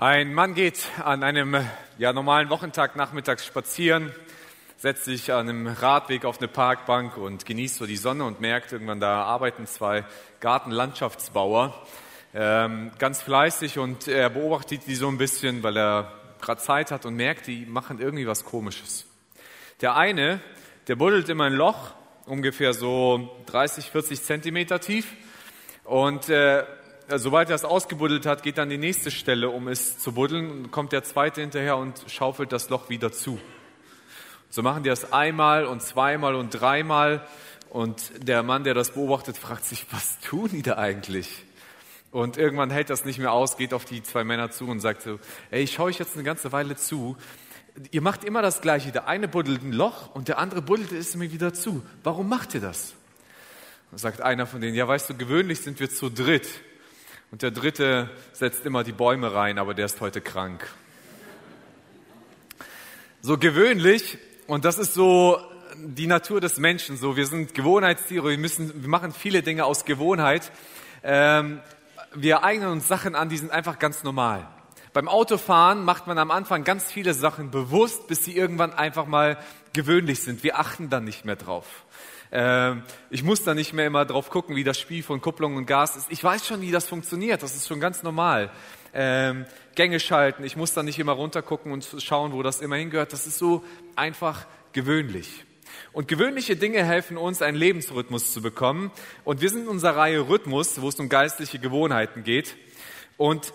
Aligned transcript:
Ein 0.00 0.32
Mann 0.32 0.54
geht 0.54 0.88
an 1.04 1.22
einem 1.22 1.62
ja, 1.98 2.14
normalen 2.14 2.48
Wochentag 2.48 2.96
nachmittags 2.96 3.44
spazieren, 3.44 4.14
setzt 4.78 5.04
sich 5.04 5.30
an 5.30 5.46
einem 5.46 5.66
Radweg 5.66 6.24
auf 6.24 6.38
eine 6.38 6.48
Parkbank 6.48 7.18
und 7.18 7.44
genießt 7.44 7.76
so 7.76 7.84
die 7.84 7.98
Sonne 7.98 8.24
und 8.24 8.40
merkt 8.40 8.72
irgendwann, 8.72 8.98
da 8.98 9.24
arbeiten 9.24 9.66
zwei 9.66 10.06
Gartenlandschaftsbauer 10.40 11.86
ähm, 12.32 12.92
ganz 12.98 13.20
fleißig 13.20 13.78
und 13.78 14.08
er 14.08 14.30
beobachtet 14.30 14.86
die 14.86 14.94
so 14.94 15.06
ein 15.06 15.18
bisschen, 15.18 15.62
weil 15.62 15.76
er 15.76 16.10
gerade 16.40 16.62
Zeit 16.62 16.92
hat 16.92 17.04
und 17.04 17.14
merkt, 17.16 17.46
die 17.46 17.66
machen 17.66 18.00
irgendwie 18.00 18.26
was 18.26 18.46
Komisches. 18.46 19.04
Der 19.82 19.96
eine, 19.96 20.40
der 20.88 20.96
buddelt 20.96 21.28
immer 21.28 21.44
ein 21.44 21.52
Loch, 21.52 21.90
ungefähr 22.24 22.72
so 22.72 23.42
30, 23.48 23.90
40 23.90 24.22
Zentimeter 24.22 24.80
tief 24.80 25.12
und 25.84 26.30
äh, 26.30 26.64
sobald 27.18 27.48
er 27.48 27.56
es 27.56 27.64
ausgebuddelt 27.64 28.26
hat, 28.26 28.42
geht 28.42 28.58
dann 28.58 28.68
die 28.68 28.78
nächste 28.78 29.10
Stelle, 29.10 29.50
um 29.50 29.68
es 29.68 29.98
zu 29.98 30.12
buddeln, 30.12 30.70
kommt 30.70 30.92
der 30.92 31.02
zweite 31.02 31.40
hinterher 31.40 31.76
und 31.76 32.04
schaufelt 32.08 32.52
das 32.52 32.68
Loch 32.70 32.88
wieder 32.88 33.12
zu. 33.12 33.40
So 34.50 34.62
machen 34.62 34.82
die 34.82 34.88
das 34.88 35.12
einmal 35.12 35.64
und 35.66 35.82
zweimal 35.82 36.34
und 36.34 36.50
dreimal 36.50 37.26
und 37.68 38.12
der 38.26 38.42
Mann, 38.42 38.64
der 38.64 38.74
das 38.74 38.92
beobachtet, 38.92 39.36
fragt 39.36 39.64
sich, 39.64 39.86
was 39.92 40.18
tun 40.20 40.50
die 40.52 40.62
da 40.62 40.76
eigentlich? 40.76 41.44
Und 42.10 42.36
irgendwann 42.36 42.70
hält 42.70 42.90
das 42.90 43.04
nicht 43.04 43.18
mehr 43.18 43.32
aus, 43.32 43.56
geht 43.56 43.72
auf 43.72 43.84
die 43.84 44.02
zwei 44.02 44.24
Männer 44.24 44.50
zu 44.50 44.66
und 44.66 44.80
sagt 44.80 45.02
so, 45.02 45.20
ey, 45.50 45.62
ich 45.62 45.74
schaue 45.74 45.86
euch 45.86 45.98
jetzt 45.98 46.14
eine 46.14 46.24
ganze 46.24 46.50
Weile 46.50 46.74
zu. 46.74 47.16
Ihr 47.92 48.02
macht 48.02 48.24
immer 48.24 48.42
das 48.42 48.60
Gleiche. 48.60 48.90
Der 48.90 49.06
eine 49.06 49.28
buddelt 49.28 49.62
ein 49.62 49.72
Loch 49.72 50.12
und 50.14 50.26
der 50.26 50.38
andere 50.38 50.60
buddelt 50.60 50.90
es 50.90 51.14
mir 51.14 51.30
wieder 51.30 51.54
zu. 51.54 51.84
Warum 52.02 52.28
macht 52.28 52.54
ihr 52.54 52.60
das? 52.60 52.94
sagt 53.92 54.20
einer 54.20 54.46
von 54.46 54.60
denen, 54.60 54.76
ja, 54.76 54.86
weißt 54.86 55.10
du, 55.10 55.16
gewöhnlich 55.16 55.60
sind 55.60 55.80
wir 55.80 55.90
zu 55.90 56.10
dritt. 56.10 56.48
Und 57.30 57.42
der 57.42 57.52
dritte 57.52 58.10
setzt 58.32 58.66
immer 58.66 58.82
die 58.82 58.92
Bäume 58.92 59.32
rein, 59.32 59.58
aber 59.58 59.72
der 59.74 59.86
ist 59.86 60.00
heute 60.00 60.20
krank. 60.20 60.66
So 63.22 63.38
gewöhnlich, 63.38 64.18
und 64.48 64.64
das 64.64 64.78
ist 64.78 64.94
so 64.94 65.38
die 65.76 66.08
Natur 66.08 66.40
des 66.40 66.58
Menschen, 66.58 66.96
so 66.96 67.16
wir 67.16 67.26
sind 67.26 67.54
Gewohnheitstiere, 67.54 68.30
wir, 68.30 68.38
müssen, 68.38 68.82
wir 68.82 68.88
machen 68.88 69.12
viele 69.12 69.42
Dinge 69.42 69.64
aus 69.64 69.84
Gewohnheit. 69.84 70.50
Ähm, 71.04 71.60
wir 72.14 72.42
eignen 72.42 72.68
uns 72.68 72.88
Sachen 72.88 73.14
an, 73.14 73.28
die 73.28 73.38
sind 73.38 73.52
einfach 73.52 73.78
ganz 73.78 74.02
normal. 74.02 74.48
Beim 74.92 75.06
Autofahren 75.06 75.84
macht 75.84 76.08
man 76.08 76.18
am 76.18 76.32
Anfang 76.32 76.64
ganz 76.64 76.90
viele 76.90 77.14
Sachen 77.14 77.52
bewusst, 77.52 78.08
bis 78.08 78.24
sie 78.24 78.36
irgendwann 78.36 78.72
einfach 78.72 79.06
mal 79.06 79.38
gewöhnlich 79.72 80.20
sind. 80.20 80.42
Wir 80.42 80.58
achten 80.58 80.90
dann 80.90 81.04
nicht 81.04 81.24
mehr 81.24 81.36
drauf. 81.36 81.84
Ähm, 82.32 82.82
ich 83.10 83.22
muss 83.22 83.42
da 83.44 83.54
nicht 83.54 83.72
mehr 83.72 83.86
immer 83.86 84.04
drauf 84.04 84.30
gucken, 84.30 84.56
wie 84.56 84.64
das 84.64 84.78
Spiel 84.78 85.02
von 85.02 85.20
Kupplung 85.20 85.56
und 85.56 85.66
Gas 85.66 85.96
ist. 85.96 86.06
Ich 86.10 86.22
weiß 86.22 86.46
schon, 86.46 86.60
wie 86.60 86.70
das 86.70 86.88
funktioniert. 86.88 87.42
Das 87.42 87.56
ist 87.56 87.66
schon 87.66 87.80
ganz 87.80 88.02
normal. 88.02 88.50
Ähm, 88.92 89.46
Gänge 89.74 90.00
schalten. 90.00 90.44
Ich 90.44 90.56
muss 90.56 90.74
da 90.74 90.82
nicht 90.82 90.98
immer 90.98 91.12
runtergucken 91.12 91.72
und 91.72 91.86
schauen, 91.98 92.32
wo 92.32 92.42
das 92.42 92.60
immer 92.60 92.76
hingehört. 92.76 93.12
Das 93.12 93.26
ist 93.26 93.38
so 93.38 93.64
einfach 93.96 94.46
gewöhnlich. 94.72 95.44
Und 95.92 96.08
gewöhnliche 96.08 96.56
Dinge 96.56 96.84
helfen 96.84 97.16
uns, 97.16 97.42
einen 97.42 97.56
Lebensrhythmus 97.56 98.32
zu 98.32 98.42
bekommen. 98.42 98.90
Und 99.24 99.40
wir 99.40 99.50
sind 99.50 99.62
in 99.62 99.68
unserer 99.68 99.96
Reihe 99.96 100.28
Rhythmus, 100.28 100.80
wo 100.80 100.88
es 100.88 100.98
um 101.00 101.08
geistliche 101.08 101.58
Gewohnheiten 101.58 102.22
geht. 102.22 102.56
Und 103.16 103.52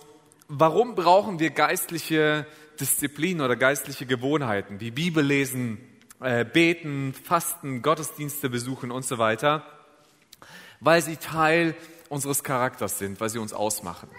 warum 0.48 0.96
brauchen 0.96 1.40
wir 1.40 1.50
geistliche 1.50 2.46
Disziplin 2.80 3.42
oder 3.42 3.56
geistliche 3.56 4.06
Gewohnheiten, 4.06 4.80
wie 4.80 4.92
Bibel 4.92 5.24
lesen, 5.24 5.80
äh, 6.26 6.44
beten, 6.44 7.14
fasten, 7.14 7.82
Gottesdienste 7.82 8.50
besuchen 8.50 8.92
und 8.92 9.06
so 9.06 9.20
weiter, 9.20 9.64
weil 10.80 11.02
sie 11.02 11.18
Teil 11.18 11.76
unseres 12.10 12.44
Charakters 12.44 12.98
sind, 12.98 13.20
weil 13.22 13.30
sie 13.30 13.38
uns 13.38 13.54
ausmachen. 13.54 14.10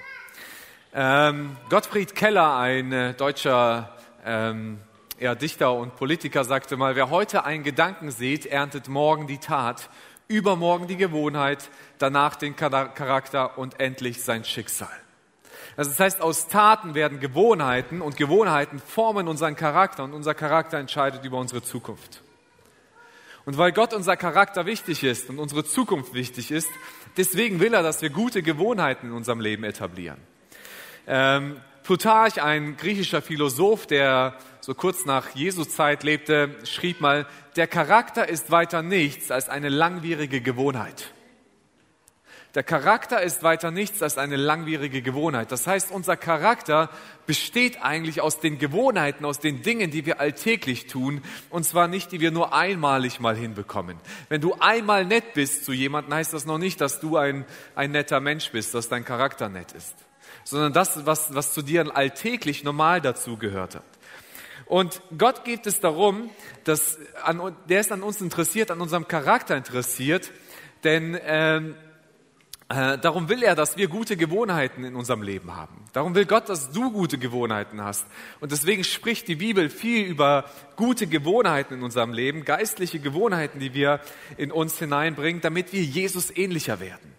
Ähm, 0.95 1.57
Gottfried 1.69 2.15
Keller, 2.15 2.57
ein 2.57 2.93
äh, 2.93 3.15
deutscher 3.15 3.97
ähm, 4.25 4.79
ja, 5.19 5.35
Dichter 5.35 5.73
und 5.73 5.97
Politiker, 5.97 6.45
sagte 6.45 6.77
mal, 6.77 6.95
wer 6.95 7.11
heute 7.11 7.45
einen 7.45 7.65
Gedanken 7.65 8.11
sieht, 8.11 8.47
erntet 8.47 8.89
morgen 8.89 9.27
die 9.27 9.39
Tat, 9.39 9.91
übermorgen 10.29 10.87
die 10.87 10.97
Gewohnheit, 10.97 11.71
danach 11.99 12.37
den 12.37 12.55
Charakter 12.55 13.59
und 13.59 13.81
endlich 13.81 14.23
sein 14.23 14.45
Schicksal. 14.45 14.89
Also 15.77 15.91
das 15.91 16.01
heißt, 16.01 16.21
aus 16.23 16.49
Taten 16.49 16.95
werden 16.95 17.21
Gewohnheiten 17.21 18.01
und 18.01 18.17
Gewohnheiten 18.17 18.79
formen 18.79 19.29
unseren 19.29 19.57
Charakter 19.57 20.05
und 20.05 20.15
unser 20.15 20.35
Charakter 20.35 20.79
entscheidet 20.79 21.25
über 21.25 21.39
unsere 21.39 21.63
Zukunft. 21.63 22.23
Und 23.45 23.59
weil 23.59 23.73
Gott 23.73 23.93
unser 23.95 24.17
Charakter 24.17 24.67
wichtig 24.67 25.05
ist 25.05 25.29
und 25.31 25.39
unsere 25.39 25.65
Zukunft 25.65 26.15
wichtig 26.15 26.51
ist, 26.51 26.69
deswegen 27.17 27.61
will 27.61 27.75
er, 27.75 27.83
dass 27.83 28.03
wir 28.03 28.11
gute 28.11 28.43
Gewohnheiten 28.43 29.09
in 29.09 29.13
unserem 29.13 29.41
Leben 29.41 29.65
etablieren. 29.65 30.19
Ähm, 31.07 31.61
Plutarch, 31.85 32.43
ein 32.43 32.77
griechischer 32.77 33.23
Philosoph, 33.23 33.87
der 33.87 34.37
so 34.61 34.75
kurz 34.75 35.05
nach 35.05 35.37
Jesu 35.37 35.65
Zeit 35.65 36.03
lebte, 36.03 36.57
schrieb 36.65 37.01
mal, 37.01 37.27
der 37.55 37.69
Charakter 37.69 38.29
ist 38.29 38.51
weiter 38.51 38.83
nichts 38.83 39.31
als 39.31 39.49
eine 39.49 39.69
langwierige 39.69 40.41
Gewohnheit. 40.41 41.13
Der 42.55 42.63
Charakter 42.63 43.21
ist 43.23 43.43
weiter 43.43 43.71
nichts 43.71 44.03
als 44.03 44.17
eine 44.17 44.37
langwierige 44.37 45.03
Gewohnheit. 45.03 45.53
Das 45.53 45.67
heißt, 45.67 45.91
unser 45.91 46.17
Charakter 46.17 46.89
besteht 47.27 47.83
eigentlich 47.83 48.23
aus 48.23 48.41
den 48.41 48.59
Gewohnheiten, 48.59 49.25
aus 49.25 49.41
den 49.41 49.63
Dingen, 49.63 49.91
die 49.91 50.07
wir 50.07 50.21
alltäglich 50.21 50.87
tun, 50.87 51.23
und 51.51 51.65
zwar 51.65 51.89
nicht, 51.89 52.13
die 52.13 52.21
wir 52.21 52.31
nur 52.31 52.55
einmalig 52.55 53.21
mal 53.21 53.37
hinbekommen. 53.37 53.99
Wenn 54.29 54.41
du 54.41 54.55
einmal 54.59 55.05
nett 55.05 55.35
bist 55.35 55.67
zu 55.67 55.73
jemandem, 55.73 56.15
heißt 56.15 56.33
das 56.33 56.47
noch 56.47 56.59
nicht, 56.59 56.81
dass 56.81 57.01
du 57.01 57.19
ein, 57.19 57.45
ein 57.75 57.91
netter 57.91 58.21
Mensch 58.21 58.51
bist, 58.53 58.75
dass 58.75 58.89
dein 58.89 59.05
Charakter 59.05 59.49
nett 59.51 59.73
ist, 59.73 59.95
sondern 60.45 60.73
das, 60.73 61.05
was, 61.05 61.35
was 61.35 61.53
zu 61.53 61.61
dir 61.61 61.95
alltäglich 61.95 62.65
normal 62.65 63.03
dazu 63.03 63.37
gehört 63.37 63.75
hat. 63.75 63.85
Und 64.67 65.01
Gott 65.17 65.45
geht 65.45 65.67
es 65.67 65.81
darum, 65.81 66.29
dass 66.65 66.99
an, 67.23 67.55
der 67.69 67.81
ist 67.81 67.93
an 67.93 68.03
uns 68.03 68.21
interessiert, 68.21 68.71
an 68.71 68.81
unserem 68.81 69.07
Charakter 69.07 69.57
interessiert, 69.57 70.33
denn 70.83 71.19
ähm, 71.25 71.77
äh, 72.69 72.99
darum 72.99 73.29
will 73.29 73.45
er, 73.45 73.55
dass 73.55 73.77
wir 73.77 73.87
gute 73.87 74.17
Gewohnheiten 74.17 74.83
in 74.83 74.97
unserem 74.97 75.23
Leben 75.23 75.55
haben. 75.55 75.85
Darum 75.93 76.17
will 76.17 76.27
Gott, 76.27 76.49
dass 76.49 76.73
du 76.73 76.91
gute 76.91 77.17
Gewohnheiten 77.17 77.81
hast. 77.81 78.07
Und 78.41 78.51
deswegen 78.51 78.83
spricht 78.83 79.29
die 79.29 79.37
Bibel 79.37 79.71
viel 79.71 80.05
über 80.05 80.47
gute 80.75 81.07
Gewohnheiten 81.07 81.75
in 81.75 81.83
unserem 81.85 82.13
Leben, 82.13 82.45
geistliche 82.45 82.99
Gewohnheiten, 82.99 83.61
die 83.61 83.73
wir 83.73 84.01
in 84.37 84.51
uns 84.51 84.79
hineinbringen, 84.79 85.41
damit 85.41 85.73
wir 85.73 85.83
Jesus 85.83 86.37
ähnlicher 86.37 86.81
werden. 86.81 87.15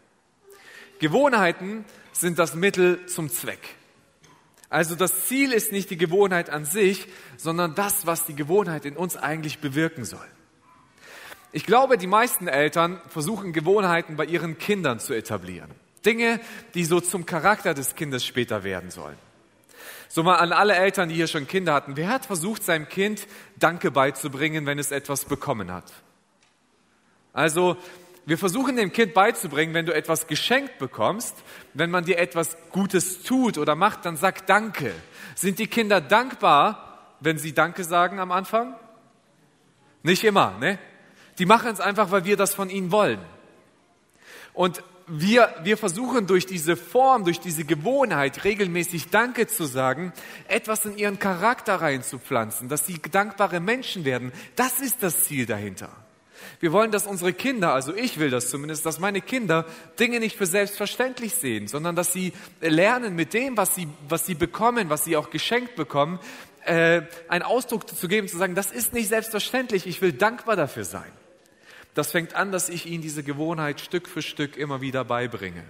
Gewohnheiten 0.99 1.85
sind 2.11 2.39
das 2.39 2.53
Mittel 2.53 3.05
zum 3.05 3.29
Zweck. 3.29 3.75
Also 4.69 4.95
das 4.95 5.27
Ziel 5.27 5.53
ist 5.53 5.71
nicht 5.71 5.89
die 5.89 5.97
Gewohnheit 5.97 6.49
an 6.49 6.65
sich, 6.65 7.07
sondern 7.37 7.73
das, 7.73 8.05
was 8.05 8.25
die 8.25 8.35
Gewohnheit 8.35 8.83
in 8.83 8.97
uns 8.97 9.15
eigentlich 9.15 9.59
bewirken 9.59 10.03
soll. 10.03 10.27
Ich 11.51 11.65
glaube, 11.65 11.97
die 11.97 12.07
meisten 12.07 12.47
Eltern 12.47 12.99
versuchen 13.07 13.53
Gewohnheiten 13.53 14.15
bei 14.15 14.25
ihren 14.25 14.57
Kindern 14.57 14.99
zu 14.99 15.13
etablieren. 15.13 15.71
Dinge, 16.05 16.39
die 16.73 16.85
so 16.85 16.99
zum 16.99 17.25
Charakter 17.25 17.73
des 17.73 17.95
Kindes 17.95 18.25
später 18.25 18.63
werden 18.63 18.91
sollen. 18.91 19.17
So 20.09 20.23
mal 20.23 20.35
an 20.35 20.53
alle 20.53 20.75
Eltern, 20.75 21.09
die 21.09 21.15
hier 21.15 21.27
schon 21.27 21.47
Kinder 21.47 21.73
hatten. 21.73 21.97
Wer 21.97 22.09
hat 22.09 22.25
versucht, 22.25 22.63
seinem 22.63 22.87
Kind 22.87 23.27
Danke 23.57 23.91
beizubringen, 23.91 24.65
wenn 24.65 24.79
es 24.79 24.91
etwas 24.91 25.25
bekommen 25.25 25.71
hat? 25.71 25.91
Also, 27.33 27.77
wir 28.25 28.37
versuchen 28.37 28.75
dem 28.77 28.91
Kind 28.91 29.13
beizubringen, 29.13 29.73
wenn 29.73 29.85
du 29.85 29.93
etwas 29.93 30.27
geschenkt 30.27 30.79
bekommst, 30.79 31.35
wenn 31.73 31.89
man 31.89 32.03
dir 32.03 32.17
etwas 32.17 32.57
Gutes 32.71 33.23
tut 33.23 33.57
oder 33.57 33.75
macht, 33.75 34.05
dann 34.05 34.17
sag 34.17 34.45
Danke. 34.47 34.93
Sind 35.35 35.59
die 35.59 35.67
Kinder 35.67 36.01
dankbar, 36.01 37.15
wenn 37.19 37.37
sie 37.37 37.53
Danke 37.53 37.83
sagen 37.83 38.19
am 38.19 38.31
Anfang? 38.31 38.75
Nicht 40.03 40.23
immer, 40.23 40.57
ne? 40.59 40.79
Die 41.39 41.45
machen 41.45 41.71
es 41.71 41.79
einfach, 41.79 42.11
weil 42.11 42.25
wir 42.25 42.37
das 42.37 42.55
von 42.55 42.69
ihnen 42.69 42.91
wollen. 42.91 43.19
Und 44.53 44.83
wir, 45.07 45.53
wir 45.63 45.77
versuchen 45.77 46.27
durch 46.27 46.45
diese 46.45 46.75
Form, 46.75 47.23
durch 47.23 47.39
diese 47.39 47.63
Gewohnheit, 47.63 48.43
regelmäßig 48.43 49.09
Danke 49.09 49.47
zu 49.47 49.65
sagen, 49.65 50.11
etwas 50.47 50.85
in 50.85 50.97
ihren 50.97 51.17
Charakter 51.17 51.75
reinzupflanzen, 51.75 52.67
dass 52.67 52.85
sie 52.85 52.99
dankbare 52.99 53.61
Menschen 53.61 54.03
werden. 54.03 54.33
Das 54.55 54.79
ist 54.79 55.01
das 55.01 55.23
Ziel 55.23 55.45
dahinter. 55.45 55.89
Wir 56.59 56.71
wollen, 56.71 56.91
dass 56.91 57.07
unsere 57.07 57.33
Kinder, 57.33 57.73
also 57.73 57.93
ich 57.93 58.19
will 58.19 58.29
das 58.29 58.49
zumindest, 58.49 58.85
dass 58.85 58.99
meine 58.99 59.21
Kinder 59.21 59.65
Dinge 59.99 60.19
nicht 60.19 60.37
für 60.37 60.45
selbstverständlich 60.45 61.35
sehen, 61.35 61.67
sondern 61.67 61.95
dass 61.95 62.11
sie 62.11 62.33
lernen 62.61 63.15
mit 63.15 63.33
dem, 63.33 63.57
was 63.57 63.75
sie, 63.75 63.87
was 64.09 64.25
sie 64.25 64.35
bekommen, 64.35 64.89
was 64.89 65.03
sie 65.03 65.17
auch 65.17 65.29
geschenkt 65.29 65.75
bekommen, 65.75 66.19
äh, 66.65 67.03
einen 67.27 67.43
Ausdruck 67.43 67.87
zu 67.87 68.07
geben, 68.07 68.27
zu 68.27 68.37
sagen, 68.37 68.55
das 68.55 68.71
ist 68.71 68.93
nicht 68.93 69.07
selbstverständlich, 69.07 69.87
ich 69.87 70.01
will 70.01 70.13
dankbar 70.13 70.55
dafür 70.55 70.83
sein. 70.83 71.11
Das 71.97 72.11
fängt 72.11 72.35
an, 72.35 72.51
dass 72.51 72.69
ich 72.69 72.85
ihnen 72.85 73.01
diese 73.01 73.23
Gewohnheit 73.23 73.81
Stück 73.81 74.07
für 74.07 74.21
Stück 74.21 74.55
immer 74.55 74.81
wieder 74.81 75.03
beibringe. 75.03 75.63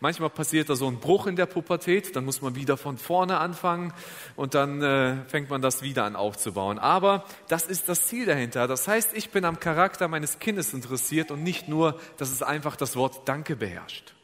Manchmal 0.00 0.30
passiert 0.30 0.70
da 0.70 0.74
so 0.74 0.88
ein 0.88 1.00
Bruch 1.00 1.26
in 1.26 1.36
der 1.36 1.44
Pubertät, 1.44 2.16
dann 2.16 2.24
muss 2.24 2.40
man 2.40 2.54
wieder 2.54 2.78
von 2.78 2.96
vorne 2.96 3.36
anfangen 3.36 3.92
und 4.36 4.54
dann 4.54 4.80
äh, 4.80 5.16
fängt 5.26 5.50
man 5.50 5.60
das 5.60 5.82
wieder 5.82 6.04
an 6.04 6.16
aufzubauen. 6.16 6.78
Aber 6.78 7.26
das 7.48 7.66
ist 7.66 7.90
das 7.90 8.06
Ziel 8.06 8.24
dahinter. 8.24 8.66
Das 8.66 8.88
heißt, 8.88 9.10
ich 9.12 9.28
bin 9.28 9.44
am 9.44 9.60
Charakter 9.60 10.08
meines 10.08 10.38
Kindes 10.38 10.72
interessiert 10.72 11.30
und 11.30 11.42
nicht 11.42 11.68
nur, 11.68 12.00
dass 12.16 12.32
es 12.32 12.42
einfach 12.42 12.76
das 12.76 12.96
Wort 12.96 13.28
Danke 13.28 13.54
beherrscht. 13.54 14.14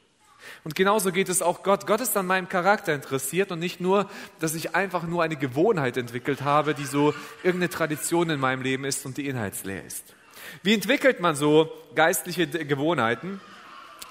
Und 0.64 0.74
genauso 0.74 1.12
geht 1.12 1.28
es 1.28 1.42
auch 1.42 1.62
Gott. 1.62 1.86
Gott 1.86 2.00
ist 2.00 2.16
an 2.16 2.26
meinem 2.26 2.48
Charakter 2.48 2.94
interessiert 2.94 3.52
und 3.52 3.58
nicht 3.58 3.78
nur, 3.78 4.08
dass 4.38 4.54
ich 4.54 4.74
einfach 4.74 5.02
nur 5.02 5.22
eine 5.22 5.36
Gewohnheit 5.36 5.98
entwickelt 5.98 6.40
habe, 6.40 6.72
die 6.72 6.86
so 6.86 7.12
irgendeine 7.42 7.68
Tradition 7.68 8.30
in 8.30 8.40
meinem 8.40 8.62
Leben 8.62 8.86
ist 8.86 9.04
und 9.04 9.18
die 9.18 9.28
inhaltsleer 9.28 9.84
ist. 9.84 10.14
Wie 10.62 10.74
entwickelt 10.74 11.20
man 11.20 11.34
so 11.34 11.72
geistliche 11.94 12.46
Gewohnheiten? 12.46 13.40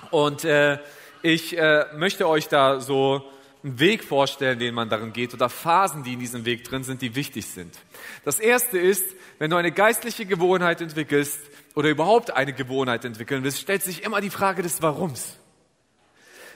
Und 0.10 0.44
äh, 0.44 0.80
ich 1.22 1.58
äh, 1.58 1.86
möchte 1.96 2.28
euch 2.28 2.48
da 2.48 2.80
so 2.80 3.24
einen 3.64 3.80
Weg 3.80 4.04
vorstellen, 4.04 4.58
den 4.58 4.74
man 4.74 4.90
darin 4.90 5.14
geht 5.14 5.34
oder 5.34 5.50
Phasen, 5.50 6.04
die 6.04 6.14
in 6.14 6.20
diesem 6.20 6.46
Weg 6.46 6.64
drin 6.64 6.84
sind, 6.84 7.02
die 7.02 7.16
wichtig 7.16 7.46
sind. 7.46 7.78
Das 8.26 8.40
erste 8.40 8.80
ist, 8.80 9.06
wenn 9.38 9.52
du 9.52 9.58
eine 9.58 9.72
geistliche 9.72 10.26
Gewohnheit 10.26 10.82
entwickelst 10.82 11.40
oder 11.76 11.90
überhaupt 11.90 12.32
eine 12.32 12.54
Gewohnheit 12.54 13.06
entwickeln 13.06 13.44
willst, 13.44 13.60
stellt 13.60 13.84
sich 13.84 14.04
immer 14.04 14.20
die 14.20 14.30
Frage 14.32 14.64
des 14.64 14.82
Warums. 14.82 15.38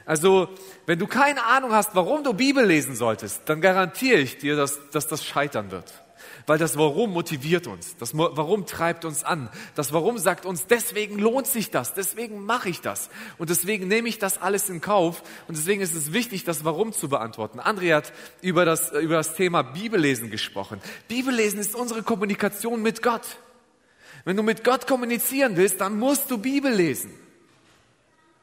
Also, 0.06 0.50
wenn 0.86 1.00
du 1.00 1.08
keine 1.08 1.44
Ahnung 1.46 1.72
hast, 1.72 1.96
warum 1.96 2.24
du 2.24 2.34
Bibel 2.34 2.64
lesen 2.64 2.96
solltest, 2.96 3.42
dann 3.46 3.60
garantiere 3.60 4.20
ich 4.20 4.38
dir, 4.38 4.56
dass, 4.56 4.80
dass 4.92 5.08
das 5.08 5.26
scheitern 5.26 5.72
wird. 5.72 5.92
Weil 6.48 6.58
das 6.58 6.78
Warum 6.78 7.12
motiviert 7.12 7.68
uns, 7.68 7.96
das 7.98 8.16
Warum 8.16 8.66
treibt 8.66 9.06
uns 9.06 9.24
an, 9.24 9.50
das 9.76 9.94
Warum 9.94 10.18
sagt 10.18 10.46
uns, 10.46 10.68
deswegen 10.68 11.18
lohnt 11.20 11.48
sich 11.48 11.72
das, 11.72 11.94
deswegen 11.94 12.46
mache 12.46 12.70
ich 12.70 12.82
das 12.82 13.10
und 13.38 13.50
deswegen 13.50 13.88
nehme 13.88 14.08
ich 14.10 14.20
das 14.20 14.42
alles 14.42 14.70
in 14.70 14.82
Kauf 14.82 15.24
und 15.48 15.58
deswegen 15.58 15.82
ist 15.82 15.96
es 15.96 16.14
wichtig, 16.14 16.44
das 16.44 16.64
Warum 16.66 16.94
zu 16.94 17.10
beantworten. 17.10 17.60
André 17.60 17.96
hat 17.96 18.14
über 18.42 18.66
das, 18.66 18.92
über 18.92 19.16
das 19.16 19.36
Thema 19.36 19.64
Bibellesen 19.64 20.30
gesprochen. 20.30 20.80
Bibellesen 21.08 21.60
ist 21.60 21.76
unsere 21.76 22.04
Kommunikation 22.04 22.82
mit 22.82 23.02
Gott. 23.02 23.26
Wenn 24.24 24.38
du 24.38 24.44
mit 24.44 24.64
Gott 24.64 24.88
kommunizieren 24.88 25.56
willst, 25.56 25.82
dann 25.82 26.00
musst 26.00 26.32
du 26.32 26.38
Bibel 26.38 26.72
lesen. 26.72 27.14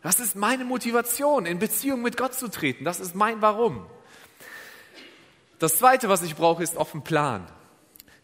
Das 0.02 0.19
ist 0.19 0.34
meine 0.34 0.64
Motivation, 0.64 1.46
in 1.46 1.58
Beziehung 1.58 2.02
mit 2.02 2.17
Gott 2.17 2.34
zu 2.34 2.49
treten. 2.49 2.84
Das 2.84 2.99
ist 2.99 3.14
mein 3.14 3.40
Warum. 3.40 3.87
Das 5.61 5.79
Zweite, 5.79 6.08
was 6.08 6.23
ich 6.23 6.34
brauche, 6.34 6.62
ist 6.62 6.76
einen 6.76 7.05
Plan. 7.05 7.46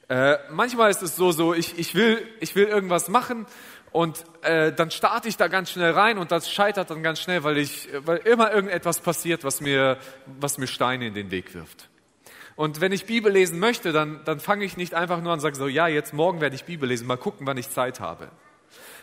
Äh, 0.08 0.38
manchmal 0.50 0.90
ist 0.90 1.02
es 1.02 1.16
so, 1.16 1.32
so 1.32 1.52
ich, 1.52 1.78
ich, 1.78 1.94
will, 1.94 2.26
ich 2.40 2.55
will 2.56 2.64
irgendwas 2.64 3.08
machen 3.08 3.46
und 3.90 4.25
äh, 4.43 4.72
dann 4.72 4.90
starte 4.90 5.28
ich 5.28 5.37
da 5.37 5.49
ganz 5.49 5.70
schnell 5.70 5.93
rein 5.93 6.16
und 6.16 6.32
das 6.32 6.50
scheitert 6.50 6.90
dann 6.90 7.02
ganz 7.02 7.20
schnell, 7.20 7.44
weil, 7.44 7.58
ich, 7.58 7.88
weil 8.05 8.19
immer 8.19 8.50
irgendetwas 8.52 9.00
passiert, 9.00 9.44
was 9.44 9.60
mir, 9.60 9.99
was 10.40 10.56
mir 10.56 10.66
Steine 10.66 11.06
in 11.06 11.14
den 11.14 11.31
Weg 11.31 11.55
wirft. 11.55 11.90
Und 12.56 12.81
wenn 12.81 12.90
ich 12.90 13.05
Bibel 13.05 13.31
lesen 13.31 13.58
möchte, 13.58 13.93
dann, 13.93 14.20
dann 14.25 14.40
fange 14.40 14.64
ich 14.64 14.76
nicht 14.76 14.94
einfach 14.94 15.20
nur 15.20 15.32
an 15.32 15.38
und 15.38 15.40
sage 15.40 15.56
so, 15.56 15.69
ja, 15.69 15.88
jetzt 15.88 16.14
morgen 16.14 16.40
werde 16.40 16.56
ich 16.56 16.64
Bibel 16.64 16.88
lesen, 16.88 17.06
mal 17.06 17.16
gucken, 17.16 17.46
wann 17.46 17.58
ich 17.58 17.70
Zeit 17.70 18.00
habe 18.00 18.31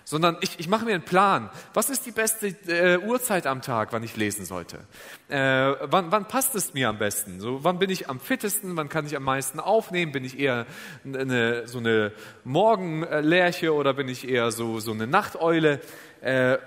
sondern 0.06 0.38
ich, 0.42 0.60
ich 0.60 0.68
mache 0.68 0.86
mir 0.86 0.94
einen 0.94 1.04
Plan. 1.04 1.50
Was 1.74 1.90
ist 1.90 2.06
die 2.06 2.12
beste 2.12 2.48
äh, 2.68 3.00
Uhrzeit 3.00 3.48
am 3.48 3.62
Tag, 3.62 3.92
wann 3.92 4.04
ich 4.04 4.16
lesen 4.16 4.46
sollte? 4.46 4.80
Äh, 5.27 5.38
wann, 5.81 6.12
wann 6.12 6.27
passt 6.27 6.54
es 6.54 6.75
mir 6.75 6.88
am 6.88 7.00
besten? 7.00 7.39
So, 7.39 7.63
wann 7.63 7.80
bin 7.80 7.89
ich 7.89 8.10
am 8.10 8.19
fittesten? 8.19 8.77
Wann 8.77 8.89
kann 8.89 9.07
ich 9.07 9.16
am 9.16 9.24
meisten 9.24 9.60
aufnehmen? 9.60 10.12
Bin 10.12 10.24
ich 10.24 10.39
eher 10.39 10.68
eine, 11.04 11.68
so 11.68 11.80
eine 11.80 12.12
Morgenlerche 12.44 13.74
oder 13.74 13.95
bin 13.95 14.07
ich 14.07 14.30
eher 14.30 14.51
so, 14.51 14.80
so 14.80 14.92
eine 14.92 15.07
Nachteule? 15.07 15.81
äh, 16.25 16.57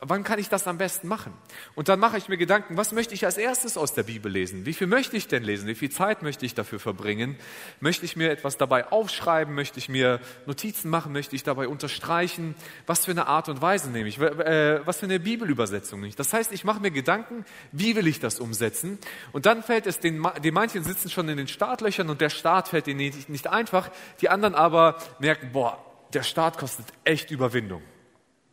wann 0.00 0.22
kann 0.22 0.38
ich 0.38 0.50
das 0.50 0.66
am 0.66 0.76
besten 0.76 1.08
machen? 1.08 1.32
Und 1.74 1.88
dann 1.88 1.98
mache 1.98 2.18
ich 2.18 2.28
mir 2.28 2.36
Gedanken, 2.36 2.76
was 2.76 2.92
möchte 2.92 3.14
ich 3.14 3.24
als 3.24 3.38
erstes 3.38 3.78
aus 3.78 3.94
der 3.94 4.02
Bibel 4.02 4.30
lesen? 4.30 4.66
Wie 4.66 4.74
viel 4.74 4.86
möchte 4.86 5.16
ich 5.16 5.28
denn 5.28 5.42
lesen? 5.42 5.66
Wie 5.66 5.74
viel 5.74 5.90
Zeit 5.90 6.22
möchte 6.22 6.44
ich 6.44 6.54
dafür 6.54 6.78
verbringen? 6.78 7.36
Möchte 7.80 8.04
ich 8.04 8.16
mir 8.16 8.30
etwas 8.30 8.58
dabei 8.58 8.92
aufschreiben? 8.92 9.54
Möchte 9.54 9.78
ich 9.78 9.88
mir 9.88 10.20
Notizen 10.44 10.90
machen? 10.90 11.14
Möchte 11.14 11.34
ich 11.34 11.42
dabei 11.42 11.68
unterstreichen? 11.68 12.54
Was 12.86 13.06
für 13.06 13.12
eine 13.12 13.28
Art 13.28 13.48
und 13.48 13.62
Weise 13.62 13.88
nehme 13.90 14.10
ich? 14.10 14.20
Äh, 14.20 14.86
was 14.86 14.98
für 14.98 15.06
eine 15.06 15.20
Bibelübersetzung 15.20 16.00
nehme 16.00 16.10
ich? 16.10 16.16
Das 16.16 16.34
heißt, 16.34 16.52
ich 16.52 16.64
mache 16.64 16.80
mir 16.80 16.90
Gedanken, 16.90 17.46
wie 17.72 17.94
will 17.98 18.06
ich 18.06 18.20
das 18.20 18.38
umsetzen? 18.38 18.98
Und 19.32 19.44
dann 19.44 19.64
fällt 19.64 19.88
es 19.88 19.98
den, 19.98 20.24
den 20.44 20.54
manchen 20.54 20.84
sitzen 20.84 21.10
schon 21.10 21.28
in 21.28 21.36
den 21.36 21.48
Startlöchern 21.48 22.08
und 22.08 22.20
der 22.20 22.30
Start 22.30 22.68
fällt 22.68 22.86
ihnen 22.86 22.98
nicht, 22.98 23.28
nicht 23.28 23.48
einfach. 23.48 23.90
Die 24.20 24.28
anderen 24.28 24.54
aber 24.54 24.98
merken, 25.18 25.50
boah, 25.52 25.84
der 26.12 26.22
Start 26.22 26.58
kostet 26.58 26.86
echt 27.02 27.32
Überwindung. 27.32 27.82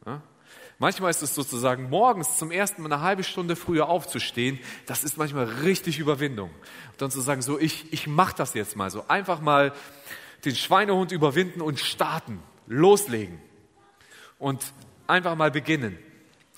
Ja? 0.06 0.24
Manchmal 0.80 1.12
ist 1.12 1.22
es 1.22 1.36
sozusagen 1.36 1.90
morgens 1.90 2.38
zum 2.40 2.50
ersten 2.50 2.82
Mal 2.82 2.92
eine 2.92 3.04
halbe 3.04 3.24
Stunde 3.24 3.56
früher 3.56 3.88
aufzustehen. 3.88 4.60
Das 4.88 5.04
ist 5.04 5.16
manchmal 5.18 5.46
richtig 5.46 6.00
Überwindung. 6.00 6.50
Und 6.50 7.02
dann 7.02 7.12
zu 7.12 7.22
sagen, 7.22 7.44
so 7.44 7.60
ich, 7.60 7.94
ich 7.94 8.08
mache 8.08 8.36
das 8.36 8.56
jetzt 8.56 8.76
mal 8.76 8.90
so. 8.90 9.08
Einfach 9.08 9.42
mal 9.42 9.74
den 10.44 10.56
Schweinehund 10.56 11.12
überwinden 11.12 11.62
und 11.62 11.80
starten, 11.80 12.40
loslegen 12.66 13.40
und 14.40 14.74
einfach 15.06 15.36
mal 15.36 15.52
beginnen. 15.52 15.98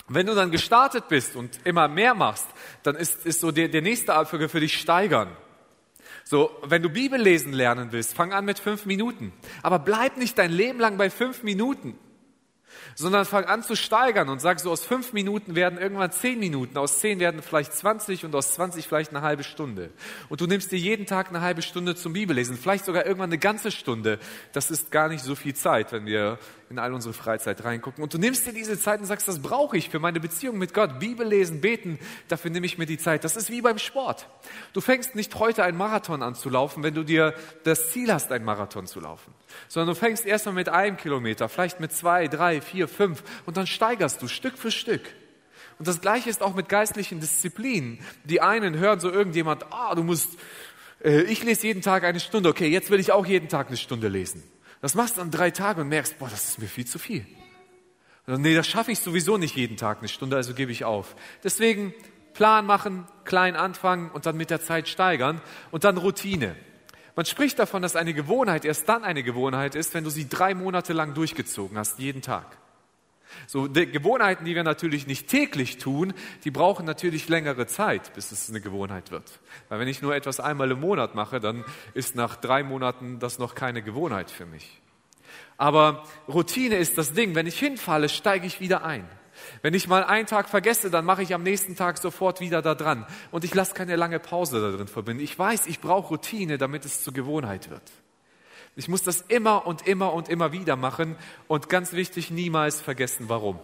Wenn 0.08 0.26
du 0.26 0.34
dann 0.34 0.50
gestartet 0.50 1.08
bist 1.08 1.36
und 1.36 1.60
immer 1.64 1.88
mehr 1.88 2.14
machst, 2.14 2.46
dann 2.82 2.96
ist, 2.96 3.26
ist 3.26 3.40
so 3.40 3.50
der, 3.50 3.68
der 3.68 3.82
nächste 3.82 4.14
Abfolge 4.14 4.48
für 4.48 4.60
dich 4.60 4.78
steigern. 4.78 5.28
So, 6.24 6.50
wenn 6.62 6.82
du 6.82 6.90
Bibel 6.90 7.20
lesen 7.20 7.52
lernen 7.52 7.88
willst, 7.90 8.14
fang 8.14 8.32
an 8.32 8.44
mit 8.44 8.58
fünf 8.58 8.86
Minuten. 8.86 9.32
Aber 9.62 9.78
bleib 9.78 10.16
nicht 10.16 10.38
dein 10.38 10.52
Leben 10.52 10.78
lang 10.78 10.96
bei 10.96 11.10
fünf 11.10 11.42
Minuten 11.42 11.98
sondern 12.94 13.24
fang 13.24 13.44
an 13.44 13.62
zu 13.62 13.76
steigern 13.76 14.28
und 14.28 14.40
sag 14.40 14.60
so, 14.60 14.70
aus 14.70 14.84
fünf 14.84 15.12
Minuten 15.12 15.54
werden 15.54 15.78
irgendwann 15.78 16.10
zehn 16.10 16.38
Minuten, 16.38 16.76
aus 16.78 16.98
zehn 16.98 17.20
werden 17.20 17.42
vielleicht 17.42 17.72
zwanzig 17.72 18.24
und 18.24 18.34
aus 18.34 18.54
zwanzig 18.54 18.86
vielleicht 18.86 19.10
eine 19.10 19.22
halbe 19.22 19.44
Stunde. 19.44 19.90
Und 20.28 20.40
du 20.40 20.46
nimmst 20.46 20.72
dir 20.72 20.78
jeden 20.78 21.06
Tag 21.06 21.28
eine 21.28 21.40
halbe 21.40 21.62
Stunde 21.62 21.94
zum 21.94 22.12
Bibellesen, 22.12 22.56
vielleicht 22.56 22.84
sogar 22.84 23.06
irgendwann 23.06 23.30
eine 23.30 23.38
ganze 23.38 23.70
Stunde. 23.70 24.18
Das 24.52 24.70
ist 24.70 24.90
gar 24.90 25.08
nicht 25.08 25.22
so 25.22 25.34
viel 25.34 25.54
Zeit, 25.54 25.92
wenn 25.92 26.06
wir 26.06 26.38
in 26.70 26.78
all 26.78 26.92
unsere 26.92 27.14
Freizeit 27.14 27.64
reingucken. 27.64 28.02
Und 28.02 28.12
du 28.12 28.18
nimmst 28.18 28.46
dir 28.46 28.52
diese 28.52 28.78
Zeit 28.78 29.00
und 29.00 29.06
sagst, 29.06 29.26
das 29.26 29.40
brauche 29.40 29.76
ich 29.76 29.88
für 29.88 29.98
meine 29.98 30.20
Beziehung 30.20 30.58
mit 30.58 30.74
Gott. 30.74 30.98
Bibel 30.98 31.26
lesen, 31.26 31.60
beten, 31.60 31.98
dafür 32.28 32.50
nehme 32.50 32.66
ich 32.66 32.76
mir 32.76 32.86
die 32.86 32.98
Zeit. 32.98 33.24
Das 33.24 33.36
ist 33.36 33.50
wie 33.50 33.62
beim 33.62 33.78
Sport. 33.78 34.28
Du 34.72 34.80
fängst 34.80 35.14
nicht 35.14 35.34
heute 35.38 35.64
einen 35.64 35.78
Marathon 35.78 36.22
an 36.22 36.34
zu 36.34 36.50
laufen, 36.50 36.82
wenn 36.82 36.94
du 36.94 37.04
dir 37.04 37.34
das 37.64 37.90
Ziel 37.90 38.12
hast, 38.12 38.30
einen 38.32 38.44
Marathon 38.44 38.86
zu 38.86 39.00
laufen. 39.00 39.32
Sondern 39.68 39.94
du 39.94 39.98
fängst 39.98 40.26
erstmal 40.26 40.54
mit 40.54 40.68
einem 40.68 40.96
Kilometer, 40.96 41.48
vielleicht 41.48 41.80
mit 41.80 41.92
zwei, 41.92 42.28
drei, 42.28 42.60
vier, 42.60 42.86
fünf 42.88 43.22
und 43.46 43.56
dann 43.56 43.66
steigerst 43.66 44.20
du 44.20 44.28
Stück 44.28 44.58
für 44.58 44.70
Stück. 44.70 45.02
Und 45.78 45.86
das 45.86 46.00
Gleiche 46.00 46.28
ist 46.28 46.42
auch 46.42 46.54
mit 46.54 46.68
geistlichen 46.68 47.20
Disziplinen. 47.20 48.00
Die 48.24 48.40
einen 48.40 48.76
hören 48.76 49.00
so 49.00 49.10
irgendjemand, 49.10 49.72
ah, 49.72 49.94
du 49.94 50.02
musst, 50.02 50.28
äh, 51.02 51.22
ich 51.22 51.42
lese 51.44 51.68
jeden 51.68 51.82
Tag 51.82 52.04
eine 52.04 52.20
Stunde. 52.20 52.48
Okay, 52.48 52.68
jetzt 52.68 52.90
will 52.90 53.00
ich 53.00 53.12
auch 53.12 53.24
jeden 53.24 53.48
Tag 53.48 53.68
eine 53.68 53.76
Stunde 53.76 54.08
lesen. 54.08 54.42
Das 54.80 54.94
machst 54.94 55.16
du 55.16 55.20
dann 55.20 55.30
drei 55.30 55.50
Tage 55.50 55.80
und 55.80 55.88
merkst, 55.88 56.18
boah, 56.18 56.28
das 56.28 56.50
ist 56.50 56.58
mir 56.58 56.68
viel 56.68 56.86
zu 56.86 56.98
viel. 56.98 57.26
Und 58.26 58.42
nee, 58.42 58.54
das 58.54 58.66
schaffe 58.66 58.92
ich 58.92 58.98
sowieso 58.98 59.38
nicht 59.38 59.56
jeden 59.56 59.76
Tag 59.76 59.98
eine 59.98 60.08
Stunde, 60.08 60.36
also 60.36 60.54
gebe 60.54 60.70
ich 60.70 60.84
auf. 60.84 61.16
Deswegen 61.42 61.94
Plan 62.34 62.66
machen, 62.66 63.06
klein 63.24 63.56
anfangen 63.56 64.10
und 64.10 64.26
dann 64.26 64.36
mit 64.36 64.50
der 64.50 64.60
Zeit 64.60 64.86
steigern 64.86 65.40
und 65.70 65.84
dann 65.84 65.96
Routine. 65.96 66.54
Man 67.16 67.26
spricht 67.26 67.58
davon, 67.58 67.82
dass 67.82 67.96
eine 67.96 68.14
Gewohnheit 68.14 68.64
erst 68.64 68.88
dann 68.88 69.02
eine 69.02 69.24
Gewohnheit 69.24 69.74
ist, 69.74 69.92
wenn 69.94 70.04
du 70.04 70.10
sie 70.10 70.28
drei 70.28 70.54
Monate 70.54 70.92
lang 70.92 71.14
durchgezogen 71.14 71.76
hast, 71.76 71.98
jeden 71.98 72.22
Tag. 72.22 72.58
So 73.46 73.66
die 73.68 73.90
Gewohnheiten, 73.90 74.44
die 74.44 74.54
wir 74.54 74.64
natürlich 74.64 75.06
nicht 75.06 75.28
täglich 75.28 75.78
tun, 75.78 76.12
die 76.44 76.50
brauchen 76.50 76.86
natürlich 76.86 77.28
längere 77.28 77.66
Zeit, 77.66 78.12
bis 78.14 78.32
es 78.32 78.48
eine 78.48 78.60
Gewohnheit 78.60 79.10
wird. 79.10 79.40
Weil 79.68 79.80
wenn 79.80 79.88
ich 79.88 80.02
nur 80.02 80.14
etwas 80.14 80.40
einmal 80.40 80.70
im 80.70 80.80
Monat 80.80 81.14
mache, 81.14 81.40
dann 81.40 81.64
ist 81.94 82.14
nach 82.14 82.36
drei 82.36 82.62
Monaten 82.62 83.18
das 83.18 83.38
noch 83.38 83.54
keine 83.54 83.82
Gewohnheit 83.82 84.30
für 84.30 84.46
mich. 84.46 84.80
Aber 85.56 86.04
Routine 86.28 86.76
ist 86.76 86.98
das 86.98 87.12
Ding. 87.12 87.34
Wenn 87.34 87.46
ich 87.46 87.58
hinfalle, 87.58 88.08
steige 88.08 88.46
ich 88.46 88.60
wieder 88.60 88.84
ein. 88.84 89.08
Wenn 89.62 89.74
ich 89.74 89.88
mal 89.88 90.04
einen 90.04 90.26
Tag 90.26 90.48
vergesse, 90.48 90.90
dann 90.90 91.04
mache 91.04 91.22
ich 91.22 91.34
am 91.34 91.42
nächsten 91.42 91.76
Tag 91.76 91.98
sofort 91.98 92.40
wieder 92.40 92.62
da 92.62 92.74
dran. 92.74 93.06
Und 93.30 93.44
ich 93.44 93.54
lasse 93.54 93.74
keine 93.74 93.96
lange 93.96 94.18
Pause 94.18 94.60
da 94.60 94.76
drin 94.76 94.88
verbinden. 94.88 95.22
Ich 95.22 95.38
weiß, 95.38 95.66
ich 95.66 95.80
brauche 95.80 96.08
Routine, 96.08 96.58
damit 96.58 96.84
es 96.84 97.02
zur 97.02 97.12
Gewohnheit 97.12 97.70
wird. 97.70 97.82
Ich 98.76 98.88
muss 98.88 99.02
das 99.02 99.22
immer 99.22 99.66
und 99.66 99.86
immer 99.86 100.12
und 100.12 100.28
immer 100.28 100.52
wieder 100.52 100.76
machen 100.76 101.16
und 101.46 101.68
ganz 101.68 101.92
wichtig, 101.92 102.30
niemals 102.30 102.80
vergessen, 102.80 103.28
warum. 103.28 103.58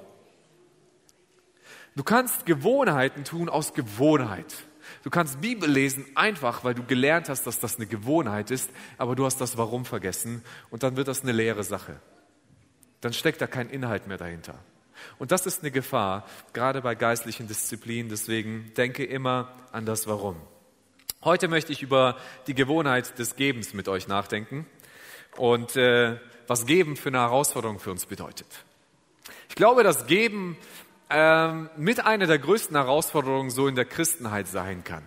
Du 1.97 2.03
kannst 2.03 2.47
Gewohnheiten 2.47 3.25
tun 3.25 3.49
aus 3.49 3.73
Gewohnheit. 3.75 4.55
Du 5.03 5.11
kannst 5.11 5.41
Bibel 5.41 5.71
lesen 5.71 6.05
einfach, 6.15 6.65
weil 6.65 6.75
du 6.75 6.83
gelernt 6.83 7.29
hast, 7.29 7.47
dass 7.47 7.61
das 7.61 7.77
eine 7.77 7.87
Gewohnheit 7.87 8.51
ist, 8.51 8.71
aber 8.99 9.15
du 9.15 9.25
hast 9.25 9.41
das 9.41 9.57
Warum 9.57 9.85
vergessen 9.85 10.43
und 10.71 10.83
dann 10.83 10.97
wird 10.97 11.09
das 11.09 11.23
eine 11.23 11.33
leere 11.33 11.63
Sache. 11.63 12.01
Dann 13.01 13.13
steckt 13.13 13.41
da 13.41 13.47
kein 13.47 13.71
Inhalt 13.71 14.07
mehr 14.07 14.17
dahinter. 14.17 14.59
Und 15.19 15.31
das 15.33 15.47
ist 15.47 15.63
eine 15.63 15.71
Gefahr, 15.71 16.27
gerade 16.53 16.81
bei 16.81 16.95
geistlichen 16.95 17.47
Disziplinen. 17.47 18.09
Deswegen 18.09 18.73
denke 18.77 19.05
immer 19.05 19.53
an 19.73 19.87
das 19.87 20.07
Warum. 20.07 20.37
Heute 21.23 21.49
möchte 21.49 21.73
ich 21.73 21.83
über 21.83 22.17
die 22.47 22.55
Gewohnheit 22.55 23.19
des 23.19 23.37
Gebens 23.37 23.75
mit 23.75 23.89
euch 23.89 24.09
nachdenken 24.09 24.67
und 25.37 25.77
äh, 25.77 26.19
was 26.47 26.67
Geben 26.67 26.97
für 26.97 27.09
eine 27.09 27.21
Herausforderung 27.21 27.79
für 27.79 27.91
uns 27.91 28.07
bedeutet. 28.07 28.47
Ich 29.49 29.55
glaube, 29.55 29.83
dass 29.83 30.07
Geben 30.07 30.57
ähm, 31.11 31.71
mit 31.77 32.05
einer 32.05 32.27
der 32.27 32.39
größten 32.39 32.77
Herausforderungen 32.77 33.51
so 33.51 33.69
in 33.69 33.75
der 33.75 33.85
Christenheit 33.85 34.49
sein 34.49 34.85
kann. 34.85 35.03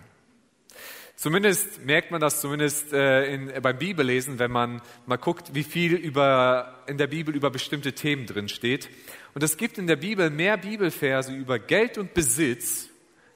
Zumindest 1.16 1.84
merkt 1.84 2.12
man 2.12 2.20
das 2.20 2.40
zumindest 2.40 2.92
äh, 2.92 3.34
in, 3.34 3.52
beim 3.60 3.76
Bibellesen, 3.76 4.38
wenn 4.38 4.52
man 4.52 4.80
mal 5.06 5.16
guckt, 5.16 5.52
wie 5.52 5.64
viel 5.64 5.94
über, 5.94 6.84
in 6.86 6.96
der 6.96 7.08
Bibel 7.08 7.34
über 7.34 7.50
bestimmte 7.50 7.92
Themen 7.92 8.26
drin 8.26 8.48
steht. 8.48 8.88
Und 9.34 9.42
es 9.42 9.56
gibt 9.56 9.78
in 9.78 9.88
der 9.88 9.96
Bibel 9.96 10.30
mehr 10.30 10.56
Bibelverse 10.56 11.34
über 11.34 11.58
Geld 11.58 11.98
und 11.98 12.14
Besitz 12.14 12.88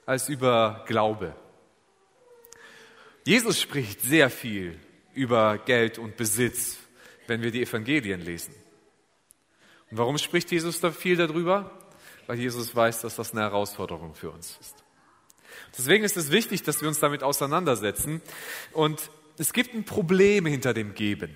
als 0.05 0.29
über 0.29 0.85
Glaube. 0.87 1.35
Jesus 3.25 3.59
spricht 3.59 4.01
sehr 4.01 4.29
viel 4.29 4.79
über 5.13 5.57
Geld 5.57 5.97
und 5.97 6.15
Besitz, 6.15 6.77
wenn 7.27 7.41
wir 7.41 7.51
die 7.51 7.61
Evangelien 7.61 8.21
lesen. 8.21 8.53
Und 9.91 9.97
warum 9.97 10.17
spricht 10.17 10.51
Jesus 10.51 10.79
da 10.79 10.91
viel 10.91 11.15
darüber? 11.15 11.71
Weil 12.27 12.39
Jesus 12.39 12.75
weiß, 12.75 13.01
dass 13.01 13.15
das 13.15 13.31
eine 13.31 13.41
Herausforderung 13.41 14.15
für 14.15 14.31
uns 14.31 14.57
ist. 14.59 14.83
Deswegen 15.77 16.03
ist 16.03 16.17
es 16.17 16.31
wichtig, 16.31 16.63
dass 16.63 16.81
wir 16.81 16.87
uns 16.87 16.99
damit 16.99 17.23
auseinandersetzen. 17.23 18.21
Und 18.71 19.09
es 19.37 19.53
gibt 19.53 19.73
ein 19.73 19.83
Problem 19.83 20.45
hinter 20.45 20.73
dem 20.73 20.93
Geben. 20.95 21.35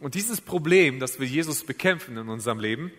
Und 0.00 0.14
dieses 0.14 0.40
Problem, 0.40 1.00
das 1.00 1.20
wir 1.20 1.26
Jesus 1.26 1.64
bekämpfen 1.64 2.16
in 2.16 2.28
unserem 2.28 2.60
Leben, 2.60 2.92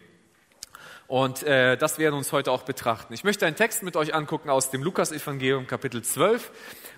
und 1.11 1.43
äh, 1.43 1.75
das 1.75 1.99
werden 1.99 2.13
wir 2.13 2.19
uns 2.19 2.31
heute 2.31 2.53
auch 2.53 2.63
betrachten. 2.63 3.13
Ich 3.13 3.25
möchte 3.25 3.45
einen 3.45 3.57
Text 3.57 3.83
mit 3.83 3.97
euch 3.97 4.15
angucken 4.15 4.49
aus 4.49 4.71
dem 4.71 4.81
Lukas-Evangelium, 4.81 5.67
Kapitel 5.67 6.01
12. 6.01 6.49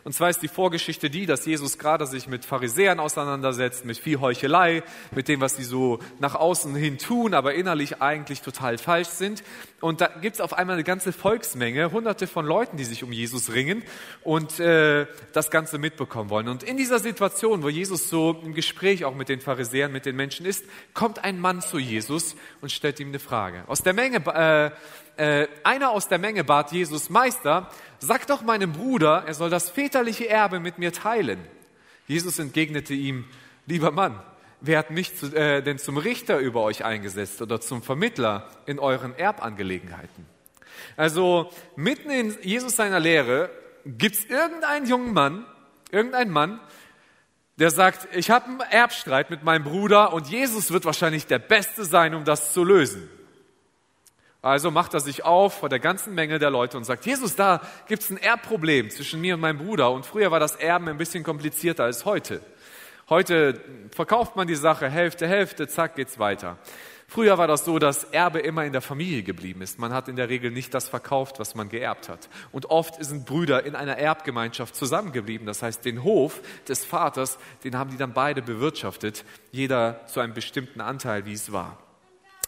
Und 0.04 0.14
zwar 0.14 0.30
ist 0.30 0.44
die 0.44 0.50
Vorgeschichte 0.50 1.10
die, 1.10 1.26
dass 1.26 1.48
Jesus 1.48 1.80
gerade 1.80 2.06
sich 2.06 2.28
mit 2.28 2.46
Pharisäern 2.46 3.00
auseinandersetzt, 3.00 3.86
mit 3.86 3.98
viel 3.98 4.20
Heuchelei, 4.20 4.84
mit 5.16 5.30
dem, 5.30 5.42
was 5.42 5.56
sie 5.56 5.64
so 5.64 5.98
nach 6.20 6.36
außen 6.36 6.76
hin 6.76 7.00
tun, 7.00 7.34
aber 7.34 7.56
innerlich 7.56 8.04
eigentlich 8.04 8.42
total 8.42 8.78
falsch 8.78 9.08
sind. 9.08 9.44
Und 9.80 10.00
da 10.00 10.08
gibt 10.08 10.36
es 10.36 10.42
auf 10.42 10.54
einmal 10.54 10.76
eine 10.76 10.84
ganze 10.84 11.12
Volksmenge, 11.12 11.92
hunderte 11.92 12.28
von 12.28 12.46
Leuten, 12.46 12.78
die 12.78 12.84
sich 12.84 13.04
um 13.04 13.12
Jesus 13.12 13.52
ringen 13.52 13.84
und 14.24 14.60
äh, 14.60 15.08
das 15.34 15.52
Ganze 15.52 15.78
mitbekommen 15.78 16.30
wollen. 16.30 16.50
Und 16.50 16.64
in 16.64 16.78
dieser 16.78 17.00
Situation, 17.00 17.64
wo 17.64 17.70
Jesus 17.70 18.10
so 18.10 18.40
im 18.44 18.54
Gespräch 18.54 19.06
auch 19.06 19.16
mit 19.16 19.28
den 19.28 19.42
Pharisäern, 19.42 19.92
mit 19.92 20.06
den 20.06 20.16
Menschen 20.16 20.46
ist, 20.46 20.66
kommt 20.94 21.24
ein 21.24 21.40
Mann 21.40 21.62
zu 21.62 21.80
Jesus 21.80 22.36
und 22.62 22.72
stellt 22.72 23.00
ihm 23.00 23.10
eine 23.10 23.20
Frage. 23.20 23.64
Aus 23.68 23.84
der 23.84 23.94
Menge, 24.04 24.74
äh, 25.18 25.44
äh, 25.44 25.48
einer 25.64 25.92
aus 25.92 26.08
der 26.08 26.18
Menge 26.18 26.44
bat 26.44 26.72
Jesus, 26.72 27.10
Meister, 27.10 27.70
sag 28.00 28.28
doch 28.28 28.42
meinem 28.42 28.74
Bruder, 28.74 29.24
er 29.26 29.34
soll 29.34 29.50
das 29.50 29.70
väterliche 29.70 30.28
Erbe 30.28 30.60
mit 30.60 30.78
mir 30.78 30.92
teilen. 30.92 31.40
Jesus 32.08 32.38
entgegnete 32.40 32.94
ihm, 32.94 33.26
lieber 33.66 33.92
Mann, 33.92 34.20
wer 34.60 34.80
hat 34.80 34.92
mich 34.92 35.16
zu, 35.16 35.34
äh, 35.34 35.62
denn 35.62 35.78
zum 35.78 35.98
Richter 35.98 36.40
über 36.40 36.64
euch 36.64 36.84
eingesetzt 36.84 37.42
oder 37.42 37.62
zum 37.62 37.82
Vermittler 37.82 38.50
in 38.66 38.78
euren 38.78 39.18
Erbangelegenheiten? 39.18 40.26
Also 40.98 41.50
mitten 41.78 42.10
in 42.10 42.36
Jesus 42.42 42.76
seiner 42.76 43.00
Lehre 43.00 43.50
gibt 43.86 44.16
es 44.16 44.26
irgendeinen 44.26 44.86
jungen 44.86 45.14
Mann, 45.14 45.46
irgendeinen 45.92 46.32
Mann, 46.32 46.60
der 47.58 47.72
sagt, 47.72 48.08
ich 48.14 48.32
habe 48.32 48.48
einen 48.48 48.60
Erbstreit 48.60 49.30
mit 49.30 49.44
meinem 49.44 49.64
Bruder 49.64 50.12
und 50.12 50.28
Jesus 50.28 50.74
wird 50.74 50.84
wahrscheinlich 50.86 51.28
der 51.28 51.40
Beste 51.40 51.86
sein, 51.86 52.16
um 52.16 52.26
das 52.26 52.52
zu 52.52 52.64
lösen. 52.64 53.10
Also 54.44 54.72
macht 54.72 54.94
er 54.94 55.00
sich 55.00 55.24
auf 55.24 55.54
vor 55.54 55.70
der 55.70 55.80
ganzen 55.80 56.14
Menge 56.14 56.38
der 56.38 56.50
Leute 56.50 56.76
und 56.76 56.84
sagt, 56.84 57.06
Jesus, 57.06 57.38
da 57.38 57.62
gibt's 57.88 58.10
ein 58.10 58.18
Erbproblem 58.18 58.90
zwischen 58.90 59.22
mir 59.22 59.36
und 59.36 59.40
meinem 59.40 59.58
Bruder. 59.58 59.90
Und 59.92 60.06
früher 60.06 60.32
war 60.32 60.40
das 60.42 60.58
Erben 60.58 60.90
ein 60.90 60.98
bisschen 60.98 61.24
komplizierter 61.24 61.86
als 61.86 62.04
heute. 62.04 62.42
Heute 63.08 63.62
verkauft 63.92 64.36
man 64.36 64.46
die 64.46 64.56
Sache 64.56 64.90
Hälfte, 64.90 65.30
Hälfte, 65.30 65.70
zack, 65.70 65.96
geht's 65.96 66.20
weiter. 66.20 66.58
Früher 67.08 67.38
war 67.38 67.48
das 67.48 67.64
so, 67.64 67.80
dass 67.80 68.04
Erbe 68.04 68.40
immer 68.40 68.66
in 68.66 68.74
der 68.74 68.82
Familie 68.82 69.24
geblieben 69.24 69.62
ist. 69.62 69.80
Man 69.80 69.94
hat 69.94 70.10
in 70.10 70.18
der 70.18 70.28
Regel 70.28 70.52
nicht 70.52 70.74
das 70.74 70.90
verkauft, 70.90 71.40
was 71.40 71.56
man 71.56 71.70
geerbt 71.70 72.10
hat. 72.10 72.28
Und 72.52 72.66
oft 72.66 73.02
sind 73.02 73.26
Brüder 73.26 73.66
in 73.66 73.76
einer 73.76 73.98
Erbgemeinschaft 73.98 74.76
zusammengeblieben. 74.76 75.48
Das 75.48 75.62
heißt, 75.62 75.86
den 75.86 76.04
Hof 76.04 76.42
des 76.68 76.84
Vaters, 76.84 77.38
den 77.64 77.78
haben 77.78 77.92
die 77.92 77.98
dann 77.98 78.12
beide 78.12 78.42
bewirtschaftet, 78.42 79.24
jeder 79.52 80.06
zu 80.08 80.20
einem 80.20 80.34
bestimmten 80.34 80.82
Anteil, 80.82 81.26
wie 81.26 81.34
es 81.34 81.54
war. 81.54 81.78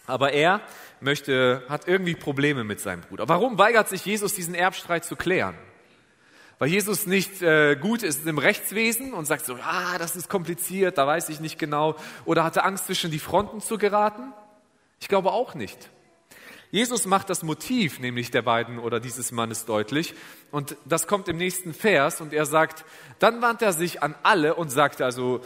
Aber 0.08 0.34
er 0.34 0.62
möchte, 1.00 1.64
hat 1.68 1.88
irgendwie 1.88 2.16
Probleme 2.16 2.64
mit 2.64 2.80
seinem 2.80 3.02
Bruder. 3.02 3.28
Warum 3.28 3.58
weigert 3.58 3.90
sich 3.90 4.06
Jesus, 4.06 4.34
diesen 4.34 4.56
Erbstreit 4.56 5.06
zu 5.06 5.16
klären? 5.16 5.56
Weil 6.58 6.70
Jesus 6.70 7.06
nicht 7.06 7.42
äh, 7.42 7.76
gut 7.76 8.02
ist 8.02 8.26
im 8.26 8.38
Rechtswesen 8.38 9.14
und 9.14 9.26
sagt 9.26 9.46
so, 9.46 9.56
ah, 9.56 9.98
das 9.98 10.16
ist 10.16 10.30
kompliziert, 10.30 10.98
da 10.98 11.06
weiß 11.06 11.30
ich 11.30 11.40
nicht 11.40 11.60
genau. 11.60 11.96
Oder 12.24 12.44
hatte 12.44 12.64
Angst, 12.64 12.86
zwischen 12.86 13.12
die 13.12 13.20
Fronten 13.20 13.60
zu 13.60 13.78
geraten? 13.78 14.32
Ich 15.02 15.10
glaube 15.10 15.32
auch 15.32 15.54
nicht. 15.54 15.90
Jesus 16.72 17.06
macht 17.06 17.30
das 17.30 17.44
Motiv 17.44 18.00
nämlich 18.00 18.32
der 18.32 18.42
beiden 18.42 18.80
oder 18.80 19.00
dieses 19.00 19.32
Mannes 19.32 19.66
deutlich. 19.66 20.14
Und 20.52 20.78
das 20.86 21.08
kommt 21.08 21.28
im 21.28 21.38
nächsten 21.38 21.74
Vers 21.74 22.22
und 22.22 22.34
er 22.34 22.46
sagt, 22.46 22.86
dann 23.20 23.42
wandte 23.42 23.66
er 23.66 23.74
sich 23.74 24.02
an 24.02 24.16
alle 24.24 24.56
und 24.56 24.70
sagte 24.70 25.06
also, 25.06 25.42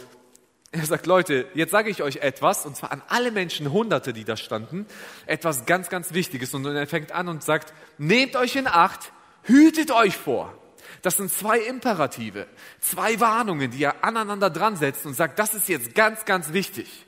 er 0.72 0.86
sagt, 0.86 1.06
Leute, 1.06 1.48
jetzt 1.54 1.72
sage 1.72 1.90
ich 1.90 2.02
euch 2.02 2.16
etwas, 2.18 2.64
und 2.64 2.76
zwar 2.76 2.92
an 2.92 3.02
alle 3.08 3.32
Menschen, 3.32 3.72
Hunderte, 3.72 4.12
die 4.12 4.24
da 4.24 4.36
standen, 4.36 4.86
etwas 5.26 5.66
ganz, 5.66 5.88
ganz 5.88 6.14
Wichtiges. 6.14 6.54
Und 6.54 6.64
er 6.64 6.86
fängt 6.86 7.10
an 7.12 7.28
und 7.28 7.42
sagt, 7.42 7.74
nehmt 7.98 8.36
euch 8.36 8.54
in 8.54 8.68
Acht, 8.68 9.12
hütet 9.42 9.90
euch 9.90 10.16
vor. 10.16 10.54
Das 11.02 11.16
sind 11.16 11.32
zwei 11.32 11.58
Imperative, 11.58 12.46
zwei 12.78 13.18
Warnungen, 13.18 13.70
die 13.72 13.82
er 13.82 14.04
aneinander 14.04 14.50
dran 14.50 14.76
setzt 14.76 15.06
und 15.06 15.14
sagt, 15.14 15.38
das 15.38 15.54
ist 15.54 15.68
jetzt 15.68 15.94
ganz, 15.94 16.24
ganz 16.24 16.52
wichtig. 16.52 17.06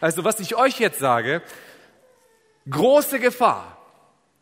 Also 0.00 0.24
was 0.24 0.38
ich 0.38 0.54
euch 0.54 0.78
jetzt 0.78 0.98
sage, 0.98 1.42
große 2.70 3.18
Gefahr. 3.18 3.78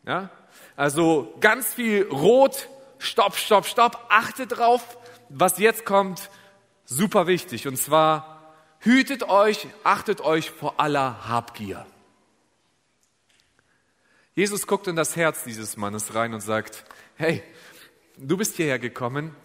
Ja? 0.05 0.29
Also 0.75 1.33
ganz 1.39 1.73
viel 1.73 2.03
Rot, 2.03 2.69
Stopp, 2.99 3.35
Stopp, 3.35 3.65
Stopp, 3.65 4.05
achtet 4.09 4.57
drauf, 4.57 4.97
was 5.29 5.57
jetzt 5.57 5.85
kommt, 5.85 6.29
super 6.93 7.27
wichtig. 7.27 7.67
Und 7.67 7.77
zwar, 7.77 8.53
hütet 8.79 9.23
euch, 9.23 9.67
achtet 9.83 10.21
euch 10.21 10.51
vor 10.51 10.79
aller 10.79 11.27
Habgier. 11.27 11.85
Jesus 14.35 14.65
guckt 14.65 14.87
in 14.87 14.95
das 14.95 15.15
Herz 15.15 15.43
dieses 15.43 15.77
Mannes 15.77 16.15
rein 16.15 16.33
und 16.33 16.41
sagt, 16.41 16.85
hey, 17.15 17.43
du 18.17 18.37
bist 18.37 18.55
hierher 18.55 18.79
gekommen, 18.79 19.35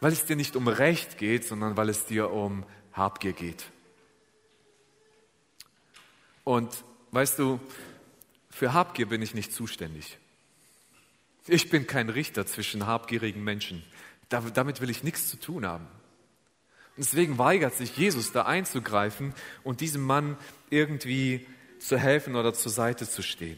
weil 0.00 0.12
es 0.12 0.24
dir 0.24 0.36
nicht 0.36 0.56
um 0.56 0.66
Recht 0.66 1.18
geht, 1.18 1.44
sondern 1.44 1.76
weil 1.76 1.88
es 1.88 2.06
dir 2.06 2.30
um 2.30 2.64
Habgier 2.92 3.32
geht. 3.32 3.64
Und 6.42 6.84
weißt 7.12 7.38
du, 7.38 7.60
für 8.50 8.72
Habgier 8.72 9.06
bin 9.06 9.22
ich 9.22 9.34
nicht 9.34 9.52
zuständig. 9.52 10.18
Ich 11.46 11.70
bin 11.70 11.86
kein 11.86 12.08
Richter 12.08 12.46
zwischen 12.46 12.86
habgierigen 12.86 13.42
Menschen. 13.42 13.82
Damit 14.28 14.80
will 14.80 14.90
ich 14.90 15.02
nichts 15.02 15.28
zu 15.28 15.38
tun 15.38 15.66
haben. 15.66 15.86
Deswegen 17.00 17.38
weigert 17.38 17.74
sich 17.74 17.96
Jesus 17.96 18.30
da 18.30 18.42
einzugreifen 18.42 19.32
und 19.64 19.80
diesem 19.80 20.02
Mann 20.02 20.36
irgendwie 20.68 21.46
zu 21.78 21.96
helfen 21.96 22.36
oder 22.36 22.52
zur 22.52 22.70
Seite 22.70 23.08
zu 23.08 23.22
stehen. 23.22 23.56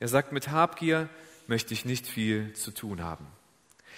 Er 0.00 0.08
sagt, 0.08 0.32
mit 0.32 0.50
Habgier 0.50 1.08
möchte 1.46 1.72
ich 1.72 1.86
nicht 1.86 2.06
viel 2.06 2.52
zu 2.52 2.70
tun 2.70 3.02
haben. 3.02 3.26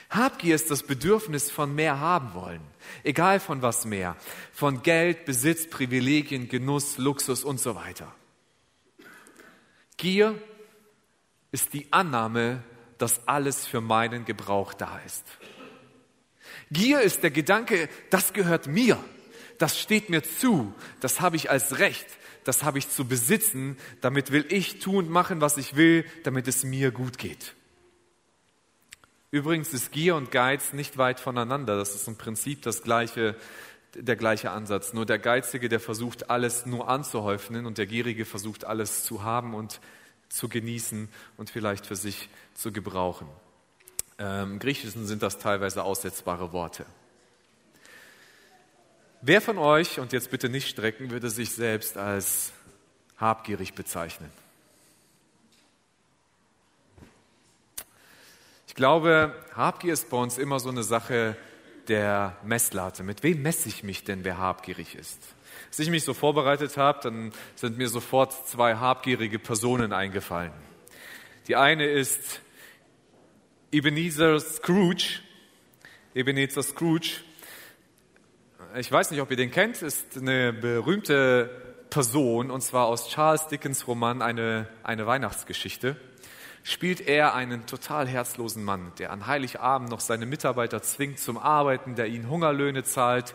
Habgier 0.08 0.54
ist 0.54 0.70
das 0.70 0.84
Bedürfnis 0.84 1.50
von 1.50 1.75
mehr 1.75 1.99
haben 1.99 2.32
wollen, 2.34 2.61
egal 3.02 3.40
von 3.40 3.61
was 3.61 3.87
mehr, 3.87 4.16
von 4.52 4.84
Geld, 4.84 5.25
Besitz, 5.25 5.68
Privilegien, 5.68 6.49
Genuss, 6.49 6.96
Luxus 6.96 7.42
und 7.42 7.58
so 7.58 7.75
weiter. 7.75 8.14
Gier 9.96 10.40
ist 11.50 11.73
die 11.73 11.92
Annahme, 11.92 12.62
dass 12.99 13.26
alles 13.26 13.66
für 13.66 13.80
meinen 13.80 14.25
Gebrauch 14.25 14.75
da 14.75 15.00
ist. 15.04 15.25
Gier 16.75 17.00
ist 17.00 17.23
der 17.23 17.31
Gedanke, 17.31 17.88
das 18.11 18.35
gehört 18.35 18.66
mir, 18.66 19.02
das 19.59 19.81
steht 19.81 20.11
mir 20.11 20.23
zu, 20.23 20.75
das 21.00 21.23
habe 21.23 21.37
ich 21.37 21.50
als 21.50 21.78
Recht, 21.78 22.07
das 22.45 22.62
habe 22.62 22.78
ich 22.78 22.90
zu 22.90 23.07
besitzen, 23.07 23.78
damit 24.02 24.31
will 24.31 24.45
ich 24.50 24.81
tun 24.81 25.07
und 25.07 25.11
machen, 25.11 25.40
was 25.40 25.57
ich 25.57 25.76
will, 25.76 26.04
damit 26.25 26.47
es 26.49 26.64
mir 26.64 26.90
gut 26.90 27.16
geht. 27.16 27.54
Übrigens 29.31 29.73
ist 29.73 29.90
Gier 29.90 30.14
und 30.16 30.31
Geiz 30.31 30.73
nicht 30.73 30.99
weit 30.99 31.19
voneinander, 31.19 31.76
das 31.76 31.95
ist 31.95 32.07
im 32.07 32.16
Prinzip 32.16 32.62
das 32.62 32.83
gleiche, 32.83 33.37
der 33.95 34.16
gleiche 34.16 34.50
Ansatz. 34.50 34.93
Nur 34.93 35.07
der 35.07 35.19
Geizige, 35.19 35.69
der 35.69 35.81
versucht 35.81 36.31
alles 36.31 36.66
nur 36.66 36.88
anzuhäufen 36.88 37.66
und 37.66 37.78
der 37.78 37.87
Gierige 37.87 38.25
versucht 38.25 38.64
alles 38.64 39.04
zu 39.04 39.23
haben 39.23 39.54
und 39.54 39.81
zu 40.28 40.49
genießen 40.49 41.09
und 41.37 41.50
vielleicht 41.50 41.87
für 41.87 41.97
sich 41.97 42.28
zu 42.54 42.73
gebrauchen. 42.73 43.28
Ähm, 44.18 44.52
Im 44.52 44.59
Griechischen 44.59 45.06
sind 45.06 45.23
das 45.23 45.38
teilweise 45.38 45.83
aussetzbare 45.83 46.52
Worte. 46.52 46.87
Wer 49.23 49.40
von 49.40 49.59
euch, 49.59 49.99
und 49.99 50.12
jetzt 50.12 50.30
bitte 50.30 50.49
nicht 50.49 50.68
strecken, 50.68 51.11
würde 51.11 51.30
sich 51.30 51.50
selbst 51.50 51.97
als 51.97 52.52
habgierig 53.16 53.75
bezeichnen? 53.75 54.30
Ich 58.68 58.75
glaube, 58.75 59.35
Habgier 59.54 59.92
ist 59.92 60.11
bei 60.11 60.16
uns 60.16 60.37
immer 60.37 60.59
so 60.59 60.68
eine 60.68 60.83
Sache 60.83 61.37
der 61.88 62.37
Messlatte. 62.44 63.02
Mit 63.02 63.23
wem 63.23 63.40
messe 63.40 63.68
ich 63.68 63.83
mich 63.83 64.04
denn, 64.04 64.25
wer 64.25 64.38
habgierig 64.38 64.94
ist? 64.94 65.21
Als 65.68 65.78
ich 65.78 65.90
mich 65.90 66.04
so 66.04 66.12
vorbereitet 66.12 66.76
habe, 66.76 67.00
dann 67.02 67.33
sind 67.54 67.78
mir 67.78 67.88
sofort 67.88 68.49
zwei 68.49 68.76
habgierige 68.76 69.38
Personen 69.38 69.92
eingefallen. 69.92 70.52
Die 71.47 71.56
eine 71.56 71.87
ist 71.87 72.40
Ebenezer 73.75 74.38
Scrooge. 74.38 75.19
Ebenezer 76.14 76.62
Scrooge. 76.62 77.23
Ich 78.76 78.93
weiß 78.93 79.11
nicht, 79.11 79.21
ob 79.21 79.33
ihr 79.33 79.37
den 79.37 79.50
kennt, 79.50 79.83
ist 79.83 80.16
eine 80.16 80.52
berühmte 80.52 81.75
Person 81.90 82.52
und 82.52 82.61
zwar 82.61 82.87
aus 82.87 83.09
Charles 83.09 83.49
Dickens 83.49 83.88
Roman 83.88 84.23
eine, 84.23 84.69
eine 84.85 85.09
Weihnachtsgeschichte. 85.09 85.97
spielt 86.62 87.00
er 87.00 87.35
einen 87.35 87.66
total 87.66 88.07
herzlosen 88.07 88.62
Mann, 88.62 88.93
der 89.00 89.11
an 89.11 89.26
Heiligabend 89.26 89.90
noch 89.90 89.99
seine 89.99 90.25
Mitarbeiter 90.25 90.81
zwingt 90.81 91.19
zum 91.19 91.37
Arbeiten, 91.37 91.97
der 91.97 92.07
ihnen 92.07 92.31
Hungerlöhne 92.31 92.85
zahlt, 92.85 93.35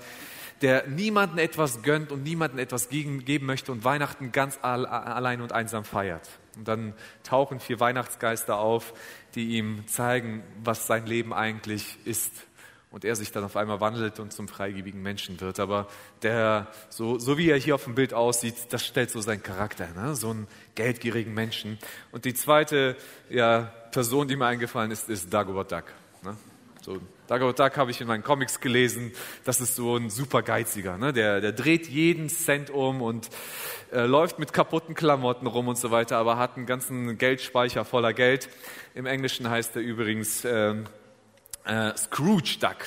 der 0.62 0.88
niemanden 0.88 1.38
etwas 1.38 1.81
gönnt 1.81 2.13
und 2.13 2.24
niemanden 2.24 2.60
etwas 2.60 2.88
geben 2.88 3.46
möchte 3.46 3.74
und 3.74 3.84
Weihnachten 3.84 4.31
ganz 4.31 4.58
allein 4.62 5.41
und 5.41 5.51
einsam 5.51 5.84
feiert. 5.84 6.29
Und 6.56 6.68
dann 6.68 6.94
tauchen 7.24 7.60
vier 7.60 7.79
Weihnachtsgeister 7.79 8.58
auf, 8.58 8.94
die 9.36 9.58
ihm 9.58 9.88
zeigen, 9.88 10.44
was 10.63 10.88
sein 10.88 11.06
Leben 11.06 11.34
eigentlich 11.34 11.98
ist. 12.06 12.32
Und 12.91 13.06
er 13.06 13.15
sich 13.15 13.32
dann 13.32 13.44
auf 13.44 13.56
einmal 13.56 13.79
wandelt 13.82 14.20
und 14.20 14.34
zum 14.34 14.48
freigebigen 14.48 15.01
Menschen 15.03 15.39
wird. 15.41 15.60
Aber 15.60 15.88
der, 16.24 16.68
so, 16.89 17.20
so 17.20 17.38
wie 17.38 17.50
er 17.50 17.58
hier 17.58 17.75
auf 17.75 17.84
dem 17.84 17.94
Bild 17.94 18.15
aussieht, 18.15 18.56
das 18.72 18.84
stellt 18.84 19.12
so 19.12 19.22
seinen 19.22 19.44
Charakter, 19.44 19.88
ne? 19.94 20.15
so 20.15 20.32
einen 20.32 20.48
geldgierigen 20.74 21.34
Menschen. 21.34 21.77
Und 22.12 22.25
die 22.25 22.34
zweite 22.34 22.96
ja, 23.29 23.72
Person, 23.91 24.27
die 24.27 24.36
mir 24.36 24.48
eingefallen 24.48 24.89
ist, 24.89 25.08
ist 25.08 25.32
Dagobert 25.32 25.72
Duck. 25.72 25.86
Ne? 26.24 26.36
So, 26.81 26.98
Dagobert 27.27 27.59
Duck 27.59 27.77
habe 27.77 27.91
ich 27.91 28.00
in 28.00 28.07
meinen 28.07 28.24
Comics 28.24 28.62
gelesen. 28.62 29.12
Das 29.43 29.59
ist 29.59 29.75
so 29.75 29.98
ein 29.98 30.09
super 30.09 30.41
Geiziger. 30.41 30.98
Ne? 30.98 31.12
Der, 31.12 31.41
der 31.41 31.51
dreht 31.51 31.88
jeden 31.88 32.29
Cent 32.29 32.69
um 32.69 33.01
und 33.01 33.29
äh, 33.91 34.05
läuft 34.05 34.39
mit 34.39 34.53
kaputten 34.53 34.95
Klamotten 34.95 35.45
rum 35.45 35.67
und 35.67 35.77
so 35.77 35.91
weiter, 35.91 36.17
aber 36.17 36.38
hat 36.38 36.55
einen 36.55 36.65
ganzen 36.65 37.17
Geldspeicher 37.17 37.83
voller 37.83 38.13
Geld. 38.13 38.50
Im 38.95 39.05
Englischen 39.05 39.50
heißt 39.50 39.75
er 39.75 39.81
übrigens 39.81 40.45
äh, 40.45 40.75
äh, 41.65 41.98
Scrooge 41.98 42.57
Duck. 42.62 42.77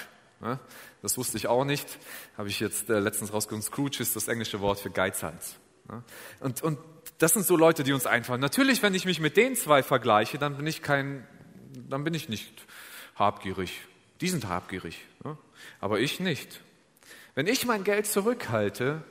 Ne? 0.41 0.59
Das 1.03 1.19
wusste 1.19 1.37
ich 1.37 1.47
auch 1.47 1.65
nicht. 1.65 1.87
Habe 2.39 2.49
ich 2.49 2.61
jetzt 2.61 2.89
äh, 2.89 2.99
letztens 2.99 3.33
rausgefunden. 3.33 3.67
Scrooge 3.67 3.99
ist 4.01 4.17
das 4.17 4.27
englische 4.27 4.61
Wort 4.61 4.81
für 4.81 4.91
Geizhals. 4.91 5.57
Ne? 5.91 6.03
Und, 6.41 6.63
und 6.63 6.79
das 7.19 7.35
sind 7.35 7.45
so 7.45 7.57
Leute, 7.57 7.85
die 7.85 7.93
uns 7.93 8.07
einfallen. 8.07 8.41
Natürlich, 8.41 8.83
wenn 8.83 8.95
ich 8.95 9.05
mich 9.05 9.21
mit 9.21 9.37
den 9.37 9.55
zwei 9.55 9.83
vergleiche, 9.83 10.39
dann 10.39 10.57
bin 10.57 10.67
ich 10.67 10.81
kein, 10.81 11.27
dann 11.89 12.05
bin 12.05 12.15
ich 12.15 12.31
nicht 12.31 12.67
habgierig. 13.23 13.81
Die 14.21 14.29
sind 14.29 14.49
habgierig, 14.49 15.05
ne? 15.25 15.37
aber 15.81 16.01
ich 16.01 16.21
nicht. 16.21 16.61
Wenn 17.35 17.47
ich 17.47 17.65
mein 17.65 17.85
Geld 17.85 18.07
zurückhalte 18.07 19.03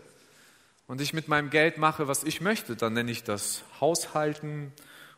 und 0.88 1.02
ich 1.02 1.14
mit 1.14 1.28
meinem 1.28 1.50
Geld 1.50 1.78
mache, 1.78 2.08
was 2.08 2.24
ich 2.24 2.42
möchte, 2.42 2.76
dann 2.76 2.94
nenne 2.94 3.12
ich 3.12 3.24
das 3.24 3.64
Haushalten 3.80 4.72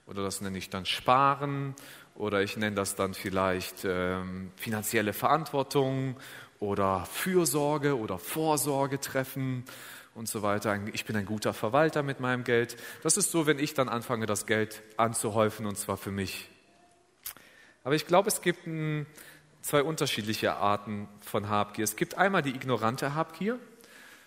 oder 0.06 0.24
das 0.24 0.42
nenne 0.42 0.58
ich 0.58 0.70
dann 0.70 0.86
Sparen 0.86 1.76
oder 2.16 2.42
ich 2.42 2.56
nenne 2.56 2.76
das 2.76 2.96
dann 2.96 3.14
vielleicht 3.14 3.84
ähm, 3.84 4.52
finanzielle 4.56 5.14
Verantwortung 5.14 6.16
oder 6.60 7.06
Fürsorge 7.06 7.98
oder 7.98 8.20
Vorsorge 8.20 9.00
treffen 9.00 9.66
und 10.16 10.28
so 10.30 10.44
weiter. 10.44 10.80
Ich 10.94 11.06
bin 11.06 11.16
ein 11.16 11.26
guter 11.26 11.54
Verwalter 11.54 12.04
mit 12.04 12.20
meinem 12.20 12.44
Geld. 12.44 12.78
Das 13.02 13.18
ist 13.18 13.32
so, 13.32 13.48
wenn 13.48 13.60
ich 13.60 13.74
dann 13.74 13.90
anfange, 13.90 14.28
das 14.28 14.46
Geld 14.46 14.84
anzuhäufen 14.98 15.66
und 15.66 15.78
zwar 15.78 15.98
für 15.98 16.12
mich. 16.12 16.50
Aber 17.84 17.96
ich 17.96 18.08
glaube, 18.08 18.30
es 18.30 18.42
gibt 18.42 18.68
ein 18.68 19.06
zwei 19.64 19.82
unterschiedliche 19.82 20.56
Arten 20.56 21.08
von 21.22 21.50
Habgier. 21.50 21.84
Es 21.84 21.96
gibt 21.96 22.18
einmal 22.18 22.42
die 22.42 22.52
ignorante 22.52 23.16
Habgier. 23.16 23.58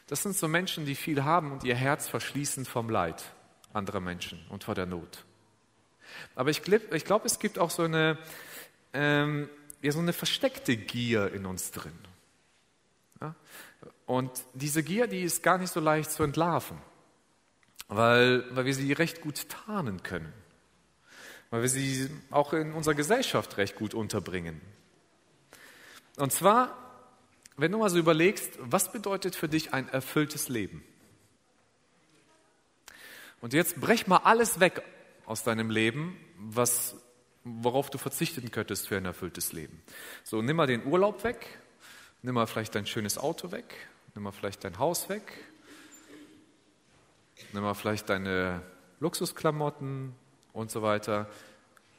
Das 0.08 0.22
sind 0.22 0.36
so 0.36 0.48
Menschen, 0.48 0.86
die 0.86 0.94
viel 0.94 1.24
haben 1.24 1.52
und 1.52 1.62
ihr 1.62 1.74
Herz 1.74 2.08
verschließen 2.08 2.64
vom 2.64 2.90
Leid 2.90 3.22
anderer 3.72 4.00
Menschen 4.00 4.44
und 4.48 4.64
vor 4.64 4.74
der 4.74 4.86
Not. 4.86 5.24
Aber 6.34 6.50
ich 6.50 6.62
glaube, 6.62 6.98
glaub, 7.00 7.24
es 7.24 7.38
gibt 7.38 7.58
auch 7.58 7.70
so 7.70 7.82
eine, 7.82 8.16
ähm, 8.94 9.50
ja, 9.82 9.92
so 9.92 9.98
eine 9.98 10.12
versteckte 10.12 10.76
Gier 10.76 11.32
in 11.32 11.44
uns 11.44 11.70
drin. 11.72 11.98
Ja? 13.20 13.34
Und 14.06 14.30
diese 14.54 14.82
Gier, 14.82 15.06
die 15.06 15.22
ist 15.22 15.42
gar 15.42 15.58
nicht 15.58 15.72
so 15.72 15.80
leicht 15.80 16.10
zu 16.10 16.22
entlarven, 16.22 16.78
weil, 17.88 18.44
weil 18.54 18.64
wir 18.64 18.74
sie 18.74 18.92
recht 18.92 19.20
gut 19.20 19.48
tarnen 19.48 20.02
können, 20.02 20.32
weil 21.50 21.62
wir 21.62 21.68
sie 21.68 22.10
auch 22.30 22.52
in 22.52 22.72
unserer 22.72 22.94
Gesellschaft 22.94 23.56
recht 23.56 23.76
gut 23.76 23.94
unterbringen. 23.94 24.60
Und 26.16 26.32
zwar, 26.32 26.76
wenn 27.56 27.72
du 27.72 27.78
mal 27.78 27.90
so 27.90 27.98
überlegst, 27.98 28.58
was 28.58 28.92
bedeutet 28.92 29.36
für 29.36 29.48
dich 29.48 29.72
ein 29.72 29.88
erfülltes 29.88 30.48
Leben? 30.48 30.82
Und 33.40 33.52
jetzt 33.52 33.80
brech 33.80 34.06
mal 34.06 34.18
alles 34.18 34.60
weg 34.60 34.82
aus 35.26 35.42
deinem 35.44 35.70
Leben, 35.70 36.16
was, 36.38 36.96
worauf 37.44 37.90
du 37.90 37.98
verzichten 37.98 38.50
könntest 38.50 38.88
für 38.88 38.96
ein 38.96 39.04
erfülltes 39.04 39.52
Leben. 39.52 39.82
So, 40.24 40.40
nimm 40.42 40.56
mal 40.56 40.66
den 40.66 40.86
Urlaub 40.86 41.22
weg, 41.22 41.58
nimm 42.22 42.34
mal 42.34 42.46
vielleicht 42.46 42.74
dein 42.74 42.86
schönes 42.86 43.18
Auto 43.18 43.52
weg, 43.52 43.76
nimm 44.14 44.24
mal 44.24 44.32
vielleicht 44.32 44.64
dein 44.64 44.78
Haus 44.78 45.08
weg, 45.08 45.32
nimm 47.52 47.62
mal 47.62 47.74
vielleicht 47.74 48.08
deine 48.08 48.62
Luxusklamotten 49.00 50.14
und 50.56 50.70
so 50.70 50.82
weiter. 50.82 51.28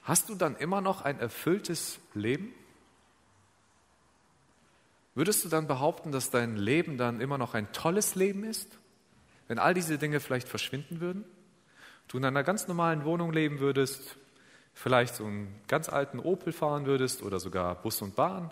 Hast 0.03 0.29
du 0.29 0.35
dann 0.35 0.55
immer 0.55 0.81
noch 0.81 1.03
ein 1.03 1.19
erfülltes 1.19 1.99
Leben? 2.13 2.53
Würdest 5.15 5.45
du 5.45 5.49
dann 5.49 5.67
behaupten, 5.67 6.11
dass 6.11 6.29
dein 6.29 6.57
Leben 6.57 6.97
dann 6.97 7.21
immer 7.21 7.37
noch 7.37 7.53
ein 7.53 7.71
tolles 7.71 8.15
Leben 8.15 8.43
ist, 8.43 8.77
wenn 9.47 9.59
all 9.59 9.73
diese 9.73 9.97
Dinge 9.97 10.19
vielleicht 10.19 10.47
verschwinden 10.47 10.99
würden? 11.01 11.23
Du 12.07 12.17
in 12.17 12.25
einer 12.25 12.43
ganz 12.43 12.67
normalen 12.67 13.03
Wohnung 13.03 13.33
leben 13.33 13.59
würdest, 13.59 14.15
vielleicht 14.73 15.15
so 15.15 15.25
einen 15.25 15.59
ganz 15.67 15.89
alten 15.89 16.19
Opel 16.19 16.53
fahren 16.53 16.85
würdest 16.85 17.23
oder 17.23 17.39
sogar 17.39 17.75
Bus 17.75 18.01
und 18.01 18.15
Bahn 18.15 18.51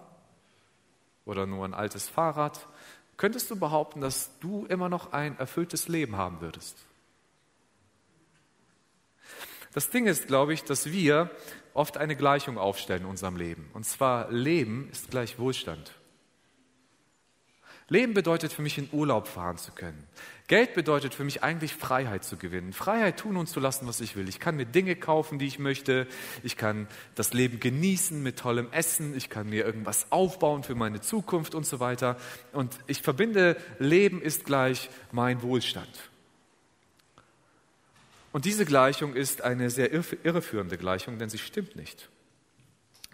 oder 1.26 1.46
nur 1.46 1.66
ein 1.66 1.74
altes 1.74 2.10
Fahrrad, 2.10 2.68
könntest 3.18 3.50
du 3.50 3.56
behaupten, 3.56 4.02
dass 4.02 4.38
du 4.40 4.66
immer 4.66 4.90
noch 4.90 5.14
ein 5.14 5.38
erfülltes 5.40 5.88
Leben 5.88 6.18
haben 6.18 6.42
würdest? 6.42 6.78
Das 9.76 9.90
Ding 9.90 10.08
ist, 10.08 10.28
glaube 10.28 10.54
ich, 10.54 10.64
dass 10.64 10.90
wir 10.90 11.30
oft 11.74 11.98
eine 11.98 12.16
Gleichung 12.16 12.58
aufstellen 12.58 13.02
in 13.02 13.10
unserem 13.10 13.36
Leben. 13.36 13.70
Und 13.74 13.86
zwar 13.86 14.32
Leben 14.32 14.88
ist 14.90 15.12
gleich 15.12 15.38
Wohlstand. 15.38 15.92
Leben 17.90 18.14
bedeutet 18.14 18.54
für 18.54 18.62
mich, 18.62 18.78
in 18.78 18.88
Urlaub 18.94 19.28
fahren 19.28 19.58
zu 19.58 19.74
können. 19.74 20.08
Geld 20.48 20.76
bedeutet 20.76 21.14
für 21.14 21.26
mich 21.26 21.44
eigentlich 21.44 21.76
Freiheit 21.76 22.24
zu 22.24 22.38
gewinnen. 22.38 22.72
Freiheit 22.72 23.20
tun 23.20 23.36
und 23.36 23.48
zu 23.48 23.60
lassen, 23.60 23.86
was 23.86 24.00
ich 24.00 24.16
will. 24.16 24.30
Ich 24.30 24.40
kann 24.40 24.56
mir 24.56 24.66
Dinge 24.66 24.96
kaufen, 24.96 25.40
die 25.40 25.46
ich 25.46 25.60
möchte. 25.60 26.08
Ich 26.42 26.56
kann 26.56 26.88
das 27.16 27.34
Leben 27.34 27.60
genießen 27.60 28.24
mit 28.24 28.40
tollem 28.40 28.72
Essen. 28.72 29.14
Ich 29.14 29.30
kann 29.30 29.50
mir 29.50 29.66
irgendwas 29.66 30.10
aufbauen 30.10 30.64
für 30.64 30.76
meine 30.76 31.02
Zukunft 31.02 31.54
und 31.54 31.66
so 31.66 31.82
weiter. 31.82 32.16
Und 32.54 32.80
ich 32.88 33.02
verbinde, 33.02 33.58
Leben 33.78 34.22
ist 34.22 34.46
gleich 34.46 34.90
mein 35.12 35.42
Wohlstand. 35.42 35.90
Und 38.36 38.44
diese 38.44 38.66
Gleichung 38.66 39.14
ist 39.16 39.44
eine 39.44 39.70
sehr 39.70 39.94
irreführende 39.94 40.78
Gleichung, 40.78 41.18
denn 41.20 41.30
sie 41.30 41.38
stimmt 41.38 41.78
nicht. 41.78 42.10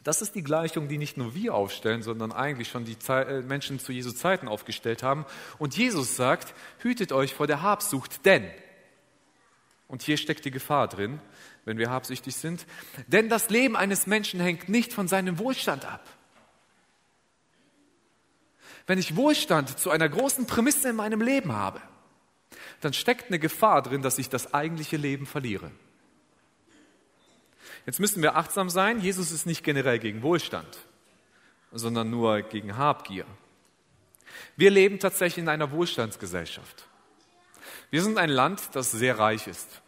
Das 0.03 0.23
ist 0.23 0.33
die 0.33 0.41
Gleichung, 0.41 0.87
die 0.87 0.97
nicht 0.97 1.15
nur 1.15 1.35
wir 1.35 1.53
aufstellen, 1.53 2.01
sondern 2.01 2.31
eigentlich 2.31 2.69
schon 2.69 2.85
die 2.85 2.97
äh, 3.07 3.43
Menschen 3.43 3.77
zu 3.77 3.91
Jesu 3.91 4.13
Zeiten 4.13 4.47
aufgestellt 4.47 5.03
haben. 5.03 5.27
Und 5.59 5.77
Jesus 5.77 6.15
sagt, 6.15 6.55
hütet 6.79 7.11
euch 7.11 7.35
vor 7.35 7.45
der 7.45 7.61
Habsucht, 7.61 8.25
denn, 8.25 8.49
und 9.87 10.01
hier 10.01 10.17
steckt 10.17 10.43
die 10.43 10.49
Gefahr 10.49 10.87
drin, 10.87 11.21
wenn 11.65 11.77
wir 11.77 11.91
habsüchtig 11.91 12.35
sind, 12.35 12.65
denn 13.05 13.29
das 13.29 13.51
Leben 13.51 13.75
eines 13.75 14.07
Menschen 14.07 14.39
hängt 14.39 14.69
nicht 14.69 14.91
von 14.91 15.07
seinem 15.07 15.37
Wohlstand 15.37 15.85
ab. 15.85 16.03
Wenn 18.87 18.97
ich 18.97 19.15
Wohlstand 19.15 19.77
zu 19.77 19.91
einer 19.91 20.09
großen 20.09 20.47
Prämisse 20.47 20.89
in 20.89 20.95
meinem 20.95 21.21
Leben 21.21 21.53
habe, 21.53 21.79
dann 22.81 22.93
steckt 22.93 23.27
eine 23.27 23.39
Gefahr 23.39 23.81
drin, 23.81 24.01
dass 24.01 24.17
ich 24.17 24.29
das 24.29 24.53
eigentliche 24.53 24.97
Leben 24.97 25.25
verliere. 25.25 25.71
Jetzt 27.85 27.99
müssen 27.99 28.21
wir 28.21 28.35
achtsam 28.35 28.69
sein. 28.69 28.99
Jesus 28.99 29.31
ist 29.31 29.45
nicht 29.45 29.63
generell 29.63 29.99
gegen 29.99 30.21
Wohlstand, 30.21 30.77
sondern 31.71 32.09
nur 32.09 32.41
gegen 32.41 32.77
Habgier. 32.77 33.25
Wir 34.55 34.69
leben 34.69 34.99
tatsächlich 34.99 35.43
in 35.43 35.49
einer 35.49 35.71
Wohlstandsgesellschaft. 35.71 36.85
Wir 37.89 38.03
sind 38.03 38.17
ein 38.17 38.29
Land, 38.29 38.61
das 38.73 38.91
sehr 38.91 39.17
reich 39.17 39.47
ist. 39.47 39.81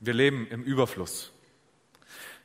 Wir 0.00 0.14
leben 0.14 0.46
im 0.48 0.62
Überfluss. 0.62 1.32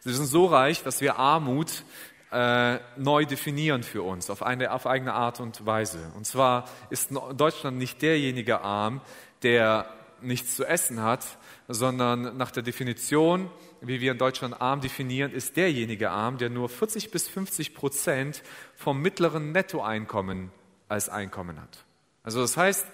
Wir 0.04 0.14
sind 0.14 0.26
so 0.26 0.46
reich, 0.46 0.84
dass 0.84 1.02
wir 1.02 1.18
Armut 1.18 1.84
äh, 2.32 2.80
neu 2.96 3.26
definieren 3.26 3.84
für 3.84 4.04
uns, 4.04 4.30
auf, 4.30 4.42
eine, 4.42 4.72
auf 4.72 4.88
eigene 4.88 5.14
Art 5.14 5.40
und 5.40 5.66
Weise. 5.66 6.12
Und 6.16 6.26
zwar 6.26 6.70
ist 6.90 7.12
Deutschland 7.36 7.78
nicht 7.78 8.02
derjenige 8.02 8.62
arm, 8.62 9.02
der 9.44 9.88
nichts 10.22 10.56
zu 10.56 10.66
essen 10.66 11.02
hat, 11.02 11.26
sondern 11.68 12.38
nach 12.38 12.52
der 12.52 12.64
Definition, 12.64 13.50
wie 13.82 14.02
wir 14.02 14.12
in 14.12 14.18
Deutschland 14.18 14.62
arm 14.62 14.82
definieren, 14.82 15.32
ist 15.32 15.58
derjenige 15.58 16.12
arm, 16.12 16.38
der 16.38 16.50
nur 16.50 16.70
40 16.70 17.12
bis 17.12 17.28
50 17.28 17.74
Prozent 17.74 18.44
vom 18.76 19.02
mittleren 19.02 19.52
Nettoeinkommen 19.52 20.52
als 20.88 21.10
Einkommen 21.10 21.60
hat. 21.60 21.86
Also 22.24 22.42
das 22.42 22.58
heißt, 22.58 22.86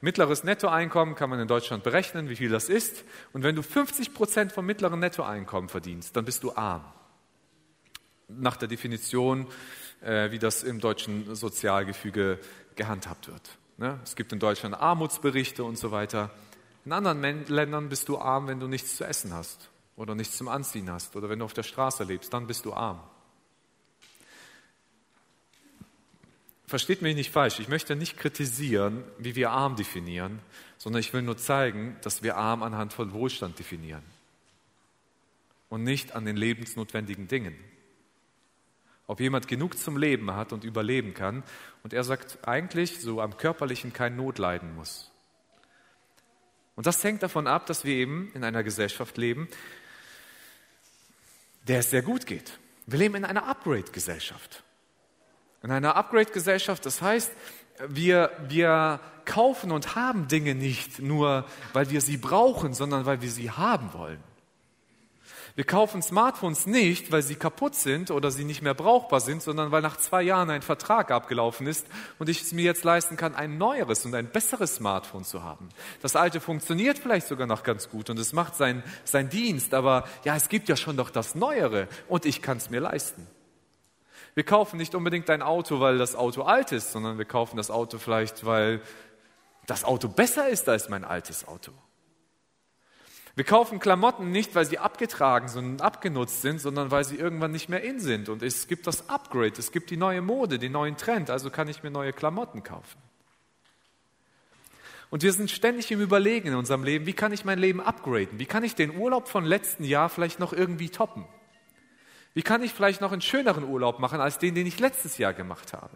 mittleres 0.00 0.44
Nettoeinkommen 0.44 1.14
kann 1.14 1.30
man 1.30 1.40
in 1.40 1.48
Deutschland 1.48 1.82
berechnen, 1.82 2.28
wie 2.28 2.36
viel 2.36 2.50
das 2.50 2.68
ist. 2.68 3.04
Und 3.32 3.42
wenn 3.42 3.56
du 3.56 3.62
50 3.62 4.14
Prozent 4.14 4.52
vom 4.52 4.66
mittleren 4.66 5.00
Nettoeinkommen 5.00 5.68
verdienst, 5.68 6.16
dann 6.16 6.24
bist 6.24 6.42
du 6.42 6.54
arm. 6.54 6.84
Nach 8.28 8.56
der 8.56 8.68
Definition, 8.68 9.46
äh, 10.02 10.30
wie 10.30 10.38
das 10.38 10.62
im 10.62 10.80
deutschen 10.80 11.34
Sozialgefüge 11.34 12.38
gehandhabt 12.74 13.28
wird. 13.28 13.58
Ne? 13.78 14.00
Es 14.02 14.16
gibt 14.16 14.32
in 14.32 14.38
Deutschland 14.38 14.74
Armutsberichte 14.74 15.64
und 15.64 15.76
so 15.76 15.90
weiter. 15.90 16.30
In 16.84 16.92
anderen 16.92 17.46
Ländern 17.46 17.88
bist 17.88 18.08
du 18.08 18.18
arm, 18.18 18.46
wenn 18.46 18.60
du 18.60 18.68
nichts 18.68 18.96
zu 18.96 19.04
essen 19.04 19.34
hast. 19.34 19.70
oder 19.96 20.14
nichts 20.14 20.36
zum 20.36 20.48
Anziehen 20.48 20.90
hast 20.90 21.16
oder 21.16 21.28
wenn 21.28 21.38
du 21.38 21.44
auf 21.44 21.54
der 21.54 21.62
Straße 21.62 22.04
lebst, 22.04 22.32
dann 22.32 22.46
bist 22.46 22.64
du 22.64 22.74
arm. 22.74 23.00
Versteht 26.66 27.00
mich 27.00 27.14
nicht 27.14 27.30
falsch, 27.30 27.60
ich 27.60 27.68
möchte 27.68 27.96
nicht 27.96 28.18
kritisieren, 28.18 29.04
wie 29.18 29.36
wir 29.36 29.50
arm 29.50 29.76
definieren, 29.76 30.40
sondern 30.78 31.00
ich 31.00 31.12
will 31.12 31.22
nur 31.22 31.36
zeigen, 31.36 31.96
dass 32.02 32.22
wir 32.22 32.36
arm 32.36 32.62
anhand 32.62 32.92
von 32.92 33.12
Wohlstand 33.12 33.58
definieren 33.58 34.02
und 35.68 35.84
nicht 35.84 36.14
an 36.14 36.24
den 36.24 36.36
lebensnotwendigen 36.36 37.28
Dingen. 37.28 37.56
Ob 39.06 39.20
jemand 39.20 39.46
genug 39.48 39.78
zum 39.78 39.96
Leben 39.96 40.34
hat 40.34 40.52
und 40.52 40.64
überleben 40.64 41.14
kann 41.14 41.44
und 41.82 41.92
er 41.92 42.04
sagt 42.04 42.38
eigentlich 42.46 43.00
so 43.00 43.20
am 43.20 43.36
körperlichen 43.36 43.92
kein 43.92 44.16
Not 44.16 44.38
leiden 44.38 44.74
muss. 44.74 45.12
Und 46.74 46.86
das 46.86 47.02
hängt 47.02 47.22
davon 47.22 47.46
ab, 47.46 47.66
dass 47.66 47.84
wir 47.84 47.94
eben 47.94 48.30
in 48.34 48.44
einer 48.44 48.62
Gesellschaft 48.62 49.16
leben, 49.16 49.48
der 51.66 51.80
es 51.80 51.90
sehr 51.90 52.02
gut 52.02 52.26
geht. 52.26 52.58
Wir 52.86 52.98
leben 52.98 53.14
in 53.16 53.24
einer 53.24 53.46
Upgrade-Gesellschaft. 53.48 54.62
In 55.62 55.70
einer 55.70 55.96
Upgrade-Gesellschaft, 55.96 56.84
das 56.86 57.02
heißt, 57.02 57.32
wir, 57.88 58.30
wir 58.48 59.00
kaufen 59.24 59.72
und 59.72 59.96
haben 59.96 60.28
Dinge 60.28 60.54
nicht 60.54 61.00
nur, 61.00 61.46
weil 61.72 61.90
wir 61.90 62.00
sie 62.00 62.16
brauchen, 62.16 62.74
sondern 62.74 63.06
weil 63.06 63.22
wir 63.22 63.30
sie 63.30 63.50
haben 63.50 63.92
wollen. 63.92 64.22
Wir 65.56 65.64
kaufen 65.64 66.02
Smartphones 66.02 66.66
nicht, 66.66 67.10
weil 67.12 67.22
sie 67.22 67.34
kaputt 67.34 67.74
sind 67.74 68.10
oder 68.10 68.30
sie 68.30 68.44
nicht 68.44 68.60
mehr 68.60 68.74
brauchbar 68.74 69.20
sind, 69.20 69.40
sondern 69.40 69.72
weil 69.72 69.80
nach 69.80 69.96
zwei 69.96 70.20
Jahren 70.20 70.50
ein 70.50 70.60
Vertrag 70.60 71.10
abgelaufen 71.10 71.66
ist 71.66 71.86
und 72.18 72.28
ich 72.28 72.42
es 72.42 72.52
mir 72.52 72.66
jetzt 72.66 72.84
leisten 72.84 73.16
kann, 73.16 73.34
ein 73.34 73.56
neueres 73.56 74.04
und 74.04 74.14
ein 74.14 74.28
besseres 74.28 74.74
Smartphone 74.74 75.24
zu 75.24 75.42
haben. 75.42 75.70
Das 76.02 76.14
alte 76.14 76.40
funktioniert 76.40 76.98
vielleicht 76.98 77.26
sogar 77.26 77.46
noch 77.46 77.62
ganz 77.62 77.88
gut 77.88 78.10
und 78.10 78.18
es 78.18 78.34
macht 78.34 78.54
seinen 78.54 78.82
sein 79.04 79.30
Dienst, 79.30 79.72
aber 79.72 80.06
ja, 80.24 80.36
es 80.36 80.50
gibt 80.50 80.68
ja 80.68 80.76
schon 80.76 80.98
doch 80.98 81.08
das 81.08 81.34
Neuere 81.34 81.88
und 82.06 82.26
ich 82.26 82.42
kann 82.42 82.58
es 82.58 82.68
mir 82.68 82.80
leisten. 82.80 83.26
Wir 84.34 84.44
kaufen 84.44 84.76
nicht 84.76 84.94
unbedingt 84.94 85.30
ein 85.30 85.40
Auto, 85.40 85.80
weil 85.80 85.96
das 85.96 86.16
Auto 86.16 86.42
alt 86.42 86.70
ist, 86.72 86.92
sondern 86.92 87.16
wir 87.16 87.24
kaufen 87.24 87.56
das 87.56 87.70
Auto 87.70 87.96
vielleicht, 87.96 88.44
weil 88.44 88.82
das 89.66 89.84
Auto 89.84 90.08
besser 90.08 90.50
ist 90.50 90.68
als 90.68 90.90
mein 90.90 91.02
altes 91.02 91.48
Auto. 91.48 91.72
Wir 93.36 93.44
kaufen 93.44 93.80
Klamotten 93.80 94.30
nicht, 94.30 94.54
weil 94.54 94.64
sie 94.64 94.78
abgetragen 94.78 95.50
und 95.58 95.82
abgenutzt 95.82 96.40
sind, 96.40 96.58
sondern 96.58 96.90
weil 96.90 97.04
sie 97.04 97.16
irgendwann 97.16 97.52
nicht 97.52 97.68
mehr 97.68 97.82
in 97.82 98.00
sind. 98.00 98.30
Und 98.30 98.42
es 98.42 98.66
gibt 98.66 98.86
das 98.86 99.10
Upgrade, 99.10 99.52
es 99.58 99.72
gibt 99.72 99.90
die 99.90 99.98
neue 99.98 100.22
Mode, 100.22 100.58
den 100.58 100.72
neuen 100.72 100.96
Trend, 100.96 101.28
also 101.28 101.50
kann 101.50 101.68
ich 101.68 101.82
mir 101.82 101.90
neue 101.90 102.14
Klamotten 102.14 102.62
kaufen. 102.62 102.98
Und 105.10 105.22
wir 105.22 105.34
sind 105.34 105.50
ständig 105.50 105.92
im 105.92 106.00
Überlegen 106.00 106.48
in 106.48 106.54
unserem 106.54 106.82
Leben, 106.82 107.04
wie 107.04 107.12
kann 107.12 107.30
ich 107.30 107.44
mein 107.44 107.58
Leben 107.58 107.82
upgraden? 107.82 108.38
Wie 108.38 108.46
kann 108.46 108.64
ich 108.64 108.74
den 108.74 108.96
Urlaub 108.96 109.28
von 109.28 109.44
letzten 109.44 109.84
Jahr 109.84 110.08
vielleicht 110.08 110.40
noch 110.40 110.54
irgendwie 110.54 110.88
toppen? 110.88 111.26
Wie 112.32 112.42
kann 112.42 112.62
ich 112.62 112.72
vielleicht 112.72 113.02
noch 113.02 113.12
einen 113.12 113.20
schöneren 113.20 113.64
Urlaub 113.64 113.98
machen 113.98 114.20
als 114.20 114.38
den, 114.38 114.54
den 114.54 114.66
ich 114.66 114.80
letztes 114.80 115.18
Jahr 115.18 115.34
gemacht 115.34 115.74
habe? 115.74 115.94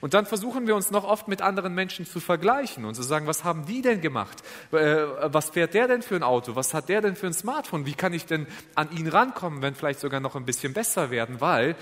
Und 0.00 0.14
dann 0.14 0.26
versuchen 0.26 0.66
wir 0.66 0.76
uns 0.76 0.90
noch 0.90 1.04
oft 1.04 1.28
mit 1.28 1.42
anderen 1.42 1.74
Menschen 1.74 2.06
zu 2.06 2.20
vergleichen 2.20 2.84
und 2.84 2.94
zu 2.94 3.02
sagen, 3.02 3.26
was 3.26 3.44
haben 3.44 3.66
die 3.66 3.82
denn 3.82 4.00
gemacht? 4.00 4.42
Äh, 4.72 5.04
was 5.24 5.50
fährt 5.50 5.74
der 5.74 5.88
denn 5.88 6.02
für 6.02 6.16
ein 6.16 6.22
Auto? 6.22 6.56
Was 6.56 6.74
hat 6.74 6.88
der 6.88 7.00
denn 7.00 7.16
für 7.16 7.26
ein 7.26 7.34
Smartphone? 7.34 7.86
Wie 7.86 7.94
kann 7.94 8.12
ich 8.12 8.26
denn 8.26 8.46
an 8.74 8.90
ihn 8.92 9.08
rankommen, 9.08 9.62
wenn 9.62 9.74
vielleicht 9.74 10.00
sogar 10.00 10.20
noch 10.20 10.36
ein 10.36 10.44
bisschen 10.44 10.72
besser 10.72 11.10
werden? 11.10 11.40
Weil 11.40 11.76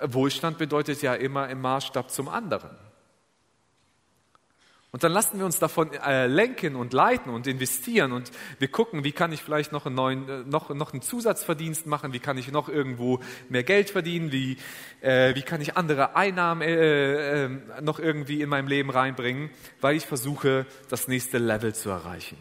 Wohlstand 0.00 0.58
bedeutet 0.58 1.02
ja 1.02 1.14
immer 1.14 1.48
im 1.48 1.60
Maßstab 1.60 2.10
zum 2.10 2.28
anderen. 2.28 2.70
Und 4.92 5.04
dann 5.04 5.12
lassen 5.12 5.38
wir 5.38 5.44
uns 5.44 5.58
davon 5.58 5.92
äh, 5.92 6.26
lenken 6.26 6.76
und 6.76 6.92
leiten 6.92 7.32
und 7.32 7.46
investieren 7.46 8.12
und 8.12 8.30
wir 8.58 8.68
gucken, 8.68 9.04
wie 9.04 9.12
kann 9.12 9.32
ich 9.32 9.42
vielleicht 9.42 9.72
noch 9.72 9.84
einen 9.84 9.96
neuen, 9.96 10.28
äh, 10.28 10.38
noch, 10.44 10.70
noch 10.70 10.92
einen 10.92 11.02
Zusatzverdienst 11.02 11.86
machen, 11.86 12.12
wie 12.12 12.18
kann 12.18 12.38
ich 12.38 12.50
noch 12.50 12.68
irgendwo 12.68 13.20
mehr 13.48 13.64
Geld 13.64 13.90
verdienen, 13.90 14.32
wie, 14.32 14.56
äh, 15.00 15.34
wie 15.34 15.42
kann 15.42 15.60
ich 15.60 15.76
andere 15.76 16.16
Einnahmen 16.16 16.62
äh, 16.62 17.44
äh, 17.44 17.48
noch 17.82 17.98
irgendwie 17.98 18.40
in 18.40 18.48
meinem 18.48 18.68
Leben 18.68 18.90
reinbringen, 18.90 19.50
weil 19.80 19.96
ich 19.96 20.06
versuche, 20.06 20.66
das 20.88 21.08
nächste 21.08 21.38
Level 21.38 21.74
zu 21.74 21.90
erreichen. 21.90 22.38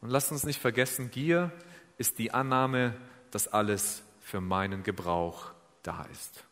Und 0.00 0.10
lasst 0.10 0.32
uns 0.32 0.44
nicht 0.44 0.60
vergessen, 0.60 1.10
Gier 1.10 1.52
ist 1.98 2.18
die 2.18 2.32
Annahme, 2.32 2.94
dass 3.30 3.48
alles 3.48 4.02
für 4.20 4.40
meinen 4.40 4.84
Gebrauch 4.84 5.52
da 5.82 6.06
ist. 6.10 6.44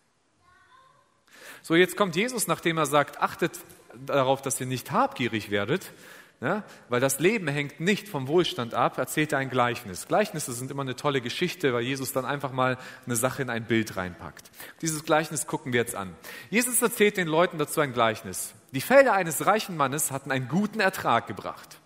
So, 1.62 1.74
jetzt 1.74 1.96
kommt 1.96 2.16
Jesus, 2.16 2.46
nachdem 2.46 2.78
er 2.78 2.86
sagt, 2.86 3.20
achtet 3.20 3.58
darauf, 3.94 4.42
dass 4.42 4.60
ihr 4.60 4.66
nicht 4.66 4.90
habgierig 4.90 5.50
werdet, 5.50 5.92
ja, 6.40 6.64
weil 6.88 7.00
das 7.00 7.18
Leben 7.18 7.48
hängt 7.48 7.80
nicht 7.80 8.08
vom 8.08 8.26
Wohlstand 8.26 8.72
ab, 8.72 8.96
erzählt 8.96 9.32
er 9.32 9.38
ein 9.38 9.50
Gleichnis. 9.50 10.08
Gleichnisse 10.08 10.54
sind 10.54 10.70
immer 10.70 10.80
eine 10.80 10.96
tolle 10.96 11.20
Geschichte, 11.20 11.74
weil 11.74 11.82
Jesus 11.82 12.12
dann 12.12 12.24
einfach 12.24 12.50
mal 12.50 12.78
eine 13.04 13.14
Sache 13.14 13.42
in 13.42 13.50
ein 13.50 13.66
Bild 13.66 13.96
reinpackt. 13.96 14.50
Dieses 14.80 15.04
Gleichnis 15.04 15.46
gucken 15.46 15.74
wir 15.74 15.80
jetzt 15.80 15.94
an. 15.94 16.14
Jesus 16.48 16.80
erzählt 16.80 17.18
den 17.18 17.28
Leuten 17.28 17.58
dazu 17.58 17.82
ein 17.82 17.92
Gleichnis. 17.92 18.54
Die 18.72 18.80
Felder 18.80 19.12
eines 19.12 19.44
reichen 19.44 19.76
Mannes 19.76 20.10
hatten 20.10 20.30
einen 20.30 20.48
guten 20.48 20.80
Ertrag 20.80 21.26
gebracht. 21.26 21.78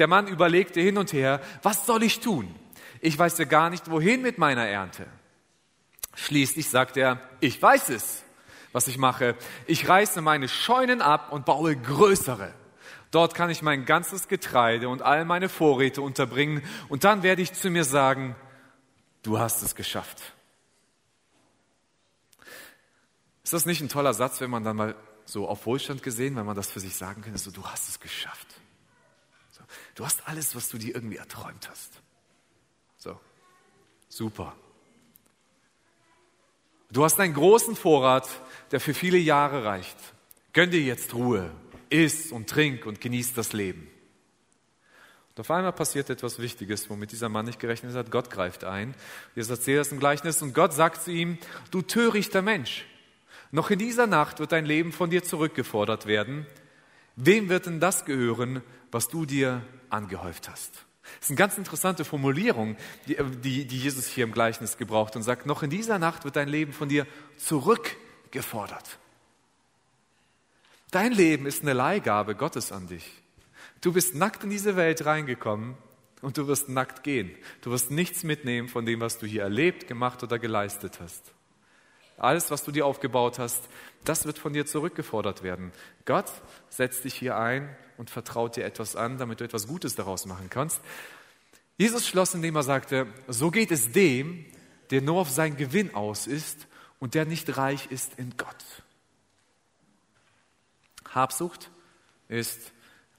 Der 0.00 0.08
Mann 0.08 0.26
überlegte 0.26 0.80
hin 0.80 0.98
und 0.98 1.12
her, 1.12 1.40
was 1.62 1.86
soll 1.86 2.02
ich 2.02 2.18
tun? 2.18 2.52
Ich 3.00 3.16
weiß 3.16 3.38
ja 3.38 3.44
gar 3.44 3.70
nicht, 3.70 3.92
wohin 3.92 4.22
mit 4.22 4.38
meiner 4.38 4.66
Ernte. 4.66 5.06
Schließlich 6.16 6.68
sagt 6.68 6.96
er, 6.96 7.20
ich 7.38 7.62
weiß 7.62 7.90
es 7.90 8.24
was 8.72 8.88
ich 8.88 8.98
mache. 8.98 9.36
Ich 9.66 9.88
reiße 9.88 10.20
meine 10.20 10.48
Scheunen 10.48 11.02
ab 11.02 11.32
und 11.32 11.44
baue 11.44 11.76
größere. 11.76 12.54
Dort 13.10 13.34
kann 13.34 13.50
ich 13.50 13.62
mein 13.62 13.84
ganzes 13.84 14.28
Getreide 14.28 14.88
und 14.88 15.02
all 15.02 15.24
meine 15.24 15.48
Vorräte 15.48 16.00
unterbringen 16.00 16.62
und 16.88 17.04
dann 17.04 17.22
werde 17.22 17.42
ich 17.42 17.52
zu 17.52 17.70
mir 17.70 17.84
sagen, 17.84 18.36
du 19.22 19.38
hast 19.38 19.62
es 19.62 19.74
geschafft. 19.74 20.34
Ist 23.42 23.52
das 23.52 23.66
nicht 23.66 23.80
ein 23.80 23.88
toller 23.88 24.14
Satz, 24.14 24.40
wenn 24.40 24.50
man 24.50 24.62
dann 24.62 24.76
mal 24.76 24.94
so 25.24 25.48
auf 25.48 25.66
Wohlstand 25.66 26.04
gesehen, 26.04 26.36
wenn 26.36 26.46
man 26.46 26.54
das 26.54 26.70
für 26.70 26.78
sich 26.78 26.94
sagen 26.94 27.22
könnte, 27.22 27.38
so 27.38 27.50
du 27.50 27.64
hast 27.64 27.88
es 27.88 27.98
geschafft. 27.98 28.46
So, 29.50 29.62
du 29.96 30.04
hast 30.04 30.28
alles, 30.28 30.54
was 30.54 30.68
du 30.68 30.78
dir 30.78 30.94
irgendwie 30.94 31.16
erträumt 31.16 31.68
hast. 31.68 32.00
So, 32.96 33.18
super. 34.08 34.54
Du 36.92 37.04
hast 37.04 37.20
einen 37.20 37.34
großen 37.34 37.76
Vorrat, 37.76 38.28
der 38.72 38.80
für 38.80 38.94
viele 38.94 39.18
Jahre 39.18 39.64
reicht. 39.64 39.96
Gönn 40.52 40.70
dir 40.70 40.80
jetzt 40.80 41.14
Ruhe, 41.14 41.50
iss 41.88 42.32
und 42.32 42.50
trink 42.50 42.84
und 42.84 43.00
genieß 43.00 43.34
das 43.34 43.52
Leben. 43.52 43.88
Und 45.28 45.40
auf 45.40 45.50
einmal 45.52 45.72
passiert 45.72 46.10
etwas 46.10 46.40
Wichtiges, 46.40 46.90
womit 46.90 47.12
dieser 47.12 47.28
Mann 47.28 47.46
nicht 47.46 47.60
gerechnet 47.60 47.94
hat. 47.94 48.10
Gott 48.10 48.30
greift 48.30 48.64
ein. 48.64 48.94
Jetzt 49.36 49.50
erzählt 49.50 49.78
das 49.78 49.92
im 49.92 50.00
Gleichnis 50.00 50.42
und 50.42 50.52
Gott 50.52 50.72
sagt 50.72 51.02
zu 51.02 51.12
ihm, 51.12 51.38
du 51.70 51.82
törichter 51.82 52.42
Mensch, 52.42 52.84
noch 53.52 53.70
in 53.70 53.78
dieser 53.78 54.06
Nacht 54.08 54.40
wird 54.40 54.52
dein 54.52 54.64
Leben 54.64 54.92
von 54.92 55.10
dir 55.10 55.22
zurückgefordert 55.22 56.06
werden. 56.06 56.46
Wem 57.16 57.48
wird 57.48 57.66
denn 57.66 57.80
das 57.80 58.04
gehören, 58.04 58.62
was 58.90 59.08
du 59.08 59.26
dir 59.26 59.62
angehäuft 59.90 60.48
hast? 60.48 60.86
Das 61.18 61.26
ist 61.26 61.30
eine 61.30 61.38
ganz 61.38 61.58
interessante 61.58 62.04
Formulierung, 62.04 62.76
die, 63.06 63.16
die, 63.42 63.64
die 63.66 63.78
Jesus 63.78 64.06
hier 64.06 64.24
im 64.24 64.32
Gleichnis 64.32 64.76
gebraucht 64.76 65.16
und 65.16 65.22
sagt, 65.22 65.46
noch 65.46 65.62
in 65.62 65.70
dieser 65.70 65.98
Nacht 65.98 66.24
wird 66.24 66.36
dein 66.36 66.48
Leben 66.48 66.72
von 66.72 66.88
dir 66.88 67.06
zurückgefordert. 67.36 68.98
Dein 70.90 71.12
Leben 71.12 71.46
ist 71.46 71.62
eine 71.62 71.72
Leihgabe 71.72 72.34
Gottes 72.34 72.72
an 72.72 72.88
dich. 72.88 73.10
Du 73.80 73.92
bist 73.92 74.14
nackt 74.14 74.44
in 74.44 74.50
diese 74.50 74.76
Welt 74.76 75.06
reingekommen 75.06 75.76
und 76.20 76.36
du 76.36 76.46
wirst 76.48 76.68
nackt 76.68 77.02
gehen. 77.02 77.30
Du 77.62 77.70
wirst 77.70 77.90
nichts 77.90 78.24
mitnehmen 78.24 78.68
von 78.68 78.84
dem, 78.84 79.00
was 79.00 79.18
du 79.18 79.26
hier 79.26 79.42
erlebt, 79.42 79.86
gemacht 79.86 80.22
oder 80.22 80.38
geleistet 80.38 81.00
hast. 81.00 81.32
Alles, 82.16 82.50
was 82.50 82.64
du 82.64 82.70
dir 82.70 82.84
aufgebaut 82.84 83.38
hast, 83.38 83.68
das 84.04 84.26
wird 84.26 84.38
von 84.38 84.52
dir 84.52 84.66
zurückgefordert 84.66 85.42
werden. 85.42 85.72
Gott 86.04 86.30
setzt 86.68 87.04
dich 87.04 87.14
hier 87.14 87.38
ein 87.38 87.74
und 88.00 88.08
vertraut 88.08 88.56
dir 88.56 88.64
etwas 88.64 88.96
an, 88.96 89.18
damit 89.18 89.40
du 89.40 89.44
etwas 89.44 89.66
Gutes 89.66 89.94
daraus 89.94 90.24
machen 90.24 90.48
kannst. 90.48 90.80
Jesus 91.76 92.08
schloss, 92.08 92.32
indem 92.32 92.56
er 92.56 92.62
sagte, 92.62 93.06
so 93.28 93.50
geht 93.50 93.70
es 93.70 93.92
dem, 93.92 94.46
der 94.88 95.02
nur 95.02 95.20
auf 95.20 95.28
sein 95.28 95.58
Gewinn 95.58 95.94
aus 95.94 96.26
ist 96.26 96.66
und 96.98 97.12
der 97.12 97.26
nicht 97.26 97.58
reich 97.58 97.90
ist 97.90 98.18
in 98.18 98.38
Gott. 98.38 98.64
Habsucht 101.10 101.70
ist, 102.28 102.72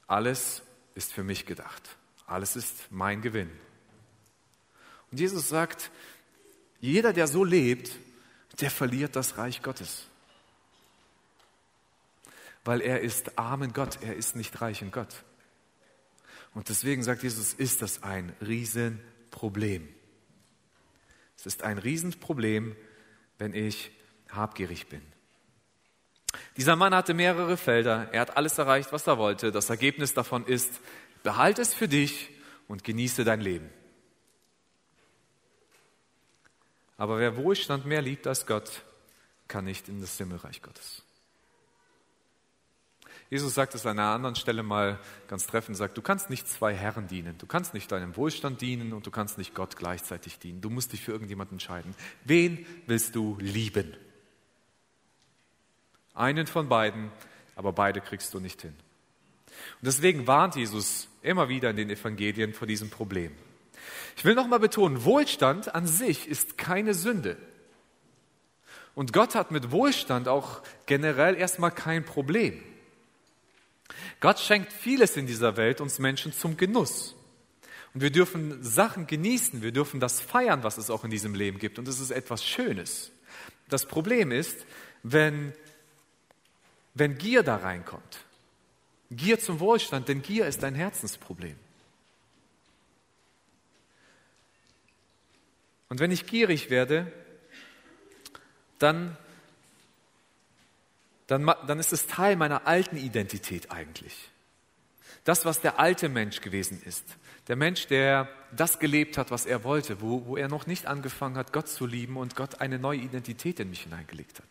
alles 0.08 0.62
ist 0.96 1.12
für 1.12 1.22
mich 1.22 1.46
gedacht. 1.46 1.96
Alles 2.26 2.56
ist 2.56 2.90
mein 2.90 3.22
Gewinn. 3.22 3.52
Und 5.12 5.20
Jesus 5.20 5.48
sagt, 5.48 5.92
jeder, 6.80 7.12
der 7.12 7.28
so 7.28 7.44
lebt, 7.44 7.92
der 8.60 8.72
verliert 8.72 9.14
das 9.14 9.38
Reich 9.38 9.62
Gottes 9.62 10.08
weil 12.64 12.80
er 12.80 13.00
ist 13.00 13.38
arm 13.38 13.62
in 13.62 13.72
Gott, 13.72 13.98
er 14.02 14.16
ist 14.16 14.36
nicht 14.36 14.60
reich 14.60 14.82
in 14.82 14.90
Gott. 14.90 15.24
Und 16.54 16.68
deswegen 16.68 17.02
sagt 17.02 17.22
Jesus, 17.22 17.54
ist 17.54 17.82
das 17.82 18.02
ein 18.02 18.34
Riesenproblem. 18.40 19.88
Es 21.36 21.46
ist 21.46 21.62
ein 21.62 21.78
Riesenproblem, 21.78 22.76
wenn 23.38 23.54
ich 23.54 23.90
habgierig 24.30 24.88
bin. 24.88 25.02
Dieser 26.56 26.76
Mann 26.76 26.94
hatte 26.94 27.14
mehrere 27.14 27.56
Felder, 27.56 28.08
er 28.12 28.20
hat 28.20 28.36
alles 28.36 28.58
erreicht, 28.58 28.92
was 28.92 29.06
er 29.06 29.18
wollte. 29.18 29.50
Das 29.50 29.70
Ergebnis 29.70 30.14
davon 30.14 30.46
ist, 30.46 30.80
behalte 31.22 31.62
es 31.62 31.74
für 31.74 31.88
dich 31.88 32.30
und 32.68 32.84
genieße 32.84 33.24
dein 33.24 33.40
Leben. 33.40 33.70
Aber 36.96 37.18
wer 37.18 37.36
Wohlstand 37.36 37.86
mehr 37.86 38.02
liebt 38.02 38.26
als 38.26 38.46
Gott, 38.46 38.82
kann 39.48 39.64
nicht 39.64 39.88
in 39.88 40.00
das 40.00 40.16
Himmelreich 40.16 40.62
Gottes. 40.62 41.02
Jesus 43.32 43.54
sagt 43.54 43.74
es 43.74 43.86
an 43.86 43.98
einer 43.98 44.10
anderen 44.10 44.34
Stelle 44.34 44.62
mal 44.62 45.00
ganz 45.26 45.46
treffend, 45.46 45.74
sagt, 45.78 45.96
du 45.96 46.02
kannst 46.02 46.28
nicht 46.28 46.46
zwei 46.46 46.74
Herren 46.74 47.06
dienen. 47.06 47.38
Du 47.38 47.46
kannst 47.46 47.72
nicht 47.72 47.90
deinem 47.90 48.14
Wohlstand 48.18 48.60
dienen 48.60 48.92
und 48.92 49.06
du 49.06 49.10
kannst 49.10 49.38
nicht 49.38 49.54
Gott 49.54 49.76
gleichzeitig 49.76 50.38
dienen. 50.38 50.60
Du 50.60 50.68
musst 50.68 50.92
dich 50.92 51.00
für 51.00 51.12
irgendjemanden 51.12 51.54
entscheiden. 51.54 51.94
Wen 52.24 52.66
willst 52.86 53.16
du 53.16 53.38
lieben? 53.40 53.96
Einen 56.12 56.46
von 56.46 56.68
beiden, 56.68 57.10
aber 57.56 57.72
beide 57.72 58.02
kriegst 58.02 58.34
du 58.34 58.38
nicht 58.38 58.60
hin. 58.60 58.74
Und 59.46 59.86
deswegen 59.86 60.26
warnt 60.26 60.56
Jesus 60.56 61.08
immer 61.22 61.48
wieder 61.48 61.70
in 61.70 61.76
den 61.76 61.88
Evangelien 61.88 62.52
vor 62.52 62.66
diesem 62.66 62.90
Problem. 62.90 63.32
Ich 64.14 64.26
will 64.26 64.34
nochmal 64.34 64.60
betonen, 64.60 65.06
Wohlstand 65.06 65.74
an 65.74 65.86
sich 65.86 66.28
ist 66.28 66.58
keine 66.58 66.92
Sünde. 66.92 67.38
Und 68.94 69.14
Gott 69.14 69.34
hat 69.34 69.52
mit 69.52 69.70
Wohlstand 69.70 70.28
auch 70.28 70.60
generell 70.84 71.34
erstmal 71.34 71.70
kein 71.70 72.04
Problem. 72.04 72.62
Gott 74.20 74.38
schenkt 74.38 74.72
vieles 74.72 75.16
in 75.16 75.26
dieser 75.26 75.56
Welt 75.56 75.80
uns 75.80 75.98
Menschen 75.98 76.32
zum 76.32 76.56
Genuss. 76.56 77.14
Und 77.94 78.00
wir 78.00 78.10
dürfen 78.10 78.62
Sachen 78.62 79.06
genießen, 79.06 79.62
wir 79.62 79.72
dürfen 79.72 80.00
das 80.00 80.20
feiern, 80.20 80.62
was 80.62 80.78
es 80.78 80.90
auch 80.90 81.04
in 81.04 81.10
diesem 81.10 81.34
Leben 81.34 81.58
gibt. 81.58 81.78
Und 81.78 81.88
es 81.88 82.00
ist 82.00 82.10
etwas 82.10 82.44
Schönes. 82.44 83.10
Das 83.68 83.86
Problem 83.86 84.30
ist, 84.32 84.64
wenn, 85.02 85.52
wenn 86.94 87.18
Gier 87.18 87.42
da 87.42 87.56
reinkommt. 87.56 88.24
Gier 89.10 89.38
zum 89.38 89.60
Wohlstand, 89.60 90.08
denn 90.08 90.22
Gier 90.22 90.46
ist 90.46 90.64
ein 90.64 90.74
Herzensproblem. 90.74 91.56
Und 95.90 96.00
wenn 96.00 96.10
ich 96.10 96.24
gierig 96.24 96.70
werde, 96.70 97.12
dann 98.78 99.18
dann, 101.32 101.50
dann 101.66 101.78
ist 101.78 101.92
es 101.92 102.06
Teil 102.06 102.36
meiner 102.36 102.66
alten 102.66 102.98
Identität 102.98 103.70
eigentlich. 103.70 104.30
Das, 105.24 105.46
was 105.46 105.60
der 105.60 105.78
alte 105.78 106.10
Mensch 106.10 106.42
gewesen 106.42 106.82
ist. 106.84 107.04
Der 107.48 107.56
Mensch, 107.56 107.86
der 107.86 108.28
das 108.54 108.78
gelebt 108.78 109.16
hat, 109.16 109.30
was 109.30 109.46
er 109.46 109.64
wollte, 109.64 110.02
wo, 110.02 110.26
wo 110.26 110.36
er 110.36 110.48
noch 110.48 110.66
nicht 110.66 110.86
angefangen 110.86 111.36
hat, 111.36 111.52
Gott 111.52 111.68
zu 111.68 111.86
lieben 111.86 112.18
und 112.18 112.36
Gott 112.36 112.60
eine 112.60 112.78
neue 112.78 112.98
Identität 112.98 113.60
in 113.60 113.70
mich 113.70 113.82
hineingelegt 113.82 114.40
hat. 114.40 114.48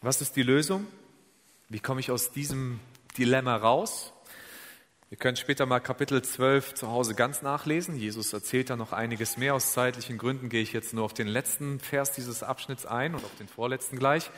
Was 0.00 0.22
ist 0.22 0.34
die 0.34 0.42
Lösung? 0.42 0.86
Wie 1.68 1.78
komme 1.78 2.00
ich 2.00 2.10
aus 2.10 2.32
diesem 2.32 2.80
Dilemma 3.18 3.54
raus? 3.54 4.12
Ihr 5.12 5.18
könnt 5.18 5.38
später 5.38 5.66
mal 5.66 5.78
Kapitel 5.78 6.22
12 6.22 6.72
zu 6.72 6.88
Hause 6.88 7.14
ganz 7.14 7.42
nachlesen. 7.42 7.96
Jesus 7.96 8.32
erzählt 8.32 8.70
da 8.70 8.76
noch 8.76 8.94
einiges 8.94 9.36
mehr. 9.36 9.54
Aus 9.54 9.74
zeitlichen 9.74 10.16
Gründen 10.16 10.48
gehe 10.48 10.62
ich 10.62 10.72
jetzt 10.72 10.94
nur 10.94 11.04
auf 11.04 11.12
den 11.12 11.26
letzten 11.26 11.80
Vers 11.80 12.12
dieses 12.12 12.42
Abschnitts 12.42 12.86
ein 12.86 13.14
und 13.14 13.22
auf 13.22 13.36
den 13.38 13.46
vorletzten 13.46 13.98
gleich. 13.98 14.30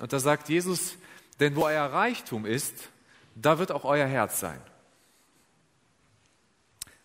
Und 0.00 0.12
da 0.12 0.18
sagt 0.18 0.48
Jesus, 0.48 0.96
denn 1.38 1.54
wo 1.54 1.62
euer 1.66 1.84
Reichtum 1.84 2.44
ist, 2.44 2.88
da 3.36 3.60
wird 3.60 3.70
auch 3.70 3.84
euer 3.84 4.08
Herz 4.08 4.40
sein. 4.40 4.60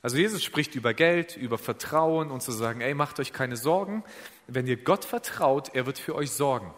Also 0.01 0.17
Jesus 0.17 0.43
spricht 0.43 0.73
über 0.73 0.95
Geld, 0.95 1.37
über 1.37 1.59
Vertrauen 1.59 2.31
und 2.31 2.41
zu 2.41 2.51
sagen, 2.51 2.81
ey, 2.81 2.95
macht 2.95 3.19
euch 3.19 3.33
keine 3.33 3.55
Sorgen. 3.55 4.03
Wenn 4.47 4.65
ihr 4.65 4.77
Gott 4.77 5.05
vertraut, 5.05 5.75
er 5.75 5.85
wird 5.85 5.99
für 5.99 6.15
euch 6.15 6.31
sorgen. 6.31 6.73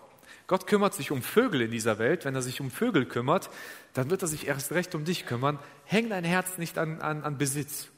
Gott 0.48 0.68
kümmert 0.68 0.94
sich 0.94 1.12
um 1.12 1.22
Vögel 1.22 1.62
in 1.62 1.72
dieser 1.72 2.00
Welt. 2.00 2.26
Wenn 2.26 2.36
er 2.36 2.42
sich 2.42 2.60
um 2.60 2.70
Vögel 2.70 3.06
kümmert, 3.06 3.50
dann 3.94 4.10
wird 4.10 4.22
er 4.22 4.28
sich 4.28 4.48
erst 4.48 4.72
recht 4.72 4.96
um 4.96 5.06
dich 5.06 5.26
kümmern. 5.26 5.60
Häng 5.86 6.10
dein 6.10 6.24
Herz 6.24 6.58
nicht 6.58 6.78
an, 6.78 7.02
an, 7.02 7.24
an 7.24 7.38
Besitz. 7.38 7.90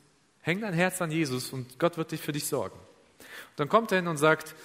Häng 0.42 0.62
dein 0.62 0.74
Herz 0.74 1.02
an 1.02 1.10
Jesus 1.10 1.54
und 1.54 1.80
Gott 1.80 1.98
wird 1.98 2.12
dich 2.12 2.22
für 2.22 2.32
dich 2.32 2.48
sorgen. 2.48 2.78
Und 2.78 3.60
dann 3.60 3.70
kommt 3.70 3.92
er 3.92 4.00
hin 4.00 4.08
und 4.08 4.18
sagt, 4.18 4.56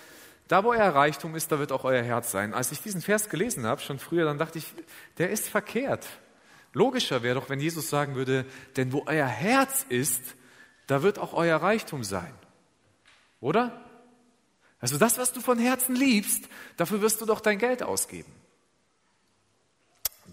da 0.49 0.65
wo 0.65 0.71
euer 0.71 0.89
Reichtum 0.89 1.37
ist, 1.37 1.53
da 1.53 1.61
wird 1.61 1.71
auch 1.71 1.85
euer 1.85 2.03
Herz 2.03 2.33
sein. 2.33 2.55
Als 2.55 2.73
ich 2.73 2.83
diesen 2.83 3.01
Vers 3.01 3.29
gelesen 3.29 3.65
habe, 3.65 3.81
schon 3.81 4.01
früher, 4.01 4.25
dann 4.25 4.37
dachte 4.37 4.59
ich, 4.59 4.67
der 5.19 5.31
ist 5.31 5.49
verkehrt. 5.49 6.07
Logischer 6.73 7.23
wäre 7.23 7.37
doch, 7.37 7.49
wenn 7.49 7.61
Jesus 7.61 7.89
sagen 7.89 8.17
würde, 8.17 8.45
denn 8.77 8.93
wo 8.93 9.05
euer 9.07 9.27
Herz 9.27 9.87
ist, 9.89 10.23
da 10.89 11.03
wird 11.03 11.21
auch 11.21 11.35
euer 11.35 11.57
Reichtum 11.57 12.03
sein. 12.03 12.35
Oder? 13.41 13.81
Also 14.81 14.99
das, 14.99 15.19
was 15.19 15.33
du 15.33 15.41
von 15.41 15.59
Herzen 15.59 15.95
liebst, 15.95 16.49
dafür 16.77 17.01
wirst 17.01 17.21
du 17.21 17.27
doch 17.27 17.41
dein 17.41 17.59
Geld 17.59 17.83
ausgeben. 17.83 18.33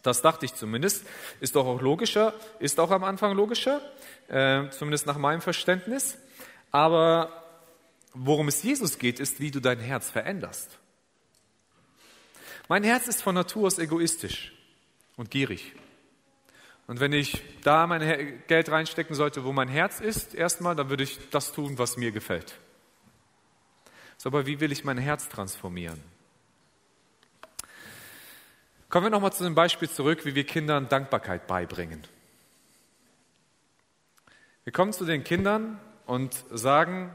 Das 0.07 0.21
dachte 0.21 0.45
ich 0.45 0.53
zumindest. 0.53 1.05
Ist 1.41 1.57
doch 1.57 1.65
auch 1.65 1.81
logischer, 1.81 2.33
ist 2.59 2.79
auch 2.79 2.91
am 2.91 3.03
Anfang 3.03 3.35
logischer, 3.35 3.81
äh, 4.29 4.69
zumindest 4.69 5.05
nach 5.05 5.17
meinem 5.17 5.41
Verständnis. 5.41 6.17
Aber 6.71 7.43
worum 8.13 8.47
es 8.47 8.63
Jesus 8.63 8.99
geht, 8.99 9.19
ist, 9.19 9.41
wie 9.41 9.51
du 9.51 9.59
dein 9.59 9.79
Herz 9.81 10.09
veränderst. 10.09 10.79
Mein 12.69 12.85
Herz 12.85 13.07
ist 13.09 13.21
von 13.21 13.35
Natur 13.35 13.67
aus 13.67 13.79
egoistisch 13.79 14.53
und 15.17 15.29
gierig. 15.29 15.73
Und 16.87 17.01
wenn 17.01 17.11
ich 17.11 17.43
da 17.63 17.85
mein 17.85 18.41
Geld 18.47 18.69
reinstecken 18.69 19.13
sollte, 19.13 19.43
wo 19.43 19.51
mein 19.51 19.67
Herz 19.67 19.99
ist, 19.99 20.33
erstmal, 20.33 20.73
dann 20.73 20.89
würde 20.89 21.03
ich 21.03 21.19
das 21.31 21.51
tun, 21.51 21.77
was 21.77 21.97
mir 21.97 22.13
gefällt. 22.13 22.57
So, 24.17 24.29
aber 24.29 24.45
wie 24.45 24.61
will 24.61 24.71
ich 24.71 24.85
mein 24.85 24.99
Herz 24.99 25.27
transformieren? 25.27 26.01
Kommen 28.89 29.07
wir 29.07 29.09
nochmal 29.09 29.33
zu 29.33 29.43
dem 29.43 29.53
Beispiel 29.53 29.89
zurück, 29.89 30.25
wie 30.25 30.33
wir 30.33 30.45
Kindern 30.45 30.87
Dankbarkeit 30.87 31.45
beibringen. 31.45 32.03
Wir 34.63 34.71
kommen 34.71 34.93
zu 34.93 35.03
den 35.03 35.25
Kindern 35.25 35.77
und 36.05 36.45
sagen 36.51 37.11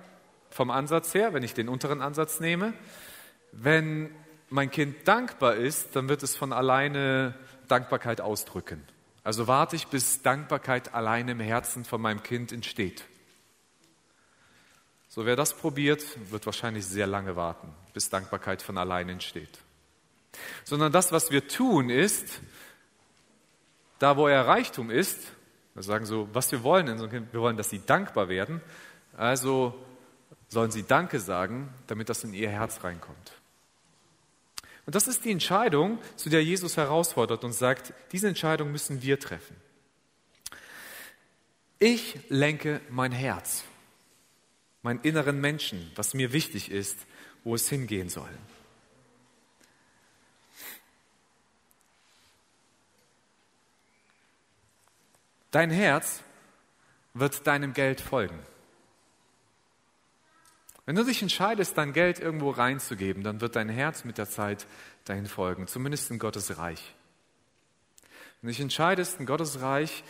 vom 0.51 0.71
Ansatz 0.71 1.15
her, 1.15 1.33
wenn 1.33 1.43
ich 1.43 1.55
den 1.55 1.71
unteren 1.71 2.03
Ansatz 2.03 2.41
nehme, 2.41 2.75
wenn 3.53 4.15
mein 4.51 4.71
Kind 4.71 5.09
dankbar 5.09 5.55
ist, 5.55 5.97
dann 5.97 6.11
wird 6.11 6.23
es 6.23 6.37
von 6.37 6.53
alleine 6.53 7.35
Dankbarkeit 7.69 8.21
ausdrücken. 8.21 8.83
Also 9.25 9.47
warte 9.47 9.77
ich, 9.77 9.87
bis 9.87 10.21
Dankbarkeit 10.21 10.93
alleine 10.93 11.33
im 11.33 11.41
Herzen 11.41 11.87
von 11.87 12.03
meinem 12.03 12.23
Kind 12.23 12.53
entsteht. 12.53 13.05
So, 15.09 15.25
wer 15.25 15.37
das 15.37 15.55
probiert, 15.55 16.05
wird 16.31 16.45
wahrscheinlich 16.45 16.85
sehr 16.85 17.07
lange 17.07 17.35
warten, 17.35 17.73
bis 17.95 18.11
Dankbarkeit 18.11 18.61
von 18.61 18.77
allein 18.77 19.09
entsteht. 19.09 19.59
Sondern 20.65 20.93
das, 20.93 21.13
was 21.13 21.31
wir 21.31 21.49
tun, 21.49 21.91
ist, 21.91 22.41
da 23.99 24.17
wo 24.17 24.29
er 24.29 24.47
Reichtum 24.47 24.91
ist, 24.91 25.19
wir 25.75 25.83
sagen 25.83 26.05
so, 26.07 26.29
was 26.33 26.53
wir 26.53 26.63
wollen, 26.63 26.87
wir 27.33 27.41
wollen, 27.41 27.57
dass 27.57 27.71
sie 27.71 27.81
dankbar 27.85 28.29
werden, 28.29 28.61
also 29.17 29.75
sollen 30.49 30.71
sie 30.71 30.83
Danke 30.83 31.19
sagen, 31.19 31.73
damit 31.87 32.09
das 32.09 32.25
in 32.25 32.35
ihr 32.35 32.51
Herz 32.51 32.85
reinkommt. 32.85 33.33
Und 34.85 34.95
das 34.95 35.07
ist 35.07 35.25
die 35.25 35.31
Entscheidung, 35.31 35.99
zu 36.17 36.29
der 36.29 36.45
Jesus 36.45 36.77
herausfordert 36.77 37.45
und 37.45 37.53
sagt, 37.53 37.95
diese 38.11 38.29
Entscheidung 38.29 38.73
müssen 38.73 39.03
wir 39.03 39.19
treffen. 39.19 39.57
Ich 41.79 42.19
lenke 42.29 42.81
mein 42.91 43.13
Herz 43.13 43.65
meinen 44.83 45.01
inneren 45.03 45.41
Menschen, 45.41 45.91
was 45.95 46.15
mir 46.15 46.33
wichtig 46.33 46.71
ist, 46.71 46.99
wo 47.45 47.55
es 47.55 47.69
hingehen 47.69 48.09
soll. 48.09 48.31
Dein 55.53 55.71
Herz 55.71 56.23
wird 57.15 57.47
deinem 57.47 57.75
Geld 57.75 58.01
folgen. 58.01 58.39
Wenn 60.87 60.97
du 60.97 61.05
dich 61.05 61.23
entscheidest, 61.23 61.79
dein 61.79 61.93
Geld 61.93 62.19
irgendwo 62.19 62.51
reinzugeben, 62.51 63.23
dann 63.23 63.41
wird 63.41 63.55
dein 63.55 63.69
Herz 63.69 64.05
mit 64.05 64.19
der 64.19 64.29
Zeit 64.29 64.67
dahin 65.05 65.27
folgen, 65.27 65.69
zumindest 65.69 66.11
in 66.11 66.19
Gottes 66.19 66.59
Reich. 66.59 66.95
Wenn 68.41 68.49
du 68.49 68.53
dich 68.53 68.61
entscheidest, 68.61 69.21
in 69.21 69.27
Gottes 69.27 69.61
Reich 69.61 70.03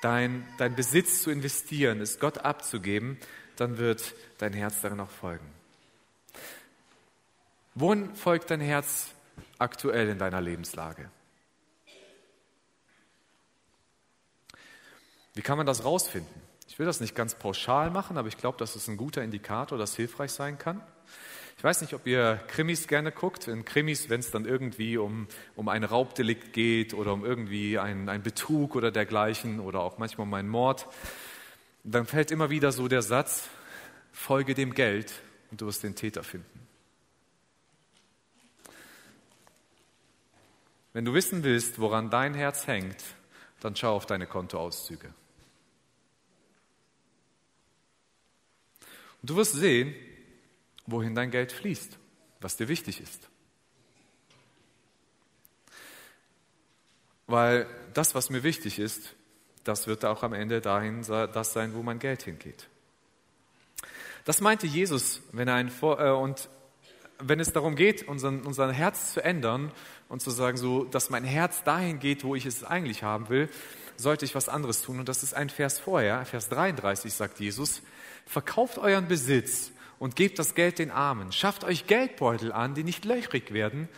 dein, 0.00 0.46
dein 0.58 0.76
Besitz 0.76 1.22
zu 1.22 1.30
investieren, 1.30 2.00
es 2.00 2.20
Gott 2.20 2.38
abzugeben, 2.38 3.18
dann 3.56 3.78
wird 3.78 4.14
dein 4.38 4.52
Herz 4.52 4.80
darin 4.80 5.00
auch 5.00 5.10
folgen. 5.10 5.46
Wohin 7.74 8.14
folgt 8.14 8.50
dein 8.50 8.60
Herz 8.60 9.12
aktuell 9.58 10.08
in 10.08 10.18
deiner 10.18 10.40
Lebenslage? 10.40 11.10
Wie 15.34 15.42
kann 15.42 15.56
man 15.56 15.66
das 15.66 15.84
rausfinden? 15.84 16.42
Ich 16.68 16.78
will 16.78 16.86
das 16.86 17.00
nicht 17.00 17.14
ganz 17.14 17.34
pauschal 17.34 17.90
machen, 17.90 18.16
aber 18.16 18.28
ich 18.28 18.36
glaube, 18.36 18.58
das 18.58 18.76
ist 18.76 18.88
ein 18.88 18.96
guter 18.96 19.22
Indikator, 19.22 19.78
das 19.78 19.94
hilfreich 19.94 20.32
sein 20.32 20.58
kann. 20.58 20.80
Ich 21.56 21.62
weiß 21.62 21.80
nicht, 21.80 21.94
ob 21.94 22.06
ihr 22.06 22.40
Krimis 22.48 22.88
gerne 22.88 23.12
guckt. 23.12 23.48
In 23.48 23.64
Krimis, 23.64 24.08
wenn 24.10 24.20
es 24.20 24.30
dann 24.30 24.44
irgendwie 24.44 24.96
um, 24.96 25.28
um 25.56 25.68
ein 25.68 25.84
Raubdelikt 25.84 26.52
geht 26.52 26.94
oder 26.94 27.12
um 27.12 27.24
irgendwie 27.24 27.78
einen 27.78 28.22
Betrug 28.22 28.74
oder 28.74 28.90
dergleichen 28.90 29.60
oder 29.60 29.80
auch 29.80 29.98
manchmal 29.98 30.26
um 30.26 30.34
einen 30.34 30.48
Mord, 30.48 30.86
dann 31.84 32.06
fällt 32.06 32.30
immer 32.30 32.50
wieder 32.50 32.72
so 32.72 32.88
der 32.88 33.02
Satz, 33.02 33.48
folge 34.12 34.54
dem 34.54 34.74
Geld 34.74 35.12
und 35.50 35.60
du 35.60 35.66
wirst 35.66 35.82
den 35.82 35.94
Täter 35.94 36.22
finden. 36.22 36.66
Wenn 40.92 41.04
du 41.04 41.12
wissen 41.12 41.42
willst, 41.42 41.80
woran 41.80 42.10
dein 42.10 42.34
Herz 42.34 42.66
hängt, 42.66 43.02
dann 43.60 43.74
schau 43.74 43.96
auf 43.96 44.06
deine 44.06 44.26
Kontoauszüge. 44.26 45.12
Du 49.24 49.36
wirst 49.36 49.54
sehen, 49.54 49.94
wohin 50.86 51.14
dein 51.14 51.30
Geld 51.30 51.50
fließt, 51.50 51.98
was 52.40 52.56
dir 52.56 52.68
wichtig 52.68 53.00
ist. 53.00 53.28
Weil 57.26 57.66
das, 57.94 58.14
was 58.14 58.28
mir 58.28 58.42
wichtig 58.42 58.78
ist, 58.78 59.14
das 59.64 59.86
wird 59.86 60.04
auch 60.04 60.22
am 60.22 60.34
Ende 60.34 60.60
dahin 60.60 61.02
das 61.02 61.54
sein, 61.54 61.72
wo 61.74 61.82
mein 61.82 61.98
Geld 61.98 62.22
hingeht. 62.22 62.68
Das 64.26 64.42
meinte 64.42 64.66
Jesus, 64.66 65.22
wenn 65.32 65.48
er 65.48 65.54
ein 65.54 65.70
Vor 65.70 66.00
äh, 66.00 66.10
und 66.10 66.50
wenn 67.18 67.40
es 67.40 67.52
darum 67.52 67.76
geht, 67.76 68.06
unseren, 68.06 68.42
unser 68.42 68.72
Herz 68.72 69.14
zu 69.14 69.24
ändern 69.24 69.72
und 70.08 70.20
zu 70.20 70.30
sagen, 70.30 70.58
so, 70.58 70.84
dass 70.84 71.08
mein 71.08 71.24
Herz 71.24 71.62
dahin 71.62 71.98
geht, 71.98 72.24
wo 72.24 72.34
ich 72.34 72.44
es 72.44 72.64
eigentlich 72.64 73.02
haben 73.02 73.28
will, 73.28 73.48
sollte 73.96 74.24
ich 74.24 74.34
was 74.34 74.48
anderes 74.48 74.82
tun. 74.82 74.98
Und 74.98 75.08
das 75.08 75.22
ist 75.22 75.34
ein 75.34 75.50
Vers 75.50 75.78
vorher, 75.78 76.24
Vers 76.24 76.48
33 76.48 77.12
sagt 77.12 77.40
Jesus, 77.40 77.82
verkauft 78.26 78.78
euren 78.78 79.08
Besitz 79.08 79.72
und 79.98 80.16
gebt 80.16 80.38
das 80.38 80.54
Geld 80.54 80.78
den 80.78 80.90
Armen. 80.90 81.32
Schafft 81.32 81.64
euch 81.64 81.86
Geldbeutel 81.86 82.52
an, 82.52 82.74
die 82.74 82.84
nicht 82.84 83.04
löchrig 83.04 83.52
werden 83.52 83.88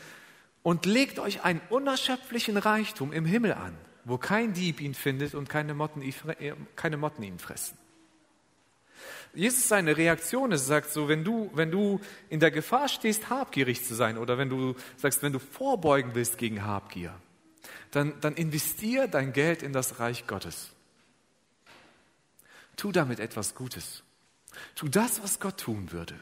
und 0.62 0.86
legt 0.86 1.18
euch 1.18 1.44
einen 1.44 1.60
unerschöpflichen 1.70 2.56
Reichtum 2.56 3.12
im 3.12 3.24
Himmel 3.24 3.54
an, 3.54 3.76
wo 4.04 4.18
kein 4.18 4.52
Dieb 4.52 4.80
ihn 4.80 4.94
findet 4.94 5.34
und 5.34 5.48
keine 5.48 5.74
Motten, 5.74 6.02
keine 6.74 6.96
Motten 6.96 7.22
ihn 7.22 7.38
fressen. 7.38 7.78
Jesus 9.34 9.68
seine 9.68 9.96
Reaktion 9.96 10.52
ist, 10.52 10.66
sagt 10.66 10.90
so, 10.90 11.08
wenn 11.08 11.22
du, 11.22 11.50
wenn 11.54 11.70
du 11.70 12.00
in 12.30 12.40
der 12.40 12.50
Gefahr 12.50 12.88
stehst, 12.88 13.28
habgierig 13.28 13.84
zu 13.84 13.94
sein 13.94 14.16
oder 14.16 14.38
wenn 14.38 14.48
du 14.48 14.74
sagst, 14.96 15.22
wenn 15.22 15.32
du 15.32 15.38
vorbeugen 15.38 16.14
willst 16.14 16.38
gegen 16.38 16.64
Habgier, 16.64 17.14
dann, 17.96 18.20
dann 18.20 18.34
investier 18.34 19.08
dein 19.08 19.32
Geld 19.32 19.62
in 19.62 19.72
das 19.72 19.98
Reich 19.98 20.26
Gottes. 20.26 20.70
Tu 22.76 22.92
damit 22.92 23.20
etwas 23.20 23.54
Gutes. 23.54 24.02
Tu 24.74 24.88
das, 24.88 25.22
was 25.22 25.40
Gott 25.40 25.58
tun 25.58 25.92
würde. 25.92 26.18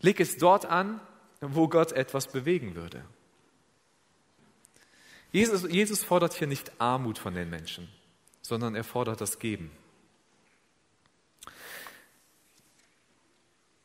Leg 0.00 0.20
es 0.20 0.36
dort 0.36 0.66
an, 0.66 1.00
wo 1.40 1.68
Gott 1.68 1.92
etwas 1.92 2.28
bewegen 2.28 2.74
würde. 2.74 3.04
Jesus, 5.32 5.64
Jesus 5.70 6.04
fordert 6.04 6.34
hier 6.34 6.46
nicht 6.46 6.80
Armut 6.80 7.18
von 7.18 7.34
den 7.34 7.50
Menschen 7.50 7.88
sondern 8.46 8.76
er 8.76 8.84
fordert 8.84 9.20
das 9.20 9.38
Geben. 9.38 9.70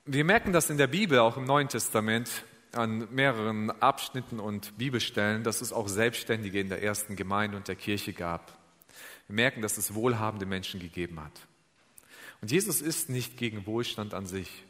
Wir 0.05 0.23
merken 0.23 0.53
das 0.53 0.69
in 0.69 0.77
der 0.77 0.87
Bibel, 0.87 1.19
auch 1.19 1.37
im 1.37 1.45
Neuen 1.45 1.67
Testament, 1.67 2.29
an 2.73 3.13
mehreren 3.13 3.69
Abschnitten 3.81 4.39
und 4.39 4.77
Bibelstellen, 4.77 5.43
dass 5.43 5.61
es 5.61 5.73
auch 5.73 5.87
Selbstständige 5.87 6.59
in 6.59 6.69
der 6.69 6.81
ersten 6.81 7.15
Gemeinde 7.15 7.57
und 7.57 7.67
der 7.67 7.75
Kirche 7.75 8.13
gab. 8.13 8.57
Wir 9.27 9.35
merken, 9.35 9.61
dass 9.61 9.77
es 9.77 9.93
wohlhabende 9.93 10.45
Menschen 10.45 10.79
gegeben 10.79 11.19
hat. 11.19 11.47
Und 12.41 12.51
Jesus 12.51 12.81
ist 12.81 13.09
nicht 13.09 13.37
gegen 13.37 13.65
Wohlstand 13.65 14.13
an 14.13 14.25
sich, 14.25 14.65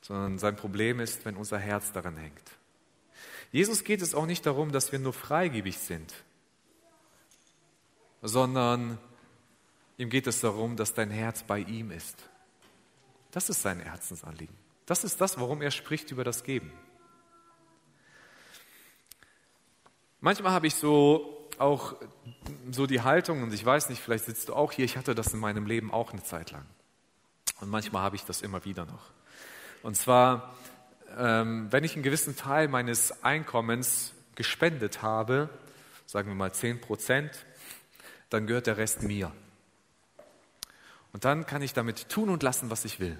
sondern 0.00 0.38
sein 0.38 0.56
Problem 0.56 1.00
ist, 1.00 1.24
wenn 1.24 1.36
unser 1.36 1.58
Herz 1.58 1.92
daran 1.92 2.16
hängt. 2.16 2.50
Jesus 3.50 3.84
geht 3.84 4.02
es 4.02 4.14
auch 4.14 4.26
nicht 4.26 4.46
darum, 4.46 4.72
dass 4.72 4.92
wir 4.92 4.98
nur 4.98 5.12
freigebig 5.12 5.78
sind, 5.78 6.12
sondern 8.22 8.98
ihm 9.98 10.10
geht 10.10 10.26
es 10.26 10.40
darum, 10.40 10.76
dass 10.76 10.94
dein 10.94 11.10
Herz 11.10 11.42
bei 11.42 11.60
ihm 11.60 11.90
ist. 11.90 12.28
Das 13.30 13.48
ist 13.48 13.62
sein 13.62 13.80
Herzensanliegen. 13.80 14.54
Das 14.84 15.04
ist 15.04 15.20
das, 15.20 15.38
warum 15.38 15.62
er 15.62 15.70
spricht 15.70 16.10
über 16.10 16.24
das 16.24 16.44
Geben. 16.44 16.72
Manchmal 20.20 20.52
habe 20.52 20.66
ich 20.66 20.74
so 20.74 21.48
auch 21.58 21.94
so 22.70 22.86
die 22.86 23.00
Haltung, 23.00 23.42
und 23.42 23.52
ich 23.52 23.64
weiß 23.64 23.88
nicht, 23.88 24.00
vielleicht 24.00 24.24
sitzt 24.24 24.48
du 24.48 24.54
auch 24.54 24.72
hier, 24.72 24.84
ich 24.84 24.96
hatte 24.96 25.14
das 25.14 25.32
in 25.32 25.40
meinem 25.40 25.66
Leben 25.66 25.92
auch 25.92 26.12
eine 26.12 26.22
Zeit 26.22 26.50
lang. 26.50 26.66
Und 27.60 27.70
manchmal 27.70 28.02
habe 28.02 28.16
ich 28.16 28.24
das 28.24 28.42
immer 28.42 28.64
wieder 28.64 28.84
noch. 28.84 29.10
Und 29.82 29.96
zwar, 29.96 30.54
ähm, 31.16 31.68
wenn 31.70 31.84
ich 31.84 31.94
einen 31.94 32.02
gewissen 32.02 32.36
Teil 32.36 32.68
meines 32.68 33.22
Einkommens 33.24 34.12
gespendet 34.34 35.02
habe, 35.02 35.48
sagen 36.04 36.28
wir 36.28 36.34
mal 36.34 36.52
10 36.52 36.80
Prozent, 36.80 37.46
dann 38.28 38.46
gehört 38.46 38.66
der 38.66 38.76
Rest 38.76 39.02
mir. 39.02 39.32
Und 41.12 41.24
dann 41.24 41.46
kann 41.46 41.62
ich 41.62 41.72
damit 41.72 42.08
tun 42.10 42.28
und 42.28 42.42
lassen, 42.42 42.70
was 42.70 42.84
ich 42.84 43.00
will. 43.00 43.18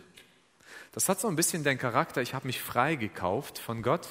Das 0.92 1.09
hat 1.09 1.20
so 1.20 1.28
ein 1.28 1.37
bisschen 1.37 1.64
den 1.64 1.78
Charakter, 1.78 2.20
ich 2.20 2.35
habe 2.35 2.46
mich 2.46 2.61
frei 2.61 2.96
gekauft 2.96 3.59
von 3.59 3.82
Gott, 3.82 4.09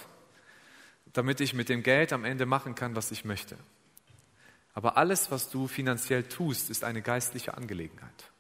damit 1.16 1.40
ich 1.40 1.54
mit 1.54 1.70
dem 1.70 1.82
Geld 1.82 2.12
am 2.12 2.26
Ende 2.26 2.46
machen 2.46 2.76
kann, 2.76 2.96
was 2.96 3.10
ich 3.12 3.24
möchte. 3.24 3.58
Aber 4.74 4.98
alles, 4.98 5.32
was 5.32 5.50
du 5.50 5.68
finanziell 5.68 6.24
tust, 6.24 6.70
ist 6.70 6.84
eine 6.84 7.02
geistliche 7.02 7.56
Angelegenheit. 7.56 8.32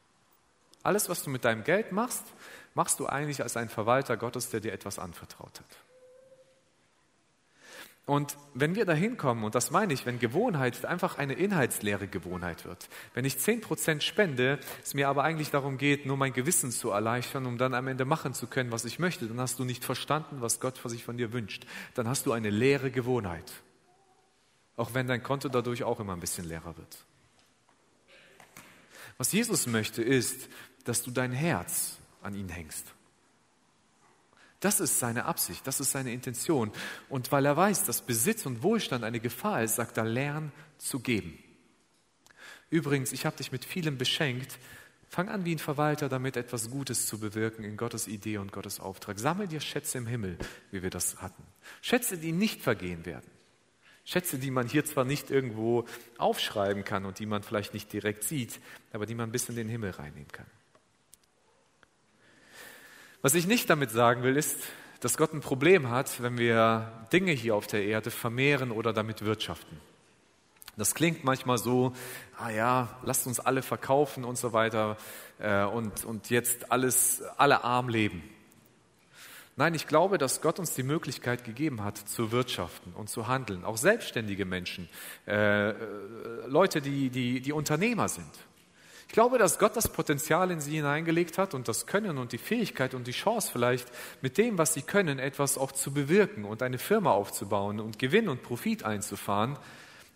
Alles, 0.83 1.07
was 1.07 1.23
du 1.23 1.29
mit 1.29 1.45
deinem 1.45 1.63
Geld 1.63 1.93
machst, 1.93 2.25
machst 2.73 2.99
du 2.99 3.07
eigentlich 3.07 3.41
als 3.41 3.55
ein 3.55 3.69
Verwalter 3.69 4.17
Gottes, 4.17 4.49
der 4.49 4.59
dir 4.59 4.73
etwas 4.73 4.99
anvertraut 4.99 5.59
hat. 5.59 5.84
Und 8.05 8.37
wenn 8.53 8.75
wir 8.75 8.85
da 8.85 8.93
hinkommen, 8.93 9.43
und 9.43 9.55
das 9.55 9.71
meine 9.71 9.91
ich, 9.91 10.05
wenn 10.05 10.19
Gewohnheit 10.19 10.85
einfach 10.85 11.17
eine 11.17 11.33
inhaltsleere 11.33 12.07
Gewohnheit 12.07 12.63
wird, 12.63 12.87
wenn 13.15 13.25
ich 13.25 13.39
zehn 13.39 13.61
Prozent 13.61 14.03
spende, 14.03 14.59
es 14.83 14.93
mir 14.93 15.09
aber 15.09 15.23
eigentlich 15.23 15.49
darum 15.49 15.79
geht, 15.79 16.05
nur 16.05 16.15
mein 16.15 16.31
Gewissen 16.31 16.69
zu 16.69 16.91
erleichtern, 16.91 17.47
um 17.47 17.57
dann 17.57 17.73
am 17.73 17.87
Ende 17.87 18.05
machen 18.05 18.35
zu 18.35 18.45
können, 18.45 18.71
was 18.71 18.85
ich 18.85 18.99
möchte, 18.99 19.25
dann 19.25 19.39
hast 19.39 19.57
du 19.57 19.63
nicht 19.63 19.83
verstanden, 19.83 20.41
was 20.41 20.59
Gott 20.59 20.79
sich 20.85 21.03
von 21.03 21.17
dir 21.17 21.33
wünscht. 21.33 21.65
Dann 21.95 22.07
hast 22.07 22.27
du 22.27 22.31
eine 22.31 22.51
leere 22.51 22.91
Gewohnheit. 22.91 23.51
Auch 24.77 24.93
wenn 24.93 25.07
dein 25.07 25.23
Konto 25.23 25.49
dadurch 25.49 25.83
auch 25.83 25.99
immer 25.99 26.13
ein 26.13 26.19
bisschen 26.19 26.45
leerer 26.45 26.77
wird. 26.77 26.97
Was 29.17 29.31
Jesus 29.31 29.65
möchte, 29.65 30.03
ist, 30.03 30.47
dass 30.83 31.01
du 31.01 31.09
dein 31.09 31.31
Herz 31.31 31.97
an 32.21 32.35
ihn 32.35 32.49
hängst. 32.49 32.85
Das 34.65 34.79
ist 34.79 34.97
seine 34.97 35.25
Absicht, 35.25 35.67
das 35.67 35.79
ist 35.79 35.91
seine 35.91 36.11
Intention. 36.11 36.71
Und 37.07 37.31
weil 37.31 37.45
er 37.45 37.55
weiß, 37.55 37.83
dass 37.83 38.01
Besitz 38.01 38.47
und 38.47 38.63
Wohlstand 38.63 39.03
eine 39.03 39.19
Gefahr 39.19 39.61
ist, 39.61 39.75
sagt 39.75 39.95
er, 39.97 40.05
lern 40.05 40.51
zu 40.79 41.01
geben. 41.01 41.37
Übrigens, 42.71 43.11
ich 43.11 43.27
habe 43.27 43.37
dich 43.37 43.51
mit 43.51 43.63
vielem 43.63 43.99
beschenkt. 43.99 44.57
Fang 45.07 45.29
an, 45.29 45.45
wie 45.45 45.53
ein 45.53 45.59
Verwalter 45.59 46.09
damit 46.09 46.35
etwas 46.35 46.71
Gutes 46.71 47.05
zu 47.05 47.19
bewirken 47.19 47.63
in 47.63 47.77
Gottes 47.77 48.07
Idee 48.07 48.39
und 48.39 48.51
Gottes 48.51 48.79
Auftrag. 48.79 49.19
Sammel 49.19 49.47
dir 49.47 49.61
Schätze 49.61 49.99
im 49.99 50.07
Himmel, 50.07 50.35
wie 50.71 50.81
wir 50.81 50.89
das 50.89 51.21
hatten. 51.21 51.43
Schätze, 51.83 52.17
die 52.17 52.31
nicht 52.31 52.63
vergehen 52.63 53.05
werden. 53.05 53.29
Schätze, 54.03 54.39
die 54.39 54.49
man 54.49 54.67
hier 54.67 54.83
zwar 54.83 55.05
nicht 55.05 55.29
irgendwo 55.29 55.85
aufschreiben 56.17 56.83
kann 56.83 57.05
und 57.05 57.19
die 57.19 57.27
man 57.27 57.43
vielleicht 57.43 57.75
nicht 57.75 57.93
direkt 57.93 58.23
sieht, 58.23 58.59
aber 58.93 59.05
die 59.05 59.13
man 59.13 59.31
bis 59.31 59.47
in 59.47 59.57
den 59.57 59.69
Himmel 59.69 59.91
reinnehmen 59.91 60.31
kann. 60.31 60.47
Was 63.25 63.33
ich 63.33 63.47
nicht 63.47 63.71
damit 63.71 63.89
sagen 63.89 64.21
will, 64.21 64.37
ist, 64.37 64.55
dass 64.99 65.17
Gott 65.17 65.33
ein 65.33 65.41
Problem 65.41 65.89
hat, 65.89 66.21
wenn 66.21 66.37
wir 66.37 67.07
Dinge 67.11 67.31
hier 67.31 67.55
auf 67.55 67.65
der 67.65 67.83
Erde 67.83 68.11
vermehren 68.11 68.69
oder 68.69 68.93
damit 68.93 69.25
wirtschaften. 69.25 69.81
Das 70.77 70.93
klingt 70.93 71.23
manchmal 71.23 71.57
so, 71.57 71.93
ah 72.37 72.51
ja, 72.51 72.99
lasst 73.01 73.25
uns 73.25 73.39
alle 73.39 73.63
verkaufen 73.63 74.25
und 74.25 74.37
so 74.37 74.53
weiter 74.53 74.95
äh, 75.39 75.63
und, 75.63 76.05
und 76.05 76.29
jetzt 76.29 76.71
alles, 76.71 77.23
alle 77.35 77.63
arm 77.63 77.89
leben. 77.89 78.21
Nein, 79.55 79.73
ich 79.73 79.87
glaube, 79.87 80.19
dass 80.19 80.39
Gott 80.41 80.59
uns 80.59 80.75
die 80.75 80.83
Möglichkeit 80.83 81.45
gegeben 81.45 81.83
hat, 81.83 81.97
zu 81.97 82.31
wirtschaften 82.31 82.93
und 82.93 83.09
zu 83.09 83.27
handeln. 83.27 83.65
Auch 83.65 83.77
selbstständige 83.77 84.45
Menschen, 84.45 84.87
äh, 85.25 85.69
äh 85.71 85.75
Leute, 86.45 86.79
die, 86.79 87.09
die, 87.09 87.41
die 87.41 87.53
Unternehmer 87.53 88.07
sind. 88.07 88.29
Ich 89.07 89.13
glaube, 89.13 89.37
dass 89.37 89.59
Gott 89.59 89.75
das 89.75 89.87
Potenzial 89.87 90.51
in 90.51 90.59
sie 90.59 90.75
hineingelegt 90.75 91.37
hat 91.37 91.53
und 91.53 91.67
das 91.67 91.85
Können 91.85 92.17
und 92.17 92.31
die 92.31 92.37
Fähigkeit 92.37 92.93
und 92.93 93.07
die 93.07 93.11
Chance 93.11 93.49
vielleicht 93.51 93.87
mit 94.21 94.37
dem, 94.37 94.57
was 94.57 94.73
sie 94.73 94.81
können, 94.81 95.19
etwas 95.19 95.57
auch 95.57 95.71
zu 95.71 95.93
bewirken 95.93 96.43
und 96.43 96.61
eine 96.61 96.77
Firma 96.77 97.11
aufzubauen 97.11 97.79
und 97.79 97.99
Gewinn 97.99 98.27
und 98.27 98.43
Profit 98.43 98.83
einzufahren. 98.83 99.57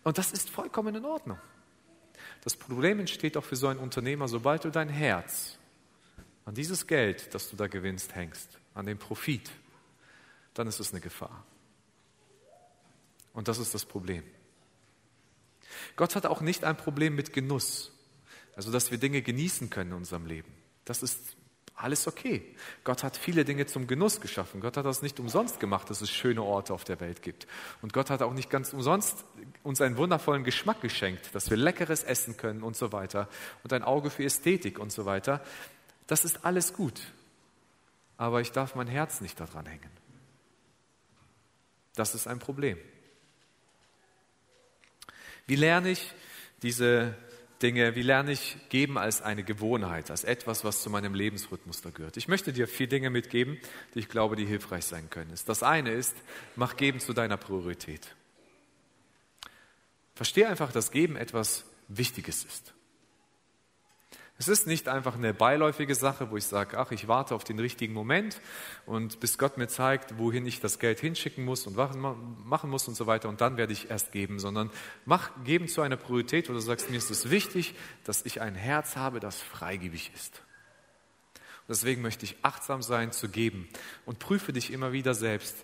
Und 0.02 0.18
das 0.18 0.32
ist 0.32 0.50
vollkommen 0.50 0.94
in 0.94 1.04
Ordnung. 1.04 1.38
Das 2.42 2.56
Problem 2.56 3.00
entsteht 3.00 3.36
auch 3.36 3.44
für 3.44 3.56
so 3.56 3.68
einen 3.68 3.80
Unternehmer, 3.80 4.28
sobald 4.28 4.64
du 4.64 4.70
dein 4.70 4.88
Herz 4.88 5.58
an 6.44 6.54
dieses 6.54 6.86
Geld, 6.86 7.34
das 7.34 7.50
du 7.50 7.56
da 7.56 7.68
gewinnst, 7.68 8.14
hängst, 8.14 8.58
an 8.74 8.86
den 8.86 8.98
Profit, 8.98 9.50
dann 10.54 10.66
ist 10.66 10.80
es 10.80 10.92
eine 10.92 11.00
Gefahr. 11.00 11.44
Und 13.32 13.48
das 13.48 13.58
ist 13.58 13.74
das 13.74 13.84
Problem. 13.84 14.24
Gott 15.96 16.16
hat 16.16 16.26
auch 16.26 16.40
nicht 16.40 16.64
ein 16.64 16.76
Problem 16.76 17.14
mit 17.14 17.32
Genuss. 17.32 17.92
Also, 18.56 18.70
dass 18.72 18.90
wir 18.90 18.98
Dinge 18.98 19.22
genießen 19.22 19.70
können 19.70 19.90
in 19.90 19.96
unserem 19.96 20.26
Leben. 20.26 20.52
Das 20.84 21.02
ist 21.02 21.36
alles 21.82 22.06
okay. 22.06 22.42
Gott 22.84 23.02
hat 23.02 23.16
viele 23.16 23.44
Dinge 23.44 23.66
zum 23.66 23.86
Genuss 23.86 24.20
geschaffen. 24.20 24.60
Gott 24.60 24.76
hat 24.76 24.84
das 24.84 25.02
nicht 25.02 25.18
umsonst 25.18 25.60
gemacht, 25.60 25.88
dass 25.88 26.02
es 26.02 26.10
schöne 26.10 26.42
Orte 26.42 26.74
auf 26.74 26.84
der 26.84 27.00
Welt 27.00 27.22
gibt. 27.22 27.46
Und 27.80 27.92
Gott 27.92 28.10
hat 28.10 28.22
auch 28.22 28.34
nicht 28.34 28.50
ganz 28.50 28.72
umsonst 28.72 29.24
uns 29.62 29.80
einen 29.80 29.96
wundervollen 29.96 30.44
Geschmack 30.44 30.80
geschenkt, 30.82 31.34
dass 31.34 31.48
wir 31.48 31.56
leckeres 31.56 32.02
essen 32.02 32.36
können 32.36 32.62
und 32.62 32.76
so 32.76 32.92
weiter. 32.92 33.28
Und 33.62 33.72
ein 33.72 33.82
Auge 33.82 34.10
für 34.10 34.24
Ästhetik 34.24 34.78
und 34.78 34.92
so 34.92 35.06
weiter. 35.06 35.42
Das 36.06 36.24
ist 36.24 36.44
alles 36.44 36.74
gut. 36.74 37.00
Aber 38.18 38.40
ich 38.42 38.52
darf 38.52 38.74
mein 38.74 38.88
Herz 38.88 39.22
nicht 39.22 39.40
daran 39.40 39.64
hängen. 39.64 39.90
Das 41.94 42.14
ist 42.14 42.26
ein 42.26 42.38
Problem. 42.38 42.78
Wie 45.46 45.56
lerne 45.56 45.90
ich 45.90 46.12
diese 46.62 47.14
Dinge, 47.62 47.94
wie 47.94 48.02
lerne 48.02 48.32
ich 48.32 48.56
geben 48.68 48.98
als 48.98 49.22
eine 49.22 49.44
Gewohnheit, 49.44 50.10
als 50.10 50.24
etwas, 50.24 50.64
was 50.64 50.82
zu 50.82 50.90
meinem 50.90 51.14
Lebensrhythmus 51.14 51.82
da 51.82 51.90
gehört. 51.90 52.16
Ich 52.16 52.28
möchte 52.28 52.52
dir 52.52 52.66
vier 52.66 52.88
Dinge 52.88 53.10
mitgeben, 53.10 53.58
die 53.94 54.00
ich 54.00 54.08
glaube, 54.08 54.36
die 54.36 54.46
hilfreich 54.46 54.84
sein 54.84 55.10
können. 55.10 55.34
Das 55.46 55.62
eine 55.62 55.90
ist, 55.92 56.16
mach 56.56 56.76
Geben 56.76 57.00
zu 57.00 57.12
deiner 57.12 57.36
Priorität. 57.36 58.14
Verstehe 60.14 60.48
einfach, 60.48 60.72
dass 60.72 60.90
Geben 60.90 61.16
etwas 61.16 61.64
Wichtiges 61.88 62.44
ist. 62.44 62.74
Es 64.40 64.48
ist 64.48 64.66
nicht 64.66 64.88
einfach 64.88 65.16
eine 65.16 65.34
beiläufige 65.34 65.94
Sache, 65.94 66.30
wo 66.30 66.36
ich 66.38 66.46
sage, 66.46 66.78
ach, 66.78 66.92
ich 66.92 67.08
warte 67.08 67.34
auf 67.34 67.44
den 67.44 67.58
richtigen 67.58 67.92
Moment 67.92 68.40
und 68.86 69.20
bis 69.20 69.36
Gott 69.36 69.58
mir 69.58 69.68
zeigt, 69.68 70.16
wohin 70.16 70.46
ich 70.46 70.60
das 70.60 70.78
Geld 70.78 70.98
hinschicken 70.98 71.44
muss 71.44 71.66
und 71.66 71.76
machen 71.76 72.70
muss 72.70 72.88
und 72.88 72.94
so 72.94 73.06
weiter 73.06 73.28
und 73.28 73.42
dann 73.42 73.58
werde 73.58 73.74
ich 73.74 73.90
erst 73.90 74.12
geben, 74.12 74.38
sondern 74.38 74.70
mach 75.04 75.30
geben 75.44 75.68
zu 75.68 75.82
einer 75.82 75.98
Priorität, 75.98 76.48
wo 76.48 76.54
du 76.54 76.60
sagst, 76.60 76.88
mir 76.88 76.96
ist 76.96 77.10
es 77.10 77.28
wichtig, 77.28 77.74
dass 78.04 78.24
ich 78.24 78.40
ein 78.40 78.54
Herz 78.54 78.96
habe, 78.96 79.20
das 79.20 79.38
freigebig 79.38 80.10
ist. 80.14 80.38
Und 81.34 81.68
deswegen 81.68 82.00
möchte 82.00 82.24
ich 82.24 82.36
achtsam 82.40 82.80
sein 82.80 83.12
zu 83.12 83.28
geben 83.28 83.68
und 84.06 84.20
prüfe 84.20 84.54
dich 84.54 84.72
immer 84.72 84.92
wieder 84.92 85.12
selbst, 85.12 85.54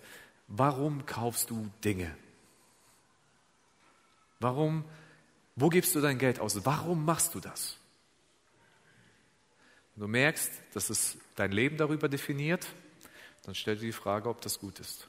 warum 0.47 1.07
kaufst 1.07 1.49
du 1.49 1.67
Dinge? 1.83 2.15
Warum, 4.39 4.85
wo 5.55 5.69
gibst 5.69 5.95
du 5.95 5.99
dein 5.99 6.19
Geld 6.19 6.39
aus? 6.39 6.63
Warum 6.63 7.05
machst 7.05 7.33
du 7.33 7.39
das? 7.39 7.79
Wenn 9.97 10.01
du 10.01 10.07
merkst, 10.09 10.51
dass 10.75 10.91
es 10.91 11.17
dein 11.35 11.51
Leben 11.51 11.77
darüber 11.77 12.07
definiert, 12.07 12.67
dann 13.45 13.55
stell 13.55 13.77
dir 13.77 13.87
die 13.87 13.91
Frage, 13.91 14.29
ob 14.29 14.41
das 14.41 14.59
gut 14.59 14.79
ist. 14.79 15.07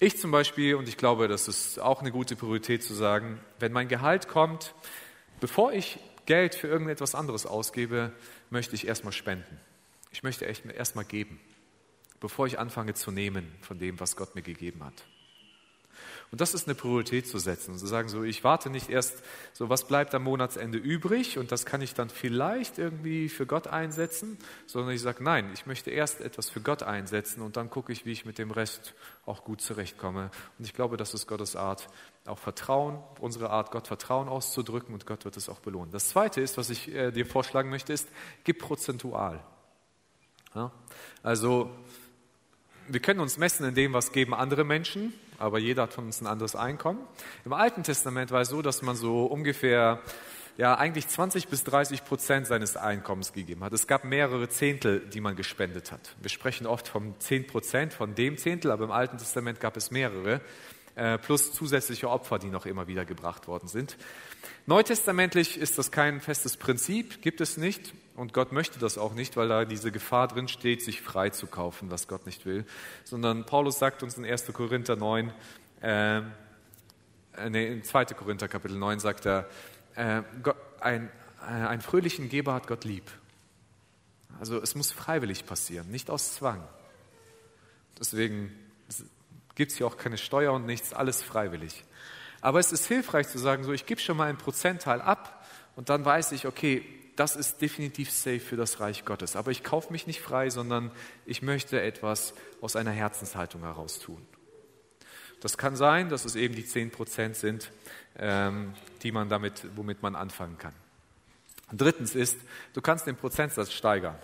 Ich 0.00 0.18
zum 0.18 0.32
Beispiel, 0.32 0.74
und 0.74 0.88
ich 0.88 0.96
glaube, 0.96 1.28
das 1.28 1.46
ist 1.46 1.78
auch 1.78 2.00
eine 2.00 2.10
gute 2.10 2.34
Priorität 2.34 2.82
zu 2.82 2.92
sagen, 2.92 3.38
wenn 3.60 3.70
mein 3.70 3.86
Gehalt 3.86 4.26
kommt, 4.26 4.74
bevor 5.38 5.72
ich 5.72 6.00
Geld 6.26 6.56
für 6.56 6.66
irgendetwas 6.66 7.14
anderes 7.14 7.46
ausgebe, 7.46 8.12
möchte 8.50 8.74
ich 8.74 8.84
erstmal 8.84 9.12
spenden. 9.12 9.60
Ich 10.10 10.24
möchte 10.24 10.44
erstmal 10.44 11.04
geben, 11.04 11.38
bevor 12.18 12.48
ich 12.48 12.58
anfange 12.58 12.94
zu 12.94 13.12
nehmen 13.12 13.46
von 13.60 13.78
dem, 13.78 14.00
was 14.00 14.16
Gott 14.16 14.34
mir 14.34 14.42
gegeben 14.42 14.82
hat. 14.84 15.04
Und 16.30 16.40
das 16.40 16.54
ist 16.54 16.68
eine 16.68 16.76
Priorität 16.76 17.26
zu 17.26 17.38
setzen 17.38 17.72
und 17.72 17.78
zu 17.78 17.88
sagen, 17.88 18.08
so, 18.08 18.22
ich 18.22 18.44
warte 18.44 18.70
nicht 18.70 18.88
erst, 18.88 19.20
so, 19.52 19.68
was 19.68 19.88
bleibt 19.88 20.14
am 20.14 20.22
Monatsende 20.22 20.78
übrig 20.78 21.38
und 21.38 21.50
das 21.50 21.66
kann 21.66 21.82
ich 21.82 21.92
dann 21.94 22.08
vielleicht 22.08 22.78
irgendwie 22.78 23.28
für 23.28 23.46
Gott 23.46 23.66
einsetzen, 23.66 24.38
sondern 24.66 24.94
ich 24.94 25.00
sage, 25.00 25.24
nein, 25.24 25.50
ich 25.52 25.66
möchte 25.66 25.90
erst 25.90 26.20
etwas 26.20 26.48
für 26.48 26.60
Gott 26.60 26.84
einsetzen 26.84 27.42
und 27.42 27.56
dann 27.56 27.68
gucke 27.68 27.92
ich, 27.92 28.06
wie 28.06 28.12
ich 28.12 28.24
mit 28.24 28.38
dem 28.38 28.52
Rest 28.52 28.94
auch 29.26 29.42
gut 29.42 29.60
zurechtkomme. 29.60 30.30
Und 30.56 30.64
ich 30.64 30.72
glaube, 30.72 30.96
das 30.96 31.14
ist 31.14 31.26
Gottes 31.26 31.56
Art, 31.56 31.88
auch 32.26 32.38
Vertrauen, 32.38 33.02
unsere 33.18 33.50
Art, 33.50 33.72
Gott 33.72 33.88
Vertrauen 33.88 34.28
auszudrücken 34.28 34.94
und 34.94 35.06
Gott 35.06 35.24
wird 35.24 35.36
es 35.36 35.48
auch 35.48 35.58
belohnen. 35.58 35.90
Das 35.90 36.10
zweite 36.10 36.40
ist, 36.40 36.56
was 36.56 36.70
ich 36.70 36.94
äh, 36.94 37.10
dir 37.10 37.26
vorschlagen 37.26 37.70
möchte, 37.70 37.92
ist, 37.92 38.08
gib 38.44 38.60
prozentual. 38.60 39.42
Ja? 40.54 40.70
Also, 41.24 41.70
wir 42.92 43.00
können 43.00 43.20
uns 43.20 43.38
messen 43.38 43.66
in 43.66 43.74
dem, 43.74 43.92
was 43.92 44.12
geben 44.12 44.34
andere 44.34 44.64
Menschen, 44.64 45.14
aber 45.38 45.58
jeder 45.58 45.82
hat 45.82 45.92
von 45.92 46.06
uns 46.06 46.20
ein 46.20 46.26
anderes 46.26 46.56
Einkommen. 46.56 47.00
Im 47.44 47.52
Alten 47.52 47.82
Testament 47.82 48.30
war 48.30 48.40
es 48.40 48.48
so, 48.48 48.62
dass 48.62 48.82
man 48.82 48.96
so 48.96 49.24
ungefähr 49.26 50.00
ja, 50.56 50.76
eigentlich 50.76 51.06
20 51.08 51.48
bis 51.48 51.64
30 51.64 52.04
Prozent 52.04 52.46
seines 52.46 52.76
Einkommens 52.76 53.32
gegeben 53.32 53.62
hat. 53.62 53.72
Es 53.72 53.86
gab 53.86 54.04
mehrere 54.04 54.48
Zehntel, 54.48 55.00
die 55.00 55.20
man 55.20 55.36
gespendet 55.36 55.92
hat. 55.92 56.16
Wir 56.20 56.30
sprechen 56.30 56.66
oft 56.66 56.88
von 56.88 57.14
10 57.18 57.46
Prozent 57.46 57.94
von 57.94 58.14
dem 58.14 58.36
Zehntel, 58.36 58.70
aber 58.72 58.84
im 58.84 58.90
Alten 58.90 59.18
Testament 59.18 59.60
gab 59.60 59.76
es 59.76 59.90
mehrere, 59.90 60.40
äh, 60.96 61.16
plus 61.18 61.52
zusätzliche 61.52 62.10
Opfer, 62.10 62.38
die 62.38 62.50
noch 62.50 62.66
immer 62.66 62.88
wieder 62.88 63.04
gebracht 63.04 63.46
worden 63.46 63.68
sind. 63.68 63.96
Neutestamentlich 64.66 65.58
ist 65.58 65.78
das 65.78 65.90
kein 65.90 66.20
festes 66.20 66.56
Prinzip, 66.56 67.22
gibt 67.22 67.40
es 67.40 67.56
nicht. 67.56 67.92
Und 68.14 68.34
Gott 68.34 68.52
möchte 68.52 68.78
das 68.78 68.98
auch 68.98 69.14
nicht, 69.14 69.36
weil 69.36 69.48
da 69.48 69.64
diese 69.64 69.90
Gefahr 69.90 70.28
drin 70.28 70.48
steht, 70.48 70.82
sich 70.82 71.00
frei 71.00 71.30
zu 71.30 71.46
kaufen, 71.46 71.90
was 71.90 72.06
Gott 72.06 72.26
nicht 72.26 72.44
will. 72.44 72.66
Sondern 73.04 73.46
Paulus 73.46 73.78
sagt 73.78 74.02
uns 74.02 74.18
in 74.18 74.24
1. 74.24 74.52
Korinther 74.52 74.96
9, 74.96 75.32
äh, 75.80 76.20
nee, 77.48 77.66
in 77.66 77.82
2. 77.82 78.06
Korinther 78.06 78.48
Kapitel 78.48 78.76
9 78.76 79.00
sagt 79.00 79.26
er, 79.26 79.48
äh, 79.94 80.22
Gott, 80.42 80.56
ein, 80.80 81.10
äh, 81.40 81.44
einen 81.46 81.80
fröhlichen 81.80 82.28
Geber 82.28 82.52
hat 82.52 82.66
Gott 82.66 82.84
lieb. 82.84 83.10
Also 84.38 84.60
es 84.60 84.74
muss 84.74 84.92
freiwillig 84.92 85.46
passieren, 85.46 85.90
nicht 85.90 86.10
aus 86.10 86.34
Zwang. 86.34 86.66
Deswegen 87.98 88.50
gibt 89.54 89.72
es 89.72 89.78
hier 89.78 89.86
auch 89.86 89.96
keine 89.96 90.16
Steuer 90.16 90.52
und 90.52 90.66
nichts, 90.66 90.92
alles 90.92 91.22
freiwillig. 91.22 91.84
Aber 92.40 92.58
es 92.58 92.72
ist 92.72 92.86
hilfreich 92.86 93.28
zu 93.28 93.38
sagen, 93.38 93.64
so 93.64 93.72
ich 93.72 93.86
gebe 93.86 94.00
schon 94.00 94.16
mal 94.16 94.28
einen 94.28 94.38
Prozentteil 94.38 95.00
ab 95.00 95.44
und 95.76 95.88
dann 95.88 96.04
weiß 96.04 96.32
ich, 96.32 96.46
okay, 96.46 96.84
das 97.16 97.36
ist 97.36 97.60
definitiv 97.60 98.10
safe 98.10 98.40
für 98.40 98.56
das 98.56 98.80
Reich 98.80 99.04
Gottes. 99.04 99.36
Aber 99.36 99.50
ich 99.50 99.62
kaufe 99.62 99.92
mich 99.92 100.06
nicht 100.06 100.20
frei, 100.20 100.48
sondern 100.48 100.90
ich 101.26 101.42
möchte 101.42 101.80
etwas 101.80 102.34
aus 102.60 102.76
einer 102.76 102.92
Herzenshaltung 102.92 103.62
heraus 103.62 103.98
tun. 103.98 104.26
Das 105.40 105.58
kann 105.58 105.76
sein, 105.76 106.08
dass 106.08 106.24
es 106.24 106.36
eben 106.36 106.54
die 106.54 106.64
10 106.64 106.90
Prozent 106.90 107.36
sind, 107.36 107.72
ähm, 108.18 108.74
die 109.02 109.12
man 109.12 109.28
damit, 109.28 109.66
womit 109.76 110.02
man 110.02 110.14
anfangen 110.14 110.58
kann. 110.58 110.74
Drittens 111.72 112.14
ist, 112.14 112.38
du 112.74 112.80
kannst 112.80 113.06
den 113.06 113.16
Prozentsatz 113.16 113.72
steigern. 113.72 114.16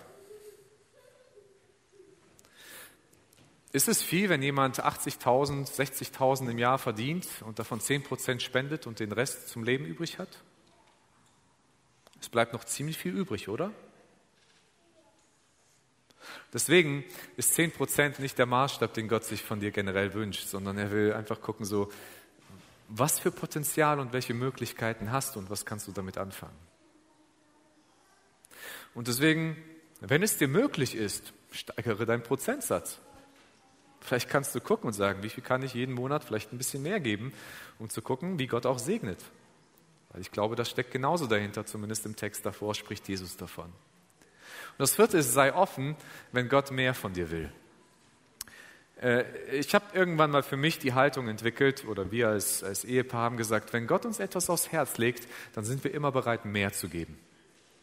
Ist 3.73 3.87
es 3.87 4.01
viel, 4.01 4.29
wenn 4.29 4.41
jemand 4.41 4.83
80.000, 4.83 5.69
60.000 5.69 6.49
im 6.49 6.57
Jahr 6.57 6.77
verdient 6.77 7.27
und 7.41 7.59
davon 7.59 7.79
10 7.79 8.03
Prozent 8.03 8.41
spendet 8.41 8.87
und 8.87 8.99
den 8.99 9.11
Rest 9.11 9.49
zum 9.49 9.63
Leben 9.63 9.85
übrig 9.85 10.19
hat? 10.19 10.29
Es 12.21 12.29
bleibt 12.29 12.53
noch 12.53 12.63
ziemlich 12.63 12.97
viel 12.97 13.15
übrig, 13.15 13.49
oder? 13.49 13.71
Deswegen 16.53 17.03
ist 17.35 17.53
10 17.53 17.71
Prozent 17.71 18.19
nicht 18.19 18.37
der 18.37 18.45
Maßstab, 18.45 18.93
den 18.93 19.07
Gott 19.07 19.25
sich 19.25 19.43
von 19.43 19.59
dir 19.59 19.71
generell 19.71 20.13
wünscht, 20.13 20.47
sondern 20.47 20.77
er 20.77 20.91
will 20.91 21.13
einfach 21.13 21.41
gucken, 21.41 21.65
so, 21.65 21.91
was 22.87 23.19
für 23.19 23.31
Potenzial 23.31 23.99
und 23.99 24.13
welche 24.13 24.33
Möglichkeiten 24.33 25.11
hast 25.11 25.35
du 25.35 25.39
und 25.39 25.49
was 25.49 25.65
kannst 25.65 25.87
du 25.87 25.91
damit 25.91 26.17
anfangen. 26.17 26.57
Und 28.93 29.07
deswegen, 29.07 29.57
wenn 29.99 30.23
es 30.23 30.37
dir 30.37 30.47
möglich 30.47 30.95
ist, 30.95 31.33
steigere 31.51 32.05
deinen 32.05 32.23
Prozentsatz. 32.23 32.99
Vielleicht 34.07 34.29
kannst 34.29 34.55
du 34.55 34.61
gucken 34.61 34.87
und 34.87 34.93
sagen, 34.93 35.21
wie 35.21 35.27
viel 35.27 35.43
kann 35.43 35.61
ich 35.63 35.73
jeden 35.73 35.93
Monat 35.93 36.23
vielleicht 36.23 36.53
ein 36.53 36.57
bisschen 36.57 36.81
mehr 36.81 37.01
geben, 37.01 37.33
um 37.77 37.89
zu 37.89 38.01
gucken, 38.01 38.39
wie 38.39 38.47
Gott 38.47 38.65
auch 38.65 38.79
segnet. 38.79 39.19
Weil 40.11 40.21
ich 40.21 40.31
glaube, 40.31 40.55
das 40.55 40.69
steckt 40.69 40.91
genauso 40.91 41.27
dahinter, 41.27 41.65
zumindest 41.65 42.05
im 42.05 42.15
Text 42.15 42.45
davor 42.45 42.73
spricht 42.73 43.09
Jesus 43.09 43.35
davon. 43.35 43.65
Und 43.65 43.73
das 44.77 44.95
vierte 44.95 45.17
ist, 45.17 45.33
sei 45.33 45.53
offen, 45.53 45.97
wenn 46.31 46.47
Gott 46.47 46.71
mehr 46.71 46.93
von 46.93 47.11
dir 47.11 47.29
will. 47.31 47.51
Äh, 49.01 49.25
ich 49.51 49.75
habe 49.75 49.83
irgendwann 49.91 50.31
mal 50.31 50.41
für 50.41 50.55
mich 50.55 50.79
die 50.79 50.93
Haltung 50.93 51.27
entwickelt, 51.27 51.83
oder 51.85 52.09
wir 52.09 52.29
als, 52.29 52.63
als 52.63 52.85
Ehepaar 52.85 53.23
haben 53.23 53.35
gesagt, 53.35 53.73
wenn 53.73 53.87
Gott 53.87 54.05
uns 54.05 54.21
etwas 54.21 54.49
aufs 54.49 54.71
Herz 54.71 54.97
legt, 54.97 55.27
dann 55.53 55.65
sind 55.65 55.83
wir 55.83 55.93
immer 55.93 56.13
bereit, 56.13 56.45
mehr 56.45 56.71
zu 56.71 56.87
geben. 56.87 57.19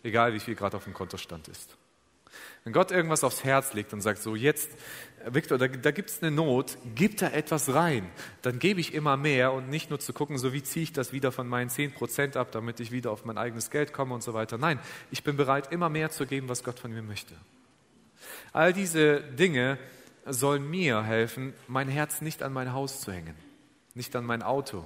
Egal 0.02 0.32
wie 0.32 0.40
viel 0.40 0.54
gerade 0.54 0.78
auf 0.78 0.84
dem 0.84 0.94
Kontostand 0.94 1.48
ist. 1.48 1.76
Wenn 2.64 2.72
Gott 2.72 2.90
irgendwas 2.90 3.24
aufs 3.24 3.44
Herz 3.44 3.74
legt 3.74 3.92
und 3.92 4.00
sagt, 4.00 4.22
so 4.22 4.34
jetzt, 4.34 4.70
Victor, 5.26 5.58
da, 5.58 5.68
da 5.68 5.90
gibt 5.90 6.10
es 6.10 6.22
eine 6.22 6.30
Not, 6.30 6.76
gib 6.94 7.16
da 7.16 7.28
etwas 7.28 7.72
rein, 7.72 8.10
dann 8.42 8.58
gebe 8.58 8.80
ich 8.80 8.92
immer 8.94 9.16
mehr 9.16 9.52
und 9.52 9.68
nicht 9.70 9.90
nur 9.90 9.98
zu 9.98 10.12
gucken, 10.12 10.38
so 10.38 10.52
wie 10.52 10.62
ziehe 10.62 10.82
ich 10.82 10.92
das 10.92 11.12
wieder 11.12 11.32
von 11.32 11.48
meinen 11.48 11.70
10% 11.70 12.36
ab, 12.36 12.52
damit 12.52 12.80
ich 12.80 12.92
wieder 12.92 13.10
auf 13.10 13.24
mein 13.24 13.38
eigenes 13.38 13.70
Geld 13.70 13.92
komme 13.92 14.14
und 14.14 14.22
so 14.22 14.34
weiter. 14.34 14.58
Nein, 14.58 14.78
ich 15.10 15.24
bin 15.24 15.36
bereit, 15.36 15.72
immer 15.72 15.88
mehr 15.88 16.10
zu 16.10 16.26
geben, 16.26 16.48
was 16.48 16.62
Gott 16.62 16.78
von 16.78 16.92
mir 16.92 17.02
möchte. 17.02 17.34
All 18.52 18.72
diese 18.72 19.20
Dinge 19.20 19.78
sollen 20.26 20.68
mir 20.68 21.02
helfen, 21.02 21.54
mein 21.68 21.88
Herz 21.88 22.20
nicht 22.20 22.42
an 22.42 22.52
mein 22.52 22.72
Haus 22.72 23.00
zu 23.00 23.12
hängen, 23.12 23.36
nicht 23.94 24.14
an 24.16 24.24
mein 24.24 24.42
Auto, 24.42 24.84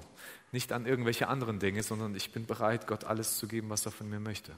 nicht 0.52 0.72
an 0.72 0.86
irgendwelche 0.86 1.28
anderen 1.28 1.58
Dinge, 1.58 1.82
sondern 1.82 2.14
ich 2.14 2.32
bin 2.32 2.46
bereit, 2.46 2.86
Gott 2.86 3.04
alles 3.04 3.38
zu 3.38 3.48
geben, 3.48 3.70
was 3.70 3.86
er 3.86 3.92
von 3.92 4.08
mir 4.08 4.20
möchte. 4.20 4.52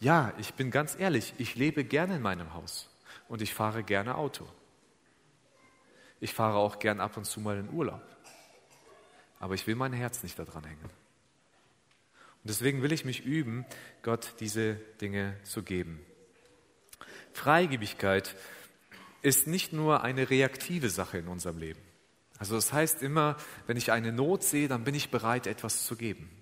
Ja, 0.00 0.32
ich 0.38 0.54
bin 0.54 0.70
ganz 0.70 0.96
ehrlich, 0.98 1.34
ich 1.38 1.56
lebe 1.56 1.84
gerne 1.84 2.16
in 2.16 2.22
meinem 2.22 2.54
Haus 2.54 2.88
und 3.28 3.42
ich 3.42 3.54
fahre 3.54 3.82
gerne 3.82 4.16
Auto. 4.16 4.46
Ich 6.20 6.34
fahre 6.34 6.56
auch 6.56 6.78
gern 6.78 7.00
ab 7.00 7.16
und 7.16 7.24
zu 7.24 7.40
mal 7.40 7.58
in 7.58 7.70
Urlaub. 7.70 8.02
Aber 9.38 9.54
ich 9.54 9.66
will 9.66 9.76
mein 9.76 9.92
Herz 9.92 10.22
nicht 10.22 10.38
daran 10.38 10.64
hängen. 10.64 10.82
Und 10.82 12.44
deswegen 12.44 12.82
will 12.82 12.92
ich 12.92 13.04
mich 13.04 13.24
üben, 13.24 13.64
Gott 14.02 14.34
diese 14.40 14.74
Dinge 15.00 15.36
zu 15.44 15.62
geben. 15.62 16.04
Freigebigkeit 17.32 18.34
ist 19.22 19.46
nicht 19.46 19.72
nur 19.72 20.02
eine 20.02 20.30
reaktive 20.30 20.90
Sache 20.90 21.18
in 21.18 21.28
unserem 21.28 21.58
Leben. 21.58 21.80
Also 22.38 22.54
das 22.54 22.72
heißt 22.72 23.02
immer, 23.02 23.36
wenn 23.66 23.76
ich 23.76 23.92
eine 23.92 24.12
Not 24.12 24.42
sehe, 24.42 24.68
dann 24.68 24.84
bin 24.84 24.94
ich 24.94 25.10
bereit, 25.10 25.46
etwas 25.46 25.84
zu 25.84 25.96
geben 25.96 26.37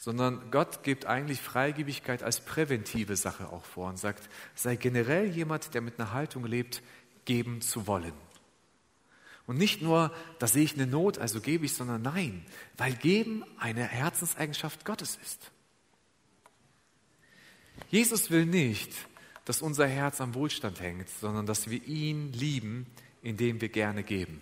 sondern 0.00 0.50
Gott 0.50 0.82
gibt 0.82 1.04
eigentlich 1.04 1.42
Freigebigkeit 1.42 2.22
als 2.22 2.40
präventive 2.40 3.16
Sache 3.16 3.52
auch 3.52 3.66
vor 3.66 3.90
und 3.90 3.98
sagt, 3.98 4.30
sei 4.54 4.76
generell 4.76 5.26
jemand, 5.26 5.74
der 5.74 5.82
mit 5.82 6.00
einer 6.00 6.14
Haltung 6.14 6.46
lebt, 6.46 6.82
geben 7.26 7.60
zu 7.60 7.86
wollen. 7.86 8.14
Und 9.46 9.58
nicht 9.58 9.82
nur, 9.82 10.10
da 10.38 10.46
sehe 10.46 10.64
ich 10.64 10.72
eine 10.72 10.86
Not, 10.86 11.18
also 11.18 11.42
gebe 11.42 11.66
ich, 11.66 11.74
sondern 11.74 12.00
nein, 12.00 12.46
weil 12.78 12.94
geben 12.94 13.44
eine 13.58 13.84
Herzenseigenschaft 13.84 14.86
Gottes 14.86 15.18
ist. 15.22 15.50
Jesus 17.90 18.30
will 18.30 18.46
nicht, 18.46 18.90
dass 19.44 19.60
unser 19.60 19.86
Herz 19.86 20.22
am 20.22 20.34
Wohlstand 20.34 20.80
hängt, 20.80 21.10
sondern 21.10 21.44
dass 21.44 21.68
wir 21.68 21.86
ihn 21.86 22.32
lieben, 22.32 22.86
indem 23.20 23.60
wir 23.60 23.68
gerne 23.68 24.02
geben. 24.02 24.40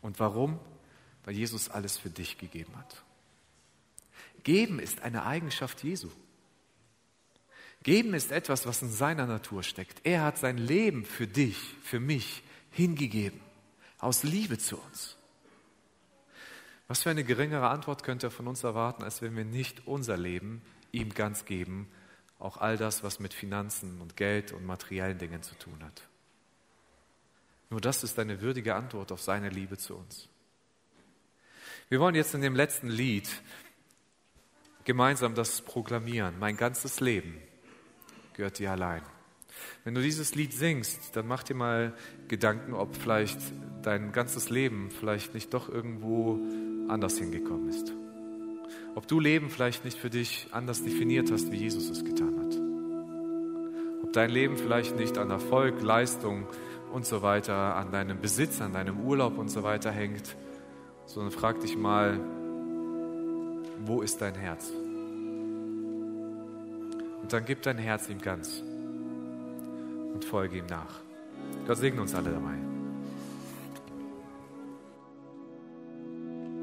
Und 0.00 0.20
warum? 0.20 0.58
Weil 1.26 1.34
Jesus 1.34 1.68
alles 1.68 1.98
für 1.98 2.08
dich 2.08 2.38
gegeben 2.38 2.74
hat. 2.78 3.02
Geben 4.46 4.78
ist 4.78 5.02
eine 5.02 5.26
Eigenschaft 5.26 5.82
Jesu. 5.82 6.08
Geben 7.82 8.14
ist 8.14 8.30
etwas, 8.30 8.64
was 8.64 8.80
in 8.80 8.92
seiner 8.92 9.26
Natur 9.26 9.64
steckt. 9.64 9.98
Er 10.04 10.22
hat 10.22 10.38
sein 10.38 10.56
Leben 10.56 11.04
für 11.04 11.26
dich, 11.26 11.58
für 11.82 11.98
mich 11.98 12.44
hingegeben, 12.70 13.40
aus 13.98 14.22
Liebe 14.22 14.56
zu 14.56 14.78
uns. 14.78 15.16
Was 16.86 17.02
für 17.02 17.10
eine 17.10 17.24
geringere 17.24 17.70
Antwort 17.70 18.04
könnte 18.04 18.28
er 18.28 18.30
von 18.30 18.46
uns 18.46 18.62
erwarten, 18.62 19.02
als 19.02 19.20
wenn 19.20 19.36
wir 19.36 19.44
nicht 19.44 19.84
unser 19.88 20.16
Leben 20.16 20.62
ihm 20.92 21.12
ganz 21.12 21.44
geben, 21.44 21.88
auch 22.38 22.58
all 22.58 22.76
das, 22.76 23.02
was 23.02 23.18
mit 23.18 23.34
Finanzen 23.34 24.00
und 24.00 24.16
Geld 24.16 24.52
und 24.52 24.64
materiellen 24.64 25.18
Dingen 25.18 25.42
zu 25.42 25.56
tun 25.56 25.82
hat. 25.82 26.02
Nur 27.68 27.80
das 27.80 28.04
ist 28.04 28.16
eine 28.20 28.42
würdige 28.42 28.76
Antwort 28.76 29.10
auf 29.10 29.20
seine 29.20 29.48
Liebe 29.48 29.76
zu 29.76 29.96
uns. 29.96 30.28
Wir 31.88 31.98
wollen 31.98 32.14
jetzt 32.14 32.34
in 32.34 32.42
dem 32.42 32.54
letzten 32.54 32.88
Lied 32.88 33.28
gemeinsam 34.86 35.34
das 35.34 35.60
proklamieren. 35.60 36.36
Mein 36.38 36.56
ganzes 36.56 37.00
Leben 37.00 37.34
gehört 38.32 38.58
dir 38.58 38.70
allein. 38.70 39.02
Wenn 39.84 39.94
du 39.94 40.00
dieses 40.00 40.34
Lied 40.34 40.52
singst, 40.52 41.16
dann 41.16 41.26
mach 41.26 41.42
dir 41.42 41.54
mal 41.54 41.94
Gedanken, 42.28 42.72
ob 42.72 42.94
vielleicht 42.96 43.38
dein 43.82 44.12
ganzes 44.12 44.48
Leben 44.48 44.90
vielleicht 44.90 45.34
nicht 45.34 45.52
doch 45.52 45.68
irgendwo 45.68 46.38
anders 46.88 47.18
hingekommen 47.18 47.68
ist. 47.68 47.92
Ob 48.94 49.08
du 49.08 49.18
Leben 49.20 49.50
vielleicht 49.50 49.84
nicht 49.84 49.98
für 49.98 50.10
dich 50.10 50.48
anders 50.52 50.82
definiert 50.82 51.30
hast, 51.30 51.50
wie 51.50 51.56
Jesus 51.56 51.90
es 51.90 52.04
getan 52.04 52.38
hat. 52.38 54.04
Ob 54.04 54.12
dein 54.12 54.30
Leben 54.30 54.56
vielleicht 54.56 54.96
nicht 54.96 55.18
an 55.18 55.30
Erfolg, 55.30 55.82
Leistung 55.82 56.46
und 56.92 57.06
so 57.06 57.22
weiter, 57.22 57.74
an 57.76 57.90
deinem 57.90 58.20
Besitz, 58.20 58.60
an 58.60 58.72
deinem 58.72 59.00
Urlaub 59.00 59.36
und 59.36 59.48
so 59.48 59.62
weiter 59.62 59.90
hängt, 59.90 60.36
sondern 61.06 61.32
frag 61.32 61.60
dich 61.60 61.76
mal, 61.76 62.20
wo 63.86 64.02
ist 64.02 64.20
dein 64.20 64.34
Herz? 64.34 64.70
Und 67.22 67.32
dann 67.32 67.44
gib 67.44 67.62
dein 67.62 67.78
Herz 67.78 68.08
ihm 68.08 68.20
ganz 68.20 68.62
und 70.12 70.24
folge 70.24 70.58
ihm 70.58 70.66
nach. 70.66 71.00
Gott 71.66 71.78
segne 71.78 72.00
uns 72.00 72.14
alle 72.14 72.30
dabei. 72.30 72.75